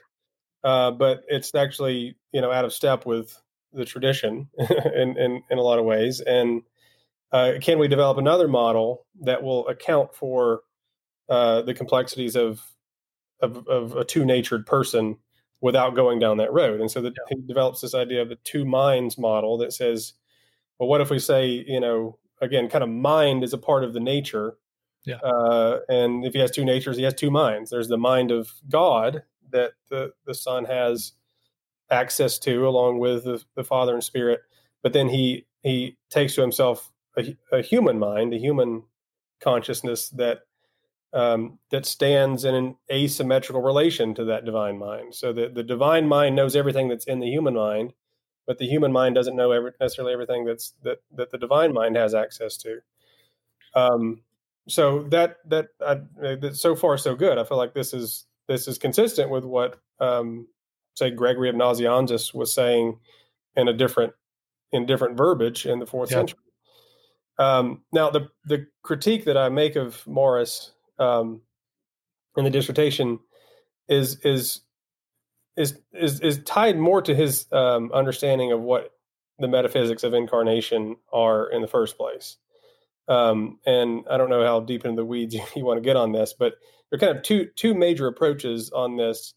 uh, 0.64 0.92
but 0.92 1.22
it's 1.28 1.54
actually 1.54 2.16
you 2.32 2.40
know 2.40 2.50
out 2.50 2.64
of 2.64 2.72
step 2.72 3.04
with 3.04 3.36
the 3.74 3.84
tradition 3.84 4.48
in, 4.58 5.18
in, 5.18 5.42
in 5.50 5.58
a 5.58 5.62
lot 5.62 5.78
of 5.78 5.84
ways. 5.84 6.20
And 6.20 6.62
uh, 7.32 7.54
can 7.60 7.78
we 7.78 7.88
develop 7.88 8.18
another 8.18 8.48
model 8.48 9.06
that 9.22 9.42
will 9.42 9.66
account 9.68 10.14
for 10.14 10.60
uh, 11.28 11.62
the 11.62 11.72
complexities 11.72 12.36
of, 12.36 12.60
of, 13.40 13.66
of 13.66 13.96
a 13.96 14.04
two 14.04 14.24
natured 14.24 14.66
person 14.66 15.16
without 15.62 15.94
going 15.94 16.18
down 16.18 16.36
that 16.36 16.52
road? 16.52 16.80
And 16.80 16.90
so 16.90 17.00
the, 17.00 17.08
yeah. 17.08 17.36
he 17.36 17.46
develops 17.46 17.80
this 17.80 17.94
idea 17.94 18.20
of 18.20 18.28
the 18.28 18.36
two 18.44 18.66
minds 18.66 19.16
model 19.16 19.56
that 19.58 19.72
says, 19.72 20.12
well, 20.78 20.88
what 20.88 21.00
if 21.00 21.08
we 21.08 21.18
say, 21.18 21.64
you 21.66 21.80
know, 21.80 22.18
again, 22.42 22.68
kind 22.68 22.84
of 22.84 22.90
mind 22.90 23.44
is 23.44 23.54
a 23.54 23.58
part 23.58 23.84
of 23.84 23.94
the 23.94 24.00
nature. 24.00 24.56
Yeah. 25.04 25.16
Uh, 25.16 25.78
and 25.88 26.24
if 26.24 26.34
he 26.34 26.40
has 26.40 26.50
two 26.50 26.64
natures, 26.64 26.96
he 26.96 27.04
has 27.04 27.14
two 27.14 27.30
minds. 27.30 27.70
There's 27.70 27.88
the 27.88 27.96
mind 27.96 28.30
of 28.30 28.52
God 28.68 29.22
that 29.50 29.72
the, 29.88 30.12
the 30.26 30.34
son 30.34 30.64
has 30.64 31.12
access 31.90 32.38
to 32.40 32.66
along 32.66 32.98
with 32.98 33.24
the, 33.24 33.42
the 33.54 33.64
Father 33.64 33.94
and 33.94 34.04
Spirit. 34.04 34.40
But 34.82 34.92
then 34.92 35.08
he 35.08 35.46
he 35.62 35.96
takes 36.10 36.34
to 36.34 36.40
himself 36.40 36.90
a, 37.16 37.36
a 37.52 37.62
human 37.62 37.98
mind, 37.98 38.34
a 38.34 38.38
human 38.38 38.82
consciousness 39.40 40.08
that 40.10 40.40
um, 41.12 41.58
that 41.70 41.84
stands 41.84 42.44
in 42.44 42.54
an 42.54 42.76
asymmetrical 42.90 43.62
relation 43.62 44.14
to 44.14 44.24
that 44.24 44.44
divine 44.44 44.78
mind. 44.78 45.14
So 45.14 45.32
the, 45.32 45.48
the 45.48 45.62
divine 45.62 46.08
mind 46.08 46.36
knows 46.36 46.56
everything 46.56 46.88
that's 46.88 47.04
in 47.04 47.20
the 47.20 47.28
human 47.28 47.54
mind, 47.54 47.92
but 48.46 48.58
the 48.58 48.66
human 48.66 48.92
mind 48.92 49.14
doesn't 49.14 49.36
know 49.36 49.52
every, 49.52 49.72
necessarily 49.80 50.12
everything 50.12 50.44
that's 50.44 50.74
that 50.82 51.02
that 51.14 51.30
the 51.30 51.38
divine 51.38 51.72
mind 51.72 51.96
has 51.96 52.14
access 52.14 52.56
to. 52.58 52.78
Um, 53.74 54.22
so 54.68 55.04
that 55.04 55.38
that 55.46 55.68
I, 55.84 56.00
so 56.52 56.74
far 56.74 56.96
so 56.96 57.14
good. 57.14 57.38
I 57.38 57.44
feel 57.44 57.58
like 57.58 57.74
this 57.74 57.92
is 57.92 58.26
this 58.48 58.66
is 58.66 58.78
consistent 58.78 59.30
with 59.30 59.44
what 59.44 59.78
um, 60.00 60.46
say 60.94 61.10
Gregory 61.10 61.48
of 61.48 61.54
Nazianzus 61.54 62.34
was 62.34 62.52
saying 62.52 62.98
in 63.56 63.68
a 63.68 63.72
different 63.72 64.14
in 64.72 64.86
different 64.86 65.16
verbiage 65.16 65.66
in 65.66 65.78
the 65.78 65.86
fourth 65.86 66.10
yeah. 66.10 66.18
century. 66.18 66.38
Um, 67.38 67.82
now, 67.92 68.10
the 68.10 68.28
the 68.44 68.66
critique 68.82 69.24
that 69.24 69.36
I 69.36 69.48
make 69.48 69.76
of 69.76 70.06
Morris 70.06 70.71
um, 70.98 71.40
in 72.36 72.44
the 72.44 72.50
dissertation 72.50 73.18
is 73.88 74.18
is 74.24 74.60
is 75.56 75.78
is 75.92 76.20
is 76.20 76.42
tied 76.44 76.78
more 76.78 77.02
to 77.02 77.14
his 77.14 77.46
um, 77.52 77.90
understanding 77.92 78.52
of 78.52 78.60
what 78.60 78.90
the 79.38 79.48
metaphysics 79.48 80.04
of 80.04 80.14
incarnation 80.14 80.96
are 81.12 81.50
in 81.50 81.62
the 81.62 81.68
first 81.68 81.96
place. 81.96 82.36
Um, 83.08 83.58
and 83.66 84.04
I 84.10 84.16
don't 84.16 84.30
know 84.30 84.44
how 84.44 84.60
deep 84.60 84.84
into 84.84 84.96
the 84.96 85.04
weeds 85.04 85.34
you, 85.34 85.42
you 85.56 85.64
want 85.64 85.78
to 85.78 85.86
get 85.86 85.96
on 85.96 86.12
this, 86.12 86.34
but 86.38 86.54
there 86.90 86.96
are 86.96 87.00
kind 87.00 87.16
of 87.16 87.22
two 87.22 87.48
two 87.56 87.74
major 87.74 88.06
approaches 88.06 88.70
on 88.70 88.96
this 88.96 89.34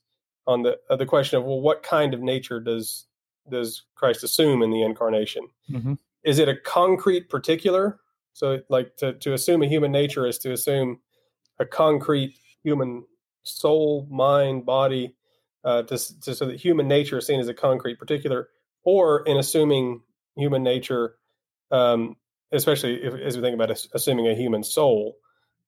on 0.48 0.64
the 0.64 0.78
uh, 0.90 0.96
the 0.96 1.06
question 1.06 1.40
of 1.40 1.46
well, 1.46 1.62
what 1.62 1.84
kind 1.84 2.14
of 2.14 2.22
nature 2.22 2.60
does 2.60 3.08
does 3.50 3.84
Christ 3.96 4.24
assume 4.24 4.62
in 4.62 4.72
the 4.72 4.82
incarnation? 4.82 5.48
Mm-hmm. 5.70 5.94
Is 6.24 6.40
it 6.40 6.50
a 6.50 6.56
concrete 6.56 7.30
particular? 7.30 8.00
So, 8.34 8.60
like 8.70 8.96
to 8.98 9.14
to 9.14 9.34
assume 9.34 9.64
a 9.64 9.68
human 9.68 9.92
nature 9.92 10.26
is 10.26 10.38
to 10.40 10.52
assume 10.52 11.00
a 11.60 11.66
concrete 11.66 12.38
human 12.64 13.06
soul, 13.44 14.08
mind, 14.10 14.66
body, 14.66 15.16
uh, 15.64 15.84
to, 15.84 15.98
to 16.22 16.36
so 16.36 16.46
that 16.46 16.60
human 16.60 16.88
nature 16.88 17.18
is 17.18 17.28
seen 17.28 17.40
as 17.40 17.48
a 17.48 17.54
concrete 17.54 18.00
particular, 18.00 18.50
or 18.84 19.24
in 19.26 19.38
assuming 19.38 20.02
human 20.36 20.64
nature, 20.64 21.16
um, 21.72 22.16
especially 22.52 23.04
if, 23.04 23.14
as 23.14 23.36
we 23.36 23.42
think 23.42 23.56
about 23.56 23.86
assuming 23.94 24.28
a 24.28 24.36
human 24.36 24.64
soul. 24.64 25.18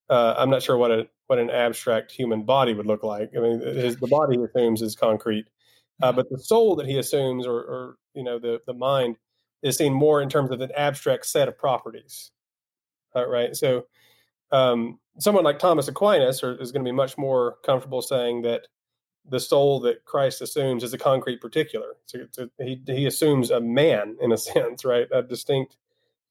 Uh, 0.09 0.35
I'm 0.37 0.49
not 0.49 0.63
sure 0.63 0.77
what 0.77 0.91
a 0.91 1.07
what 1.27 1.39
an 1.39 1.49
abstract 1.49 2.11
human 2.11 2.43
body 2.43 2.73
would 2.73 2.85
look 2.85 3.03
like. 3.03 3.31
I 3.35 3.41
mean, 3.41 3.59
his, 3.59 3.97
the 3.97 4.07
body 4.07 4.37
he 4.37 4.43
assumes 4.43 4.81
is 4.81 4.95
concrete, 4.95 5.47
uh, 6.01 6.13
but 6.13 6.29
the 6.29 6.39
soul 6.39 6.77
that 6.77 6.85
he 6.85 6.97
assumes, 6.97 7.45
or, 7.45 7.57
or, 7.57 7.95
you 8.13 8.23
know, 8.23 8.39
the 8.39 8.61
the 8.65 8.73
mind, 8.73 9.17
is 9.61 9.77
seen 9.77 9.93
more 9.93 10.21
in 10.21 10.29
terms 10.29 10.51
of 10.51 10.61
an 10.61 10.71
abstract 10.75 11.25
set 11.25 11.47
of 11.47 11.57
properties. 11.57 12.31
Uh, 13.15 13.27
right. 13.27 13.55
So, 13.55 13.87
um, 14.51 14.99
someone 15.19 15.43
like 15.43 15.59
Thomas 15.59 15.87
Aquinas 15.87 16.43
are, 16.43 16.59
is 16.61 16.71
going 16.71 16.83
to 16.83 16.87
be 16.87 16.95
much 16.95 17.17
more 17.17 17.57
comfortable 17.65 18.01
saying 18.01 18.43
that 18.43 18.67
the 19.29 19.39
soul 19.39 19.79
that 19.81 20.05
Christ 20.05 20.41
assumes 20.41 20.83
is 20.83 20.93
a 20.93 20.97
concrete 20.97 21.41
particular. 21.41 21.97
So, 22.05 22.49
he 22.59 22.81
he 22.87 23.05
assumes 23.05 23.51
a 23.51 23.59
man 23.59 24.17
in 24.21 24.31
a 24.31 24.37
sense, 24.37 24.85
right? 24.85 25.07
A 25.11 25.21
distinct 25.21 25.77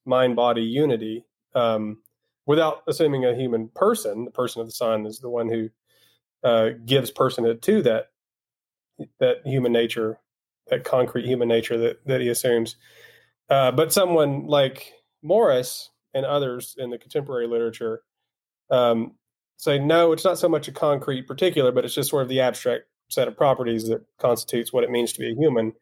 mind 0.05 0.37
body 0.37 0.63
unity, 0.63 1.25
um, 1.55 1.99
without 2.47 2.83
assuming 2.87 3.25
a 3.25 3.35
human 3.35 3.69
person. 3.69 4.25
The 4.25 4.31
person 4.31 4.61
of 4.61 4.69
the 4.69 4.73
Son 4.73 5.05
is 5.07 5.19
the 5.19 5.29
one 5.29 5.49
who 5.49 5.69
uh, 6.43 6.71
gives 6.85 7.11
personhood 7.11 7.61
to 7.63 7.83
that 7.83 8.07
that 9.21 9.39
human 9.45 9.73
nature, 9.73 10.19
that 10.69 10.85
concrete 10.85 11.27
human 11.27 11.49
nature 11.49 11.77
that 11.79 12.07
that 12.07 12.21
he 12.21 12.29
assumes. 12.29 12.77
Uh, 13.51 13.71
but 13.73 13.93
someone 13.93 14.47
like 14.47 14.93
Morris 15.23 15.91
and 16.15 16.25
others 16.25 16.75
in 16.79 16.91
the 16.91 16.99
contemporary 16.99 17.47
literature 17.47 18.03
um, 18.71 19.13
say 19.57 19.79
no, 19.79 20.13
it's 20.13 20.25
not 20.25 20.39
so 20.39 20.49
much 20.49 20.69
a 20.69 20.73
concrete 20.73 21.27
particular, 21.27 21.73
but 21.73 21.85
it's 21.85 21.95
just 21.95 22.11
sort 22.11 22.23
of 22.23 22.29
the 22.29 22.41
abstract 22.41 22.85
set 23.09 23.29
of 23.29 23.37
properties 23.37 23.89
that 23.89 24.05
constitutes 24.19 24.73
what 24.73 24.85
it 24.85 24.91
means 24.91 25.13
to 25.13 25.21
be 25.21 25.31
a 25.31 25.35
human 25.35 25.73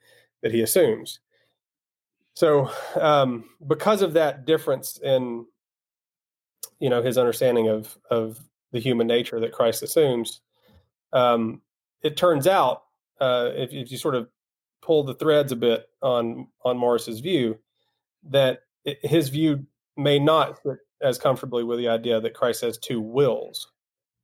that 0.43 0.53
he 0.53 0.61
assumes. 0.61 1.21
So, 2.35 2.71
um, 3.01 3.45
because 3.67 4.03
of 4.03 4.15
that 4.15 4.45
difference 4.45 4.99
in, 4.99 5.47
you 6.81 6.91
know, 6.91 7.03
his 7.03 7.17
understanding 7.17 7.69
of 7.69 7.97
of 8.11 8.39
the 8.73 8.81
human 8.81 9.07
nature 9.07 9.41
that 9.41 9.53
Christ 9.53 9.83
assumes, 9.83 10.41
um, 11.13 11.63
it 12.03 12.17
turns 12.17 12.47
out 12.47 12.83
uh, 13.21 13.51
if, 13.55 13.73
if 13.73 13.91
you 13.93 13.99
sort 13.99 14.17
of 14.17 14.29
pull 14.83 15.05
the 15.05 15.15
threads 15.15 15.53
a 15.53 15.57
bit 15.57 15.89
on 16.03 16.49
on 16.65 16.77
Morris's 16.77 17.21
view, 17.21 17.59
that 18.31 18.63
it, 18.85 18.99
his 19.03 19.29
view 19.29 19.65
may 19.97 20.19
not 20.19 20.63
fit 20.63 20.79
as 21.05 21.19
comfortably 21.19 21.63
with 21.63 21.79
the 21.79 21.89
idea 21.89 22.21
that 22.21 22.35
Christ 22.35 22.63
has 22.63 22.79
two 22.79 23.01
wills. 23.01 23.71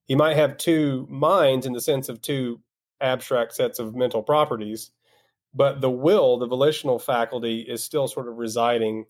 He 0.06 0.16
might 0.16 0.36
have 0.36 0.56
two 0.56 1.06
minds 1.08 1.66
in 1.66 1.72
the 1.72 1.80
sense 1.80 2.08
of 2.08 2.20
two 2.20 2.60
abstract 3.00 3.54
sets 3.54 3.78
of 3.78 3.94
mental 3.94 4.22
properties, 4.22 4.90
but 5.54 5.80
the 5.80 5.90
will, 5.90 6.38
the 6.38 6.46
volitional 6.46 6.98
faculty, 6.98 7.60
is 7.60 7.84
still 7.84 8.08
sort 8.08 8.28
of 8.28 8.38
residing 8.38 9.04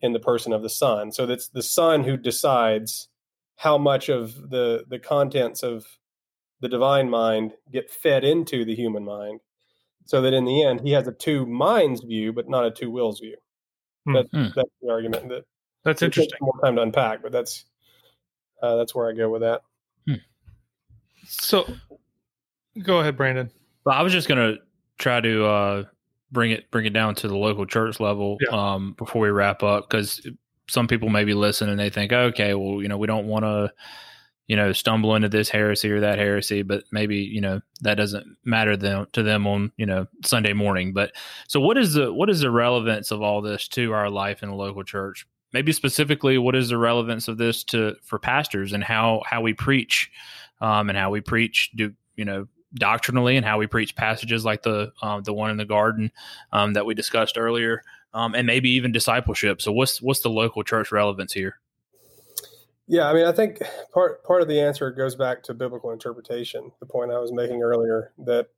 in 0.00 0.12
the 0.12 0.20
person 0.20 0.52
of 0.52 0.62
the 0.62 0.68
Son. 0.68 1.12
So 1.12 1.24
that's 1.24 1.48
the 1.48 1.62
Son 1.62 2.04
who 2.04 2.16
decides 2.16 3.08
how 3.56 3.78
much 3.78 4.08
of 4.08 4.50
the 4.50 4.84
the 4.88 4.98
contents 4.98 5.62
of 5.62 5.86
the 6.60 6.68
divine 6.68 7.08
mind 7.08 7.52
get 7.72 7.90
fed 7.90 8.24
into 8.24 8.64
the 8.64 8.74
human 8.74 9.04
mind, 9.04 9.40
so 10.04 10.20
that 10.22 10.32
in 10.32 10.44
the 10.44 10.64
end 10.64 10.80
he 10.80 10.92
has 10.92 11.06
a 11.06 11.12
two 11.12 11.46
minds 11.46 12.02
view, 12.02 12.32
but 12.32 12.48
not 12.48 12.66
a 12.66 12.70
two 12.70 12.90
wills 12.90 13.20
view. 13.20 13.36
Hmm. 14.06 14.14
That, 14.14 14.26
hmm. 14.32 14.46
That's 14.56 14.70
the 14.80 14.90
argument 14.90 15.28
that 15.28 15.44
that's 15.84 16.02
interesting. 16.02 16.38
More 16.40 16.58
time 16.62 16.76
to 16.76 16.82
unpack, 16.82 17.22
but 17.22 17.32
that's 17.32 17.64
uh, 18.62 18.76
that's 18.76 18.94
where 18.94 19.08
I 19.08 19.12
go 19.12 19.30
with 19.30 19.42
that. 19.42 19.62
Hmm. 20.06 20.14
So, 21.26 21.66
go 22.82 23.00
ahead, 23.00 23.16
Brandon. 23.16 23.50
Well, 23.84 23.96
I 23.96 24.02
was 24.02 24.12
just 24.12 24.28
going 24.28 24.38
to 24.38 24.62
try 24.98 25.20
to 25.20 25.44
uh, 25.44 25.84
bring 26.30 26.52
it 26.52 26.70
bring 26.70 26.86
it 26.86 26.92
down 26.92 27.14
to 27.16 27.28
the 27.28 27.36
local 27.36 27.66
church 27.66 28.00
level 28.00 28.38
yeah. 28.40 28.74
um, 28.74 28.94
before 28.96 29.22
we 29.22 29.30
wrap 29.30 29.62
up 29.62 29.88
because 29.88 30.26
some 30.68 30.88
people 30.88 31.08
may 31.08 31.24
be 31.24 31.34
listening 31.34 31.72
and 31.72 31.80
they 31.80 31.90
think, 31.90 32.12
okay, 32.12 32.54
well, 32.54 32.80
you 32.80 32.88
know, 32.88 32.96
we 32.96 33.06
don't 33.06 33.26
want 33.26 33.44
to, 33.44 33.72
you 34.46 34.56
know, 34.56 34.72
stumble 34.72 35.14
into 35.14 35.28
this 35.28 35.50
heresy 35.50 35.90
or 35.90 36.00
that 36.00 36.18
heresy, 36.18 36.62
but 36.62 36.84
maybe 36.92 37.16
you 37.16 37.40
know 37.40 37.60
that 37.80 37.96
doesn't 37.96 38.26
matter 38.44 38.76
them 38.76 39.06
to 39.12 39.22
them 39.22 39.46
on 39.46 39.72
you 39.76 39.86
know 39.86 40.06
Sunday 40.24 40.52
morning. 40.52 40.92
But 40.92 41.12
so, 41.48 41.60
what 41.60 41.76
is 41.76 41.94
the 41.94 42.12
what 42.12 42.30
is 42.30 42.40
the 42.40 42.50
relevance 42.50 43.10
of 43.10 43.22
all 43.22 43.42
this 43.42 43.68
to 43.68 43.92
our 43.92 44.10
life 44.10 44.42
in 44.42 44.48
the 44.48 44.54
local 44.54 44.84
church? 44.84 45.26
Maybe 45.52 45.72
specifically 45.72 46.38
what 46.38 46.54
is 46.54 46.68
the 46.68 46.78
relevance 46.78 47.28
of 47.28 47.38
this 47.38 47.64
to 47.64 47.94
for 48.02 48.18
pastors 48.18 48.72
and 48.72 48.84
how 48.84 49.22
how 49.26 49.40
we 49.40 49.52
preach 49.52 50.10
um, 50.60 50.88
and 50.88 50.98
how 50.98 51.10
we 51.10 51.20
preach 51.20 51.70
do 51.74 51.92
you 52.16 52.24
know 52.24 52.46
doctrinally 52.74 53.36
and 53.36 53.44
how 53.44 53.58
we 53.58 53.66
preach 53.66 53.94
passages 53.94 54.44
like 54.44 54.62
the 54.62 54.92
um, 55.02 55.22
the 55.22 55.32
one 55.32 55.50
in 55.50 55.56
the 55.56 55.64
garden 55.64 56.10
um, 56.52 56.72
that 56.72 56.86
we 56.86 56.94
discussed 56.94 57.36
earlier 57.36 57.82
um, 58.14 58.34
and 58.34 58.46
maybe 58.46 58.70
even 58.70 58.92
discipleship. 58.92 59.60
So 59.62 59.72
what's 59.72 60.00
what's 60.00 60.20
the 60.20 60.30
local 60.30 60.62
church 60.62 60.92
relevance 60.92 61.32
here? 61.32 61.58
Yeah 62.88 63.08
i 63.08 63.14
mean 63.14 63.24
i 63.24 63.32
think 63.32 63.62
part 63.94 64.24
part 64.24 64.42
of 64.42 64.48
the 64.48 64.60
answer 64.60 64.90
goes 64.90 65.14
back 65.14 65.42
to 65.44 65.54
biblical 65.54 65.92
interpretation 65.92 66.72
the 66.80 66.84
point 66.84 67.12
i 67.12 67.18
was 67.18 67.32
making 67.32 67.62
earlier 67.62 68.12
that 68.18 68.48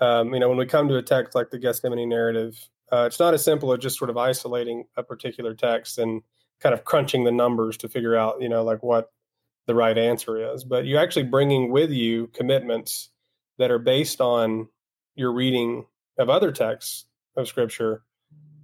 um, 0.00 0.32
you 0.32 0.40
know 0.40 0.48
when 0.48 0.58
we 0.58 0.66
come 0.66 0.88
to 0.88 0.96
a 0.96 1.02
text 1.02 1.34
like 1.34 1.50
the 1.50 1.58
gethsemane 1.58 2.08
narrative 2.08 2.68
uh, 2.92 3.06
it's 3.06 3.18
not 3.18 3.32
as 3.32 3.42
simple 3.42 3.72
as 3.72 3.78
just 3.78 3.98
sort 3.98 4.10
of 4.10 4.18
isolating 4.18 4.84
a 4.96 5.02
particular 5.02 5.54
text 5.54 5.96
and 5.96 6.22
kind 6.60 6.74
of 6.74 6.84
crunching 6.84 7.24
the 7.24 7.32
numbers 7.32 7.78
to 7.78 7.88
figure 7.88 8.14
out, 8.14 8.42
you 8.42 8.48
know, 8.48 8.62
like 8.62 8.82
what 8.82 9.10
the 9.66 9.74
right 9.74 9.96
answer 9.96 10.52
is. 10.54 10.62
But 10.62 10.84
you're 10.84 11.00
actually 11.00 11.24
bringing 11.24 11.72
with 11.72 11.90
you 11.90 12.28
commitments 12.28 13.10
that 13.58 13.70
are 13.70 13.78
based 13.78 14.20
on 14.20 14.68
your 15.14 15.32
reading 15.32 15.86
of 16.18 16.28
other 16.28 16.52
texts 16.52 17.06
of 17.34 17.48
Scripture 17.48 18.02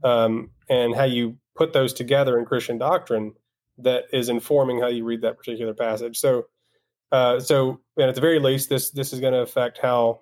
um, 0.04 0.50
and 0.68 0.94
how 0.94 1.04
you 1.04 1.38
put 1.56 1.72
those 1.72 1.94
together 1.94 2.38
in 2.38 2.44
Christian 2.44 2.76
doctrine 2.76 3.32
that 3.78 4.04
is 4.12 4.28
informing 4.28 4.80
how 4.80 4.88
you 4.88 5.04
read 5.04 5.22
that 5.22 5.38
particular 5.38 5.72
passage. 5.72 6.18
So, 6.18 6.46
uh, 7.10 7.40
so 7.40 7.80
at 7.98 8.14
the 8.14 8.20
very 8.20 8.38
least, 8.38 8.68
this 8.68 8.90
this 8.90 9.14
is 9.14 9.20
going 9.20 9.32
to 9.32 9.40
affect 9.40 9.78
how 9.78 10.20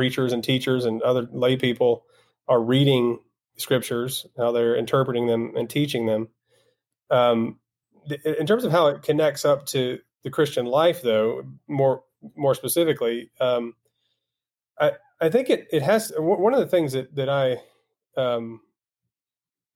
preachers 0.00 0.32
and 0.32 0.42
teachers 0.42 0.86
and 0.86 1.02
other 1.02 1.28
lay 1.30 1.58
people 1.58 2.06
are 2.48 2.58
reading 2.58 3.18
scriptures, 3.58 4.26
how 4.38 4.50
they're 4.50 4.74
interpreting 4.74 5.26
them 5.26 5.52
and 5.58 5.68
teaching 5.68 6.06
them. 6.06 6.28
Um, 7.10 7.58
in 8.24 8.46
terms 8.46 8.64
of 8.64 8.72
how 8.72 8.86
it 8.86 9.02
connects 9.02 9.44
up 9.44 9.66
to 9.66 9.98
the 10.24 10.30
Christian 10.30 10.64
life, 10.64 11.02
though, 11.02 11.42
more 11.68 12.02
more 12.34 12.54
specifically, 12.54 13.30
um, 13.42 13.74
I 14.78 14.92
I 15.20 15.28
think 15.28 15.50
it 15.50 15.68
it 15.70 15.82
has 15.82 16.14
one 16.16 16.54
of 16.54 16.60
the 16.60 16.66
things 16.66 16.94
that 16.94 17.14
that 17.16 17.28
I 17.28 17.58
um, 18.16 18.62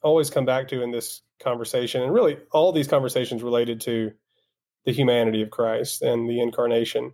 always 0.03 0.31
come 0.31 0.47
back 0.47 0.69
to 0.69 0.83
in 0.83 0.91
this 0.91 1.21
conversation, 1.39 2.01
and 2.01 2.15
really 2.15 2.39
all 2.51 2.73
these 2.73 2.89
conversations 2.89 3.43
related 3.43 3.83
to 3.83 4.11
the 4.87 4.93
humanity 4.93 5.43
of 5.43 5.51
Christ 5.51 6.01
and 6.01 6.31
the 6.31 6.41
incarnation, 6.41 7.13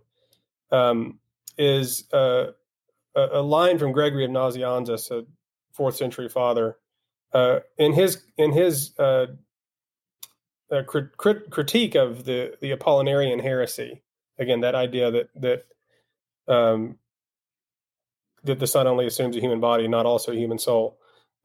um, 0.71 1.19
is 1.57 2.05
uh, 2.13 2.51
a, 3.15 3.27
a, 3.33 3.41
line 3.41 3.77
from 3.77 3.91
Gregory 3.91 4.25
of 4.25 4.31
Nazianzus, 4.31 5.11
a 5.11 5.25
fourth 5.71 5.95
century 5.95 6.29
father, 6.29 6.77
uh, 7.33 7.59
in 7.77 7.93
his 7.93 8.23
in 8.37 8.51
his 8.51 8.93
uh, 8.99 9.27
uh, 10.71 10.83
crit- 10.83 11.17
crit- 11.17 11.49
critique 11.49 11.95
of 11.95 12.25
the 12.25 12.53
the 12.61 12.71
Apollinarian 12.71 13.41
heresy, 13.41 14.01
again 14.39 14.61
that 14.61 14.75
idea 14.75 15.11
that 15.11 15.29
that 15.35 15.65
um, 16.47 16.97
that 18.43 18.59
the 18.59 18.67
Son 18.67 18.87
only 18.87 19.05
assumes 19.05 19.35
a 19.35 19.39
human 19.39 19.59
body, 19.59 19.87
not 19.87 20.05
also 20.05 20.31
a 20.31 20.35
human 20.35 20.57
soul. 20.59 20.97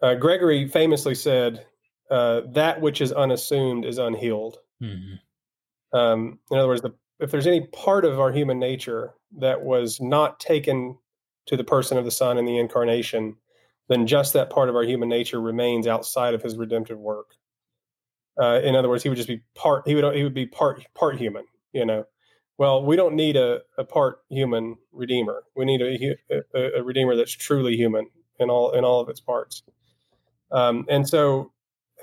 Uh, 0.03 0.15
Gregory 0.15 0.69
famously 0.69 1.15
said, 1.15 1.67
uh, 2.11 2.43
"That 2.49 2.81
which 2.81 3.01
is 3.01 3.13
unassumed 3.13 3.85
is 3.85 3.99
unhealed." 3.99 4.59
Mm-hmm. 4.83 5.97
Um, 5.97 6.39
in 6.51 6.59
other 6.59 6.69
words, 6.69 6.83
the, 6.83 6.95
if 7.21 7.31
there's 7.31 7.47
any 7.47 7.63
part 7.69 8.05
of 8.05 8.21
our 8.21 8.33
human 8.33 8.59
nature 8.59 9.15
that 9.39 9.63
was 9.63 10.01
not 10.01 10.41
taken 10.41 10.99
to 11.47 11.57
the 11.57 11.65
person 11.65 11.97
of 11.99 12.05
the 12.05 12.11
Son 12.11 12.39
in 12.39 12.45
the 12.45 12.59
incarnation, 12.59 13.37
then 13.89 14.07
just 14.07 14.33
that 14.33 14.51
part 14.51 14.69
of 14.69 14.75
our 14.75 14.83
human 14.83 15.09
nature 15.09 15.41
remains 15.41 15.87
outside 15.87 16.35
of 16.35 16.43
his 16.43 16.57
redemptive 16.57 16.99
work. 16.99 17.35
Uh, 18.41 18.61
in 18.63 18.75
other 18.75 18.89
words, 18.89 19.03
he 19.03 19.09
would 19.09 19.17
just 19.17 19.29
be 19.29 19.43
part. 19.55 19.87
He 19.87 19.95
would 19.95 20.15
he 20.15 20.23
would 20.23 20.35
be 20.35 20.47
part 20.47 20.85
part 20.95 21.17
human. 21.17 21.45
You 21.73 21.87
know, 21.87 22.05
well, 22.59 22.85
we 22.85 22.97
don't 22.97 23.15
need 23.15 23.37
a, 23.37 23.61
a 23.79 23.85
part 23.85 24.19
human 24.29 24.77
redeemer. 24.93 25.45
We 25.55 25.65
need 25.65 25.81
a, 25.83 26.17
a, 26.55 26.81
a, 26.81 26.83
redeemer 26.83 27.17
that's 27.17 27.33
truly 27.33 27.77
human 27.77 28.09
in 28.39 28.51
all 28.51 28.73
in 28.73 28.85
all 28.85 29.01
of 29.01 29.09
its 29.09 29.21
parts. 29.21 29.63
Um, 30.51 30.85
and 30.89 31.09
so, 31.09 31.53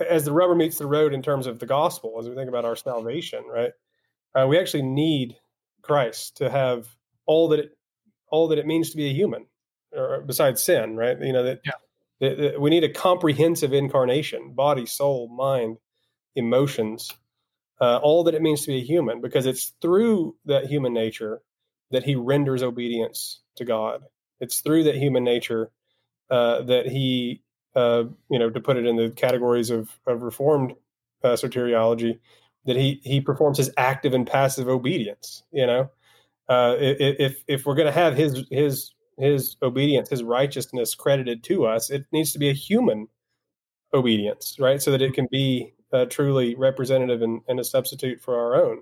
as 0.09 0.25
the 0.25 0.31
rubber 0.31 0.55
meets 0.55 0.77
the 0.77 0.87
road 0.87 1.13
in 1.13 1.21
terms 1.21 1.47
of 1.47 1.59
the 1.59 1.65
gospel, 1.65 2.17
as 2.19 2.27
we 2.27 2.35
think 2.35 2.49
about 2.49 2.65
our 2.65 2.75
salvation, 2.75 3.43
right, 3.47 3.71
uh, 4.35 4.47
we 4.47 4.57
actually 4.59 4.83
need 4.83 5.37
Christ 5.81 6.37
to 6.37 6.49
have 6.49 6.87
all 7.25 7.47
that 7.49 7.59
it 7.59 7.77
all 8.33 8.47
that 8.47 8.57
it 8.57 8.65
means 8.65 8.89
to 8.89 8.97
be 8.97 9.05
a 9.05 9.13
human 9.13 9.45
or 9.95 10.21
besides 10.25 10.61
sin, 10.61 10.97
right? 10.97 11.17
You 11.21 11.33
know 11.33 11.43
that, 11.43 11.61
yeah. 11.63 11.71
that, 12.19 12.37
that 12.39 12.61
we 12.61 12.71
need 12.71 12.83
a 12.83 12.89
comprehensive 12.89 13.73
incarnation: 13.73 14.53
body, 14.53 14.87
soul, 14.87 15.27
mind, 15.29 15.77
emotions, 16.35 17.11
uh, 17.79 17.97
all 17.97 18.23
that 18.23 18.33
it 18.33 18.41
means 18.41 18.61
to 18.61 18.67
be 18.67 18.77
a 18.77 18.83
human, 18.83 19.21
because 19.21 19.45
it's 19.45 19.73
through 19.83 20.35
that 20.45 20.65
human 20.65 20.93
nature 20.93 21.43
that 21.91 22.03
He 22.03 22.15
renders 22.15 22.63
obedience 22.63 23.41
to 23.57 23.65
God. 23.65 24.01
It's 24.39 24.61
through 24.61 24.85
that 24.85 24.95
human 24.95 25.23
nature 25.23 25.69
uh, 26.31 26.63
that 26.63 26.87
He, 26.87 27.43
uh, 27.75 28.05
you 28.31 28.39
know, 28.39 28.49
to 28.49 28.59
put 28.59 28.77
it 28.77 28.87
in 28.87 28.95
the 28.95 29.11
categories 29.11 29.69
of 29.69 29.91
of 30.07 30.23
Reformed 30.23 30.73
uh, 31.23 31.33
soteriology, 31.33 32.17
that 32.65 32.77
He 32.77 32.99
He 33.03 33.21
performs 33.21 33.59
His 33.59 33.69
active 33.77 34.15
and 34.15 34.25
passive 34.25 34.67
obedience. 34.67 35.43
You 35.51 35.67
know. 35.67 35.91
Uh, 36.53 36.75
if 36.79 37.43
if 37.47 37.65
we're 37.65 37.73
going 37.73 37.87
to 37.87 37.91
have 37.91 38.15
his 38.15 38.45
his 38.51 38.91
his 39.17 39.57
obedience, 39.63 40.09
his 40.09 40.21
righteousness 40.21 40.93
credited 40.93 41.43
to 41.45 41.65
us, 41.65 41.89
it 41.89 42.05
needs 42.11 42.31
to 42.33 42.39
be 42.39 42.49
a 42.49 42.53
human 42.53 43.07
obedience, 43.91 44.57
right? 44.59 44.79
So 44.79 44.91
that 44.91 45.01
it 45.01 45.15
can 45.15 45.27
be 45.31 45.73
uh, 45.91 46.05
truly 46.05 46.53
representative 46.53 47.23
and, 47.23 47.41
and, 47.47 47.59
a 47.59 47.63
substitute 47.63 48.21
for 48.21 48.35
our 48.35 48.55
own. 48.55 48.81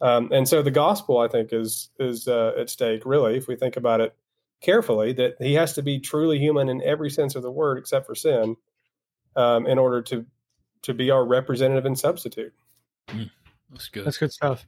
Um, 0.00 0.30
and 0.32 0.46
so 0.46 0.62
the 0.62 0.70
gospel, 0.70 1.18
I 1.18 1.28
think, 1.28 1.52
is 1.52 1.90
is 1.98 2.26
uh, 2.26 2.52
at 2.58 2.70
stake. 2.70 3.02
Really, 3.04 3.36
if 3.36 3.48
we 3.48 3.56
think 3.56 3.76
about 3.76 4.00
it 4.00 4.16
carefully, 4.62 5.12
that 5.14 5.34
he 5.40 5.54
has 5.54 5.74
to 5.74 5.82
be 5.82 6.00
truly 6.00 6.38
human 6.38 6.70
in 6.70 6.82
every 6.82 7.10
sense 7.10 7.34
of 7.34 7.42
the 7.42 7.50
word, 7.50 7.76
except 7.76 8.06
for 8.06 8.14
sin, 8.14 8.56
um, 9.36 9.66
in 9.66 9.78
order 9.78 10.00
to 10.02 10.24
to 10.82 10.94
be 10.94 11.10
our 11.10 11.26
representative 11.26 11.84
and 11.84 11.98
substitute. 11.98 12.54
Mm, 13.08 13.30
that's 13.70 13.88
good. 13.88 14.06
That's 14.06 14.18
good 14.18 14.32
stuff. 14.32 14.64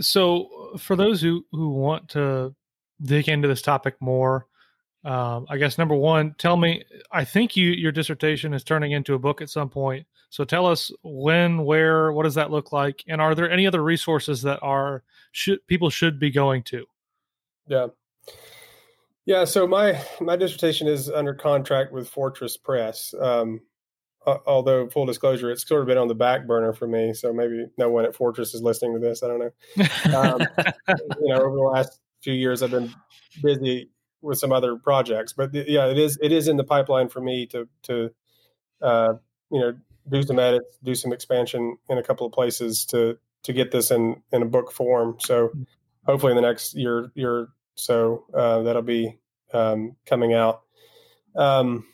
So, 0.00 0.76
for 0.78 0.96
those 0.96 1.20
who 1.20 1.44
who 1.52 1.70
want 1.70 2.08
to 2.10 2.54
dig 3.02 3.28
into 3.28 3.48
this 3.48 3.62
topic 3.62 3.96
more, 4.00 4.46
um, 5.04 5.46
I 5.48 5.56
guess 5.56 5.78
number 5.78 5.94
one, 5.94 6.34
tell 6.38 6.56
me. 6.56 6.84
I 7.12 7.24
think 7.24 7.56
you 7.56 7.70
your 7.70 7.92
dissertation 7.92 8.52
is 8.52 8.64
turning 8.64 8.92
into 8.92 9.14
a 9.14 9.18
book 9.18 9.40
at 9.40 9.50
some 9.50 9.68
point. 9.68 10.06
So 10.30 10.44
tell 10.44 10.66
us 10.66 10.90
when, 11.02 11.64
where, 11.64 12.12
what 12.12 12.24
does 12.24 12.34
that 12.34 12.50
look 12.50 12.72
like, 12.72 13.04
and 13.06 13.20
are 13.20 13.34
there 13.34 13.50
any 13.50 13.66
other 13.66 13.82
resources 13.82 14.42
that 14.42 14.58
are 14.62 15.04
should 15.32 15.66
people 15.66 15.90
should 15.90 16.18
be 16.18 16.30
going 16.30 16.62
to? 16.64 16.86
Yeah, 17.68 17.86
yeah. 19.24 19.44
So 19.44 19.66
my 19.66 20.02
my 20.20 20.36
dissertation 20.36 20.88
is 20.88 21.08
under 21.08 21.34
contract 21.34 21.92
with 21.92 22.08
Fortress 22.08 22.56
Press. 22.56 23.14
Um, 23.20 23.60
although 24.26 24.88
full 24.88 25.06
disclosure, 25.06 25.50
it's 25.50 25.66
sort 25.66 25.82
of 25.82 25.86
been 25.86 25.98
on 25.98 26.08
the 26.08 26.14
back 26.14 26.46
burner 26.46 26.72
for 26.72 26.86
me. 26.86 27.12
So 27.14 27.32
maybe 27.32 27.66
no 27.78 27.90
one 27.90 28.04
at 28.04 28.14
Fortress 28.14 28.54
is 28.54 28.62
listening 28.62 28.94
to 28.94 28.98
this. 29.00 29.22
I 29.22 29.28
don't 29.28 29.38
know. 29.38 30.18
Um, 30.18 30.40
you 31.20 31.28
know, 31.28 31.40
over 31.40 31.56
the 31.56 31.62
last 31.62 32.00
few 32.22 32.34
years, 32.34 32.62
I've 32.62 32.70
been 32.70 32.92
busy 33.42 33.90
with 34.22 34.38
some 34.38 34.52
other 34.52 34.76
projects. 34.76 35.32
But 35.32 35.54
yeah, 35.54 35.86
it 35.86 35.98
is 35.98 36.18
it 36.20 36.32
is 36.32 36.48
in 36.48 36.56
the 36.56 36.64
pipeline 36.64 37.08
for 37.08 37.20
me 37.20 37.46
to 37.46 37.68
to 37.84 38.10
uh, 38.82 39.14
you 39.50 39.60
know 39.60 39.72
do 40.10 40.22
some 40.22 40.38
edits, 40.38 40.78
do 40.82 40.94
some 40.94 41.12
expansion 41.12 41.76
in 41.88 41.98
a 41.98 42.02
couple 42.02 42.26
of 42.26 42.32
places 42.32 42.84
to 42.86 43.18
to 43.44 43.52
get 43.52 43.70
this 43.70 43.90
in 43.90 44.22
in 44.32 44.42
a 44.42 44.46
book 44.46 44.72
form. 44.72 45.16
So 45.20 45.52
hopefully 46.04 46.32
in 46.32 46.36
the 46.36 46.42
next 46.42 46.74
year 46.74 47.10
year 47.14 47.48
so 47.76 48.24
uh, 48.34 48.62
that'll 48.62 48.82
be 48.82 49.18
um, 49.52 49.96
coming 50.06 50.34
out. 50.34 50.62
Um, 51.36 51.86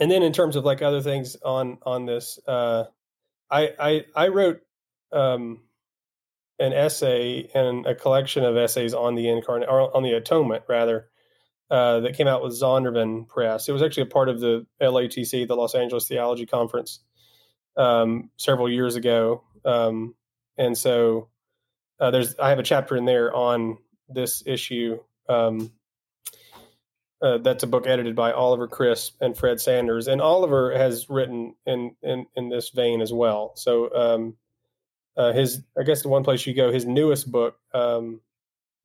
and 0.00 0.10
then 0.10 0.22
in 0.22 0.32
terms 0.32 0.56
of 0.56 0.64
like 0.64 0.82
other 0.82 1.02
things 1.02 1.36
on 1.44 1.78
on 1.82 2.06
this, 2.06 2.38
uh, 2.46 2.84
I 3.50 3.72
I 3.78 4.04
I 4.14 4.28
wrote 4.28 4.60
um, 5.12 5.62
an 6.58 6.72
essay 6.72 7.50
and 7.54 7.86
a 7.86 7.94
collection 7.94 8.44
of 8.44 8.56
essays 8.56 8.94
on 8.94 9.14
the 9.14 9.28
incarnate 9.28 9.68
or 9.68 9.94
on 9.96 10.02
the 10.02 10.12
atonement 10.12 10.64
rather 10.68 11.08
uh, 11.70 12.00
that 12.00 12.16
came 12.16 12.26
out 12.26 12.42
with 12.42 12.52
Zondervan 12.52 13.28
Press. 13.28 13.68
It 13.68 13.72
was 13.72 13.82
actually 13.82 14.04
a 14.04 14.06
part 14.06 14.28
of 14.28 14.40
the 14.40 14.66
LATC, 14.80 15.46
the 15.46 15.56
Los 15.56 15.74
Angeles 15.74 16.08
Theology 16.08 16.46
Conference, 16.46 17.00
um, 17.76 18.30
several 18.36 18.70
years 18.70 18.96
ago. 18.96 19.44
Um, 19.64 20.14
and 20.56 20.76
so 20.76 21.28
uh, 22.00 22.10
there's 22.10 22.38
I 22.38 22.50
have 22.50 22.58
a 22.58 22.64
chapter 22.64 22.96
in 22.96 23.04
there 23.04 23.34
on 23.34 23.78
this 24.08 24.42
issue. 24.46 24.98
Um, 25.28 25.70
uh, 27.20 27.38
that's 27.38 27.64
a 27.64 27.66
book 27.66 27.86
edited 27.86 28.14
by 28.14 28.32
Oliver 28.32 28.68
Crisp 28.68 29.16
and 29.20 29.36
Fred 29.36 29.60
Sanders, 29.60 30.06
and 30.06 30.20
Oliver 30.20 30.76
has 30.76 31.08
written 31.10 31.54
in 31.66 31.94
in, 32.02 32.26
in 32.36 32.48
this 32.48 32.70
vein 32.70 33.00
as 33.00 33.12
well. 33.12 33.52
So 33.56 33.94
um, 33.94 34.36
uh, 35.16 35.32
his 35.32 35.62
I 35.78 35.82
guess 35.82 36.02
the 36.02 36.08
one 36.08 36.24
place 36.24 36.46
you 36.46 36.54
go, 36.54 36.70
his 36.70 36.86
newest 36.86 37.30
book, 37.30 37.58
um, 37.74 38.20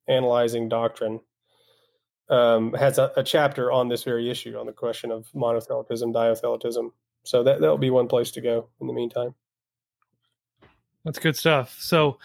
analyzing 0.08 0.68
doctrine, 0.68 1.20
um, 2.30 2.74
has 2.74 2.98
a, 2.98 3.12
a, 3.16 3.24
chapter 3.24 3.72
on 3.72 3.88
this 3.88 4.04
very 4.04 4.30
issue 4.30 4.58
on 4.58 4.66
the 4.66 4.72
question 4.72 5.12
of 5.12 5.28
monothelitism, 5.36 6.14
dyothelitism. 6.14 6.92
So 7.24 7.44
that 7.44 7.62
that'll 7.62 7.78
be 7.78 7.92
one 7.92 8.08
place 8.08 8.32
to 8.32 8.42
go 8.42 8.70
in 8.82 8.88
the 8.88 8.94
meantime. 8.94 9.36
That's 11.06 11.20
good 11.20 11.36
stuff. 11.36 11.78
So, 11.80 12.18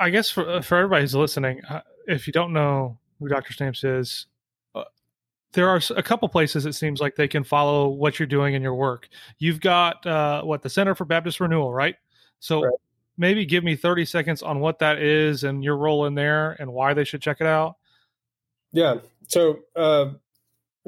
I 0.00 0.10
guess 0.10 0.30
for 0.30 0.48
uh, 0.48 0.62
for 0.62 0.78
everybody 0.78 1.02
who's 1.02 1.14
listening, 1.14 1.64
uh, 1.64 1.82
if 2.08 2.26
you 2.26 2.32
don't 2.32 2.52
know 2.52 2.98
who 3.20 3.28
Dr. 3.28 3.52
Stamps 3.52 3.84
is, 3.84 4.26
there 5.52 5.68
are 5.68 5.80
a 5.96 6.02
couple 6.02 6.28
places 6.28 6.66
it 6.66 6.74
seems 6.74 7.00
like 7.00 7.16
they 7.16 7.28
can 7.28 7.44
follow 7.44 7.88
what 7.88 8.18
you're 8.18 8.26
doing 8.26 8.54
in 8.54 8.62
your 8.62 8.74
work. 8.74 9.08
You've 9.38 9.60
got 9.60 10.06
uh, 10.06 10.42
what 10.42 10.62
the 10.62 10.70
Center 10.70 10.94
for 10.94 11.04
Baptist 11.04 11.40
Renewal, 11.40 11.72
right? 11.72 11.96
So. 12.40 12.62
Right. 12.62 12.72
Maybe 13.20 13.44
give 13.44 13.64
me 13.64 13.74
30 13.74 14.04
seconds 14.04 14.44
on 14.44 14.60
what 14.60 14.78
that 14.78 15.00
is 15.00 15.42
and 15.42 15.64
your 15.64 15.76
role 15.76 16.06
in 16.06 16.14
there 16.14 16.52
and 16.60 16.72
why 16.72 16.94
they 16.94 17.02
should 17.02 17.20
check 17.20 17.38
it 17.40 17.48
out. 17.48 17.74
Yeah. 18.72 18.98
So 19.26 19.58
uh, 19.74 20.10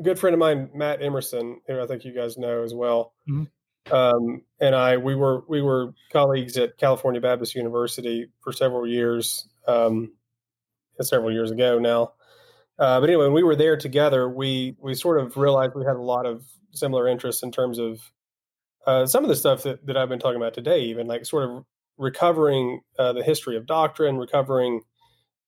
a 0.00 0.02
good 0.02 0.18
friend 0.18 0.34
of 0.34 0.40
mine, 0.40 0.70
Matt 0.74 1.02
Emerson, 1.02 1.60
who 1.66 1.80
I 1.80 1.86
think 1.86 2.04
you 2.04 2.12
guys 2.12 2.38
know 2.38 2.62
as 2.62 2.74
well, 2.74 3.12
mm-hmm. 3.28 3.94
um, 3.94 4.42
and 4.60 4.74
I 4.74 4.96
we 4.96 5.14
were 5.14 5.44
we 5.48 5.62
were 5.62 5.94
colleagues 6.12 6.56
at 6.56 6.78
California 6.78 7.20
Baptist 7.20 7.54
University 7.54 8.28
for 8.40 8.52
several 8.52 8.86
years, 8.86 9.48
um, 9.68 10.12
several 11.00 11.32
years 11.32 11.50
ago 11.50 11.78
now. 11.78 12.12
Uh, 12.80 12.98
but 12.98 13.10
anyway, 13.10 13.26
when 13.26 13.34
we 13.34 13.42
were 13.42 13.54
there 13.54 13.76
together, 13.76 14.28
we 14.28 14.74
we 14.80 14.94
sort 14.94 15.20
of 15.20 15.36
realized 15.36 15.74
we 15.74 15.84
had 15.84 15.96
a 15.96 16.02
lot 16.02 16.24
of 16.24 16.42
similar 16.72 17.06
interests 17.06 17.42
in 17.42 17.52
terms 17.52 17.78
of 17.78 18.00
uh, 18.86 19.04
some 19.04 19.22
of 19.22 19.28
the 19.28 19.36
stuff 19.36 19.62
that, 19.64 19.86
that 19.86 19.98
I've 19.98 20.08
been 20.08 20.18
talking 20.18 20.40
about 20.40 20.54
today, 20.54 20.80
even 20.84 21.06
like 21.06 21.26
sort 21.26 21.50
of 21.50 21.64
recovering 21.98 22.80
uh, 22.98 23.12
the 23.12 23.22
history 23.22 23.56
of 23.58 23.66
doctrine, 23.66 24.16
recovering 24.16 24.80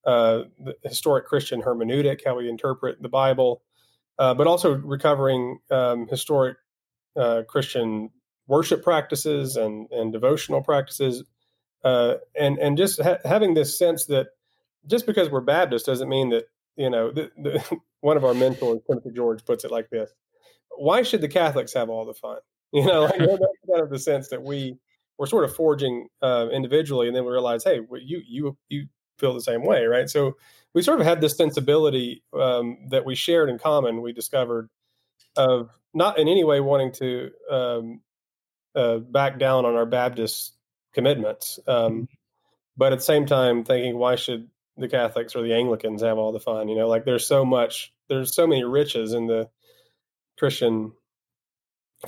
uh, 0.05 0.43
the 0.62 0.74
historic 0.85 1.26
Christian 1.26 1.62
hermeneutic, 1.62 2.20
how 2.24 2.37
we 2.37 2.51
interpret 2.51 3.01
the 3.01 3.09
Bible, 3.09 3.62
uh, 4.18 4.35
but 4.35 4.47
also 4.47 4.74
recovering 4.74 5.59
um, 5.70 6.07
historic 6.09 6.59
uh, 7.16 7.43
Christian 7.49 8.11
worship 8.47 8.83
practices 8.83 9.57
and, 9.57 9.91
and 9.91 10.12
devotional 10.12 10.62
practices, 10.62 11.24
uh, 11.85 12.16
and 12.39 12.59
and 12.59 12.76
just 12.76 13.01
ha- 13.01 13.18
having 13.24 13.55
this 13.55 13.78
sense 13.78 14.05
that 14.07 14.26
just 14.87 15.07
because 15.07 15.30
we're 15.30 15.41
Baptist 15.41 15.87
doesn't 15.87 16.09
mean 16.09 16.28
that 16.30 16.45
you 16.77 16.91
know 16.91 17.11
the, 17.11 17.31
the, 17.37 17.79
one 18.01 18.16
of 18.16 18.25
our 18.25 18.35
mentors, 18.35 18.81
Timothy 18.87 19.11
George, 19.14 19.45
puts 19.45 19.64
it 19.64 19.70
like 19.70 19.91
this: 19.91 20.11
Why 20.77 21.03
should 21.03 21.20
the 21.20 21.29
Catholics 21.29 21.73
have 21.75 21.91
all 21.91 22.05
the 22.05 22.14
fun? 22.14 22.39
You 22.75 22.87
know, 22.87 23.03
like, 23.03 23.18
that's 23.18 23.70
kind 23.70 23.83
of 23.83 23.91
the 23.91 23.99
sense 23.99 24.29
that 24.29 24.43
we 24.43 24.79
we're 25.18 25.27
sort 25.27 25.45
of 25.45 25.55
forging 25.55 26.09
uh, 26.23 26.49
individually, 26.51 27.07
and 27.07 27.14
then 27.14 27.25
we 27.27 27.31
realize, 27.31 27.64
hey, 27.64 27.81
you 28.01 28.23
you 28.27 28.57
you 28.70 28.87
feel 29.18 29.35
the 29.35 29.43
same 29.43 29.64
way, 29.64 29.85
right? 29.85 30.09
So 30.09 30.37
we 30.75 30.83
sort 30.83 31.01
of 31.01 31.07
had 31.07 31.20
this 31.20 31.37
sensibility 31.37 32.23
um, 32.33 32.79
that 32.89 33.05
we 33.05 33.14
shared 33.14 33.51
in 33.51 33.59
common. 33.59 34.01
We 34.01 34.12
discovered 34.12 34.70
of 35.37 35.70
not 35.95 36.18
in 36.18 36.29
any 36.29 36.45
way 36.45 36.61
wanting 36.61 36.93
to 36.93 37.31
um, 37.51 38.01
uh, 38.75 38.99
back 38.99 39.39
down 39.39 39.64
on 39.64 39.75
our 39.75 39.87
Baptist 39.87 40.53
commitments, 40.95 41.59
um, 41.66 41.93
mm-hmm. 41.93 42.05
but 42.77 42.93
at 42.93 43.01
the 43.01 43.05
same 43.05 43.27
time 43.27 43.64
thinking, 43.64 43.97
why 43.97 44.16
should 44.16 44.49
the 44.77 44.89
Catholics 44.89 45.35
or 45.35 45.43
the 45.43 45.55
Anglicans 45.55 46.03
have 46.03 46.18
all 46.18 46.33
the 46.33 46.41
fun? 46.41 46.68
You 46.68 46.77
know, 46.77 46.89
like 46.89 47.05
there's 47.05 47.27
so 47.27 47.45
much, 47.45 47.93
there's 48.09 48.35
so 48.35 48.47
many 48.47 48.64
riches 48.64 49.12
in 49.12 49.27
the 49.27 49.49
Christian 50.39 50.93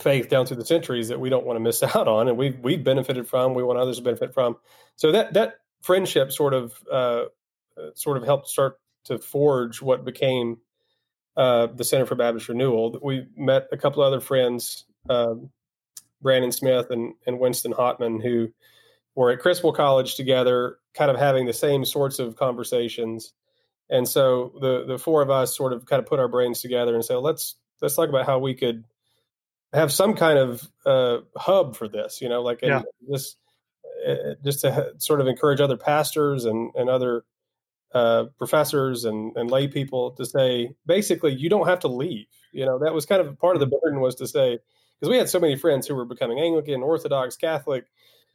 faith 0.01 0.29
down 0.29 0.45
through 0.47 0.57
the 0.57 0.65
centuries 0.65 1.09
that 1.09 1.21
we 1.21 1.31
don't 1.31 1.47
want 1.47 1.57
to 1.57 1.61
miss 1.61 1.83
out 1.95 2.09
on, 2.09 2.29
and 2.29 2.37
we 2.37 2.51
we've 2.51 2.85
benefited 2.85 3.29
from. 3.29 3.55
We 3.55 3.63
want 3.63 3.79
others 3.79 3.99
to 3.99 4.03
benefit 4.03 4.35
from. 4.35 4.57
So 4.97 5.13
that 5.13 5.35
that 5.35 5.57
friendship 5.83 6.33
sort 6.33 6.55
of 6.55 6.75
uh, 6.91 7.25
uh, 7.77 7.91
sort 7.95 8.17
of 8.17 8.25
helped 8.25 8.49
start 8.49 8.79
to 9.05 9.19
forge 9.19 9.83
what 9.83 10.05
became 10.05 10.59
uh, 11.37 11.67
the 11.67 11.85
Center 11.85 12.07
for 12.07 12.15
Baptist 12.15 12.49
Renewal. 12.49 12.99
We 13.03 13.27
met 13.37 13.69
a 13.73 13.77
couple 13.77 14.03
other 14.03 14.21
friends, 14.21 14.85
um, 15.11 15.51
Brandon 16.23 16.53
Smith 16.53 16.91
and, 16.91 17.15
and 17.27 17.39
Winston 17.39 17.73
Hottman, 17.73 18.23
who 18.23 18.49
were 19.15 19.31
at 19.31 19.41
Criswell 19.41 19.73
College 19.73 20.15
together, 20.15 20.79
kind 20.95 21.11
of 21.11 21.19
having 21.19 21.47
the 21.47 21.53
same 21.53 21.85
sorts 21.85 22.19
of 22.19 22.37
conversations. 22.37 23.33
And 23.91 24.09
so 24.09 24.53
the 24.61 24.85
the 24.87 24.99
four 24.99 25.23
of 25.23 25.31
us 25.31 25.57
sort 25.57 25.73
of 25.73 25.87
kind 25.87 26.01
of 26.01 26.07
put 26.07 26.19
our 26.19 26.29
brains 26.29 26.61
together 26.61 26.95
and 26.95 27.05
said, 27.05 27.17
let's 27.17 27.57
let's 27.83 27.95
talk 27.95 28.09
about 28.09 28.27
how 28.27 28.39
we 28.39 28.55
could 28.55 28.85
have 29.73 29.93
some 29.93 30.15
kind 30.15 30.39
of 30.39 30.69
uh, 30.87 31.19
hub 31.37 31.77
for 31.77 31.89
this. 31.89 32.21
You 32.21 32.29
know, 32.29 32.43
like 32.43 32.61
yeah. 32.63 32.83
this 33.09 33.37
uh, 34.07 34.35
just 34.45 34.63
to 34.63 34.93
sort 34.99 35.21
of 35.21 35.27
encourage 35.27 35.61
other 35.61 35.77
pastors 35.77 36.45
and, 36.45 36.71
and 36.75 36.89
other 36.89 37.25
uh, 37.95 38.25
professors 38.39 39.05
and, 39.05 39.37
and 39.37 39.51
lay 39.51 39.69
people 39.69 40.11
to 40.13 40.25
say, 40.25 40.75
basically, 40.87 41.33
you 41.33 41.49
don't 41.49 41.69
have 41.69 41.81
to 41.81 41.89
leave. 41.89 42.27
You 42.53 42.67
know, 42.67 42.79
that 42.81 42.95
was 42.95 43.07
kind 43.07 43.21
of 43.21 43.39
part 43.39 43.57
of 43.57 43.61
the 43.61 43.67
mm-hmm. 43.67 43.77
burden 43.83 44.01
was 44.01 44.17
to 44.17 44.27
say, 44.27 44.59
because 44.99 45.11
we 45.11 45.17
had 45.17 45.29
so 45.29 45.41
many 45.41 45.57
friends 45.57 45.87
who 45.87 45.95
were 45.95 46.05
becoming 46.05 46.41
Anglican, 46.41 46.83
Orthodox, 46.83 47.37
Catholic. 47.37 47.85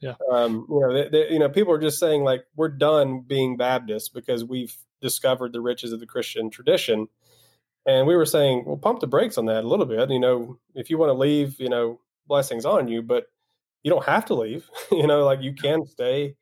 Yeah. 0.00 0.14
Um, 0.32 0.66
you 0.68 0.80
know, 0.80 0.92
they, 0.92 1.08
they, 1.08 1.30
you 1.30 1.38
know, 1.38 1.48
people 1.48 1.72
are 1.72 1.80
just 1.80 1.98
saying 1.98 2.24
like, 2.24 2.44
we're 2.56 2.68
done 2.68 3.20
being 3.20 3.56
Baptist 3.56 4.14
because 4.14 4.44
we've 4.44 4.74
discovered 5.00 5.52
the 5.52 5.60
riches 5.60 5.92
of 5.92 6.00
the 6.00 6.06
Christian 6.06 6.50
tradition. 6.50 7.08
And 7.86 8.06
we 8.06 8.16
were 8.16 8.26
saying, 8.26 8.64
well, 8.66 8.76
pump 8.76 9.00
the 9.00 9.06
brakes 9.06 9.38
on 9.38 9.46
that 9.46 9.64
a 9.64 9.68
little 9.68 9.86
bit. 9.86 10.10
You 10.10 10.20
know, 10.20 10.58
if 10.74 10.90
you 10.90 10.98
want 10.98 11.10
to 11.10 11.14
leave, 11.14 11.60
you 11.60 11.68
know, 11.68 12.00
blessings 12.26 12.64
on 12.64 12.88
you, 12.88 13.02
but 13.02 13.26
you 13.82 13.90
don't 13.90 14.04
have 14.04 14.24
to 14.26 14.34
leave. 14.34 14.68
you 14.92 15.06
know, 15.06 15.24
like 15.24 15.42
you 15.42 15.54
can 15.54 15.86
stay 15.86 16.36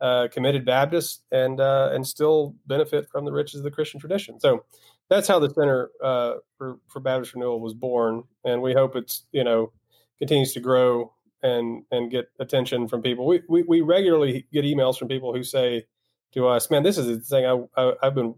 uh, 0.00 0.28
committed 0.32 0.64
Baptist 0.64 1.24
and 1.30 1.60
uh, 1.60 1.90
and 1.92 2.06
still 2.06 2.54
benefit 2.66 3.08
from 3.10 3.24
the 3.24 3.32
riches 3.32 3.60
of 3.60 3.64
the 3.64 3.70
Christian 3.70 4.00
tradition. 4.00 4.40
So 4.40 4.64
that's 5.08 5.28
how 5.28 5.38
the 5.38 5.50
Center 5.50 5.90
uh, 6.02 6.34
for 6.56 6.78
for 6.88 7.00
Baptist 7.00 7.34
Renewal 7.34 7.60
was 7.60 7.74
born, 7.74 8.24
and 8.44 8.62
we 8.62 8.72
hope 8.72 8.96
it's 8.96 9.24
you 9.32 9.44
know 9.44 9.72
continues 10.18 10.52
to 10.54 10.60
grow 10.60 11.12
and 11.42 11.84
and 11.90 12.10
get 12.10 12.30
attention 12.40 12.88
from 12.88 13.02
people. 13.02 13.26
We 13.26 13.42
we, 13.48 13.62
we 13.64 13.80
regularly 13.82 14.46
get 14.52 14.64
emails 14.64 14.98
from 14.98 15.08
people 15.08 15.34
who 15.34 15.42
say 15.42 15.86
to 16.32 16.48
us, 16.48 16.70
"Man, 16.70 16.82
this 16.82 16.98
is 16.98 17.06
the 17.06 17.18
thing 17.20 17.46
I, 17.46 17.82
I 17.82 17.94
have 18.02 18.14
been 18.14 18.34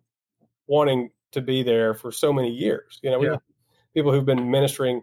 wanting 0.67 1.11
to 1.33 1.41
be 1.41 1.63
there 1.63 1.95
for 1.95 2.13
so 2.13 2.33
many 2.33 2.51
years." 2.51 3.01
You 3.03 3.11
know, 3.11 3.19
we 3.19 3.27
Yeah. 3.29 3.37
people 3.95 4.13
who've 4.13 4.25
been 4.27 4.51
ministering, 4.51 5.03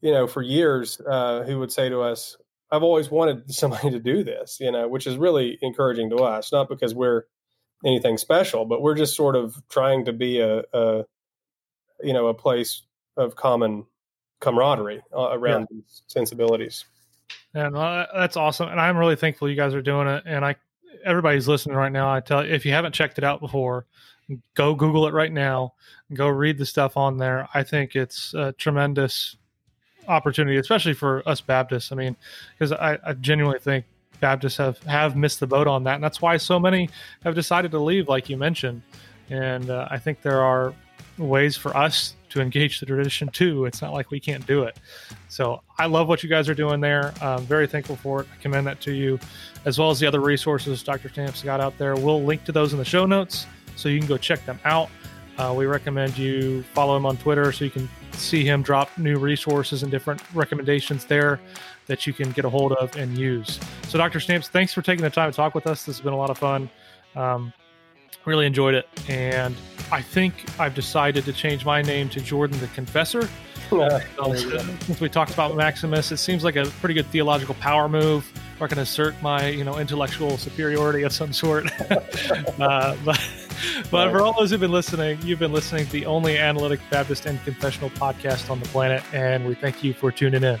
you 0.00 0.12
know, 0.12 0.26
for 0.26 0.42
years, 0.42 1.00
uh, 1.08 1.44
who 1.44 1.58
would 1.58 1.72
say 1.72 1.88
to 1.88 2.00
us, 2.02 2.36
"I've 2.70 2.82
always 2.82 3.10
wanted 3.10 3.50
somebody 3.54 3.90
to 3.90 4.00
do 4.00 4.24
this," 4.24 4.58
you 4.60 4.70
know, 4.72 4.88
which 4.88 5.06
is 5.06 5.16
really 5.16 5.58
encouraging 5.62 6.10
to 6.10 6.16
us. 6.18 6.52
Not 6.52 6.68
because 6.68 6.94
we're 6.94 7.24
anything 7.84 8.18
special, 8.18 8.64
but 8.64 8.82
we're 8.82 8.94
just 8.94 9.16
sort 9.16 9.36
of 9.36 9.62
trying 9.68 10.04
to 10.06 10.12
be 10.12 10.40
a, 10.40 10.62
a 10.72 11.04
you 12.02 12.12
know 12.12 12.28
a 12.28 12.34
place 12.34 12.82
of 13.16 13.36
common 13.36 13.86
camaraderie 14.42 15.00
uh, 15.16 15.30
around 15.32 15.68
these 15.70 16.02
sensibilities. 16.06 16.84
And 17.54 17.76
uh, 17.76 18.06
that's 18.14 18.36
awesome. 18.36 18.68
And 18.68 18.80
I'm 18.80 18.98
really 18.98 19.16
thankful 19.16 19.48
you 19.48 19.56
guys 19.56 19.74
are 19.74 19.82
doing 19.82 20.08
it. 20.08 20.24
And 20.26 20.44
I, 20.44 20.56
everybody's 21.04 21.48
listening 21.48 21.76
right 21.76 21.92
now. 21.92 22.12
I 22.12 22.20
tell 22.20 22.44
you, 22.44 22.52
if 22.52 22.66
you 22.66 22.72
haven't 22.72 22.94
checked 22.94 23.16
it 23.18 23.24
out 23.24 23.40
before, 23.40 23.86
go 24.54 24.74
Google 24.74 25.06
it 25.06 25.14
right 25.14 25.32
now 25.32 25.72
go 26.14 26.28
read 26.28 26.58
the 26.58 26.66
stuff 26.66 26.96
on 26.96 27.16
there. 27.16 27.48
I 27.54 27.62
think 27.62 27.96
it's 27.96 28.34
a 28.34 28.52
tremendous 28.52 29.36
opportunity, 30.08 30.58
especially 30.58 30.94
for 30.94 31.26
us 31.28 31.40
Baptists. 31.40 31.92
I 31.92 31.96
mean, 31.96 32.16
because 32.52 32.72
I, 32.72 32.98
I 33.04 33.12
genuinely 33.14 33.60
think 33.60 33.84
Baptists 34.20 34.56
have, 34.56 34.78
have 34.84 35.16
missed 35.16 35.40
the 35.40 35.46
boat 35.46 35.66
on 35.66 35.84
that. 35.84 35.96
And 35.96 36.04
that's 36.04 36.20
why 36.22 36.36
so 36.36 36.58
many 36.58 36.90
have 37.24 37.34
decided 37.34 37.70
to 37.72 37.78
leave, 37.78 38.08
like 38.08 38.28
you 38.28 38.36
mentioned. 38.36 38.82
And 39.30 39.70
uh, 39.70 39.88
I 39.90 39.98
think 39.98 40.22
there 40.22 40.42
are 40.42 40.74
ways 41.18 41.56
for 41.56 41.76
us 41.76 42.14
to 42.30 42.40
engage 42.40 42.80
the 42.80 42.86
tradition 42.86 43.28
too. 43.28 43.66
It's 43.66 43.82
not 43.82 43.92
like 43.92 44.10
we 44.10 44.18
can't 44.18 44.46
do 44.46 44.62
it. 44.62 44.78
So 45.28 45.62
I 45.78 45.86
love 45.86 46.08
what 46.08 46.22
you 46.22 46.28
guys 46.28 46.48
are 46.48 46.54
doing 46.54 46.80
there. 46.80 47.12
I'm 47.20 47.42
very 47.42 47.66
thankful 47.66 47.96
for 47.96 48.22
it. 48.22 48.28
I 48.32 48.40
commend 48.40 48.66
that 48.66 48.80
to 48.82 48.92
you, 48.92 49.18
as 49.64 49.78
well 49.78 49.90
as 49.90 50.00
the 50.00 50.06
other 50.06 50.20
resources 50.20 50.82
Dr. 50.82 51.10
Stamps 51.10 51.42
got 51.42 51.60
out 51.60 51.76
there. 51.78 51.94
We'll 51.94 52.22
link 52.22 52.44
to 52.44 52.52
those 52.52 52.72
in 52.72 52.78
the 52.78 52.84
show 52.84 53.04
notes 53.04 53.46
so 53.76 53.88
you 53.88 53.98
can 53.98 54.08
go 54.08 54.16
check 54.16 54.44
them 54.46 54.58
out. 54.64 54.88
Uh, 55.38 55.54
we 55.56 55.66
recommend 55.66 56.16
you 56.16 56.62
follow 56.74 56.96
him 56.96 57.06
on 57.06 57.16
Twitter 57.16 57.52
so 57.52 57.64
you 57.64 57.70
can 57.70 57.88
see 58.12 58.44
him 58.44 58.62
drop 58.62 58.96
new 58.98 59.18
resources 59.18 59.82
and 59.82 59.90
different 59.90 60.22
recommendations 60.34 61.04
there 61.06 61.40
that 61.86 62.06
you 62.06 62.12
can 62.12 62.30
get 62.32 62.44
a 62.44 62.50
hold 62.50 62.72
of 62.72 62.94
and 62.96 63.16
use. 63.16 63.58
So, 63.88 63.98
Dr. 63.98 64.20
Stamps, 64.20 64.48
thanks 64.48 64.72
for 64.72 64.82
taking 64.82 65.02
the 65.02 65.10
time 65.10 65.30
to 65.30 65.36
talk 65.36 65.54
with 65.54 65.66
us. 65.66 65.84
This 65.84 65.96
has 65.96 66.02
been 66.02 66.12
a 66.12 66.16
lot 66.16 66.30
of 66.30 66.38
fun. 66.38 66.70
Um, 67.16 67.52
really 68.24 68.46
enjoyed 68.46 68.74
it. 68.74 68.88
And 69.08 69.56
I 69.90 70.02
think 70.02 70.34
I've 70.58 70.74
decided 70.74 71.24
to 71.24 71.32
change 71.32 71.64
my 71.64 71.82
name 71.82 72.08
to 72.10 72.20
Jordan 72.20 72.58
the 72.60 72.68
Confessor. 72.68 73.28
Uh, 73.70 74.00
since 74.34 75.00
we 75.00 75.08
talked 75.08 75.32
about 75.32 75.56
Maximus, 75.56 76.12
it 76.12 76.18
seems 76.18 76.44
like 76.44 76.56
a 76.56 76.66
pretty 76.80 76.94
good 76.94 77.06
theological 77.06 77.54
power 77.54 77.88
move. 77.88 78.30
Where 78.58 78.66
I 78.66 78.68
can 78.68 78.78
assert 78.78 79.20
my, 79.22 79.48
you 79.48 79.64
know, 79.64 79.78
intellectual 79.78 80.36
superiority 80.36 81.02
of 81.04 81.12
some 81.12 81.32
sort. 81.32 81.66
uh, 82.60 82.96
but, 83.04 83.20
but 83.90 84.10
for 84.10 84.20
all 84.20 84.34
those 84.38 84.50
who've 84.50 84.60
been 84.60 84.72
listening, 84.72 85.18
you've 85.22 85.38
been 85.38 85.52
listening 85.52 85.86
to 85.86 85.92
the 85.92 86.06
only 86.06 86.36
analytic 86.38 86.80
Baptist 86.90 87.26
and 87.26 87.42
confessional 87.44 87.90
podcast 87.90 88.50
on 88.50 88.60
the 88.60 88.66
planet, 88.66 89.02
and 89.12 89.46
we 89.46 89.54
thank 89.54 89.82
you 89.82 89.94
for 89.94 90.12
tuning 90.12 90.44
in. 90.44 90.60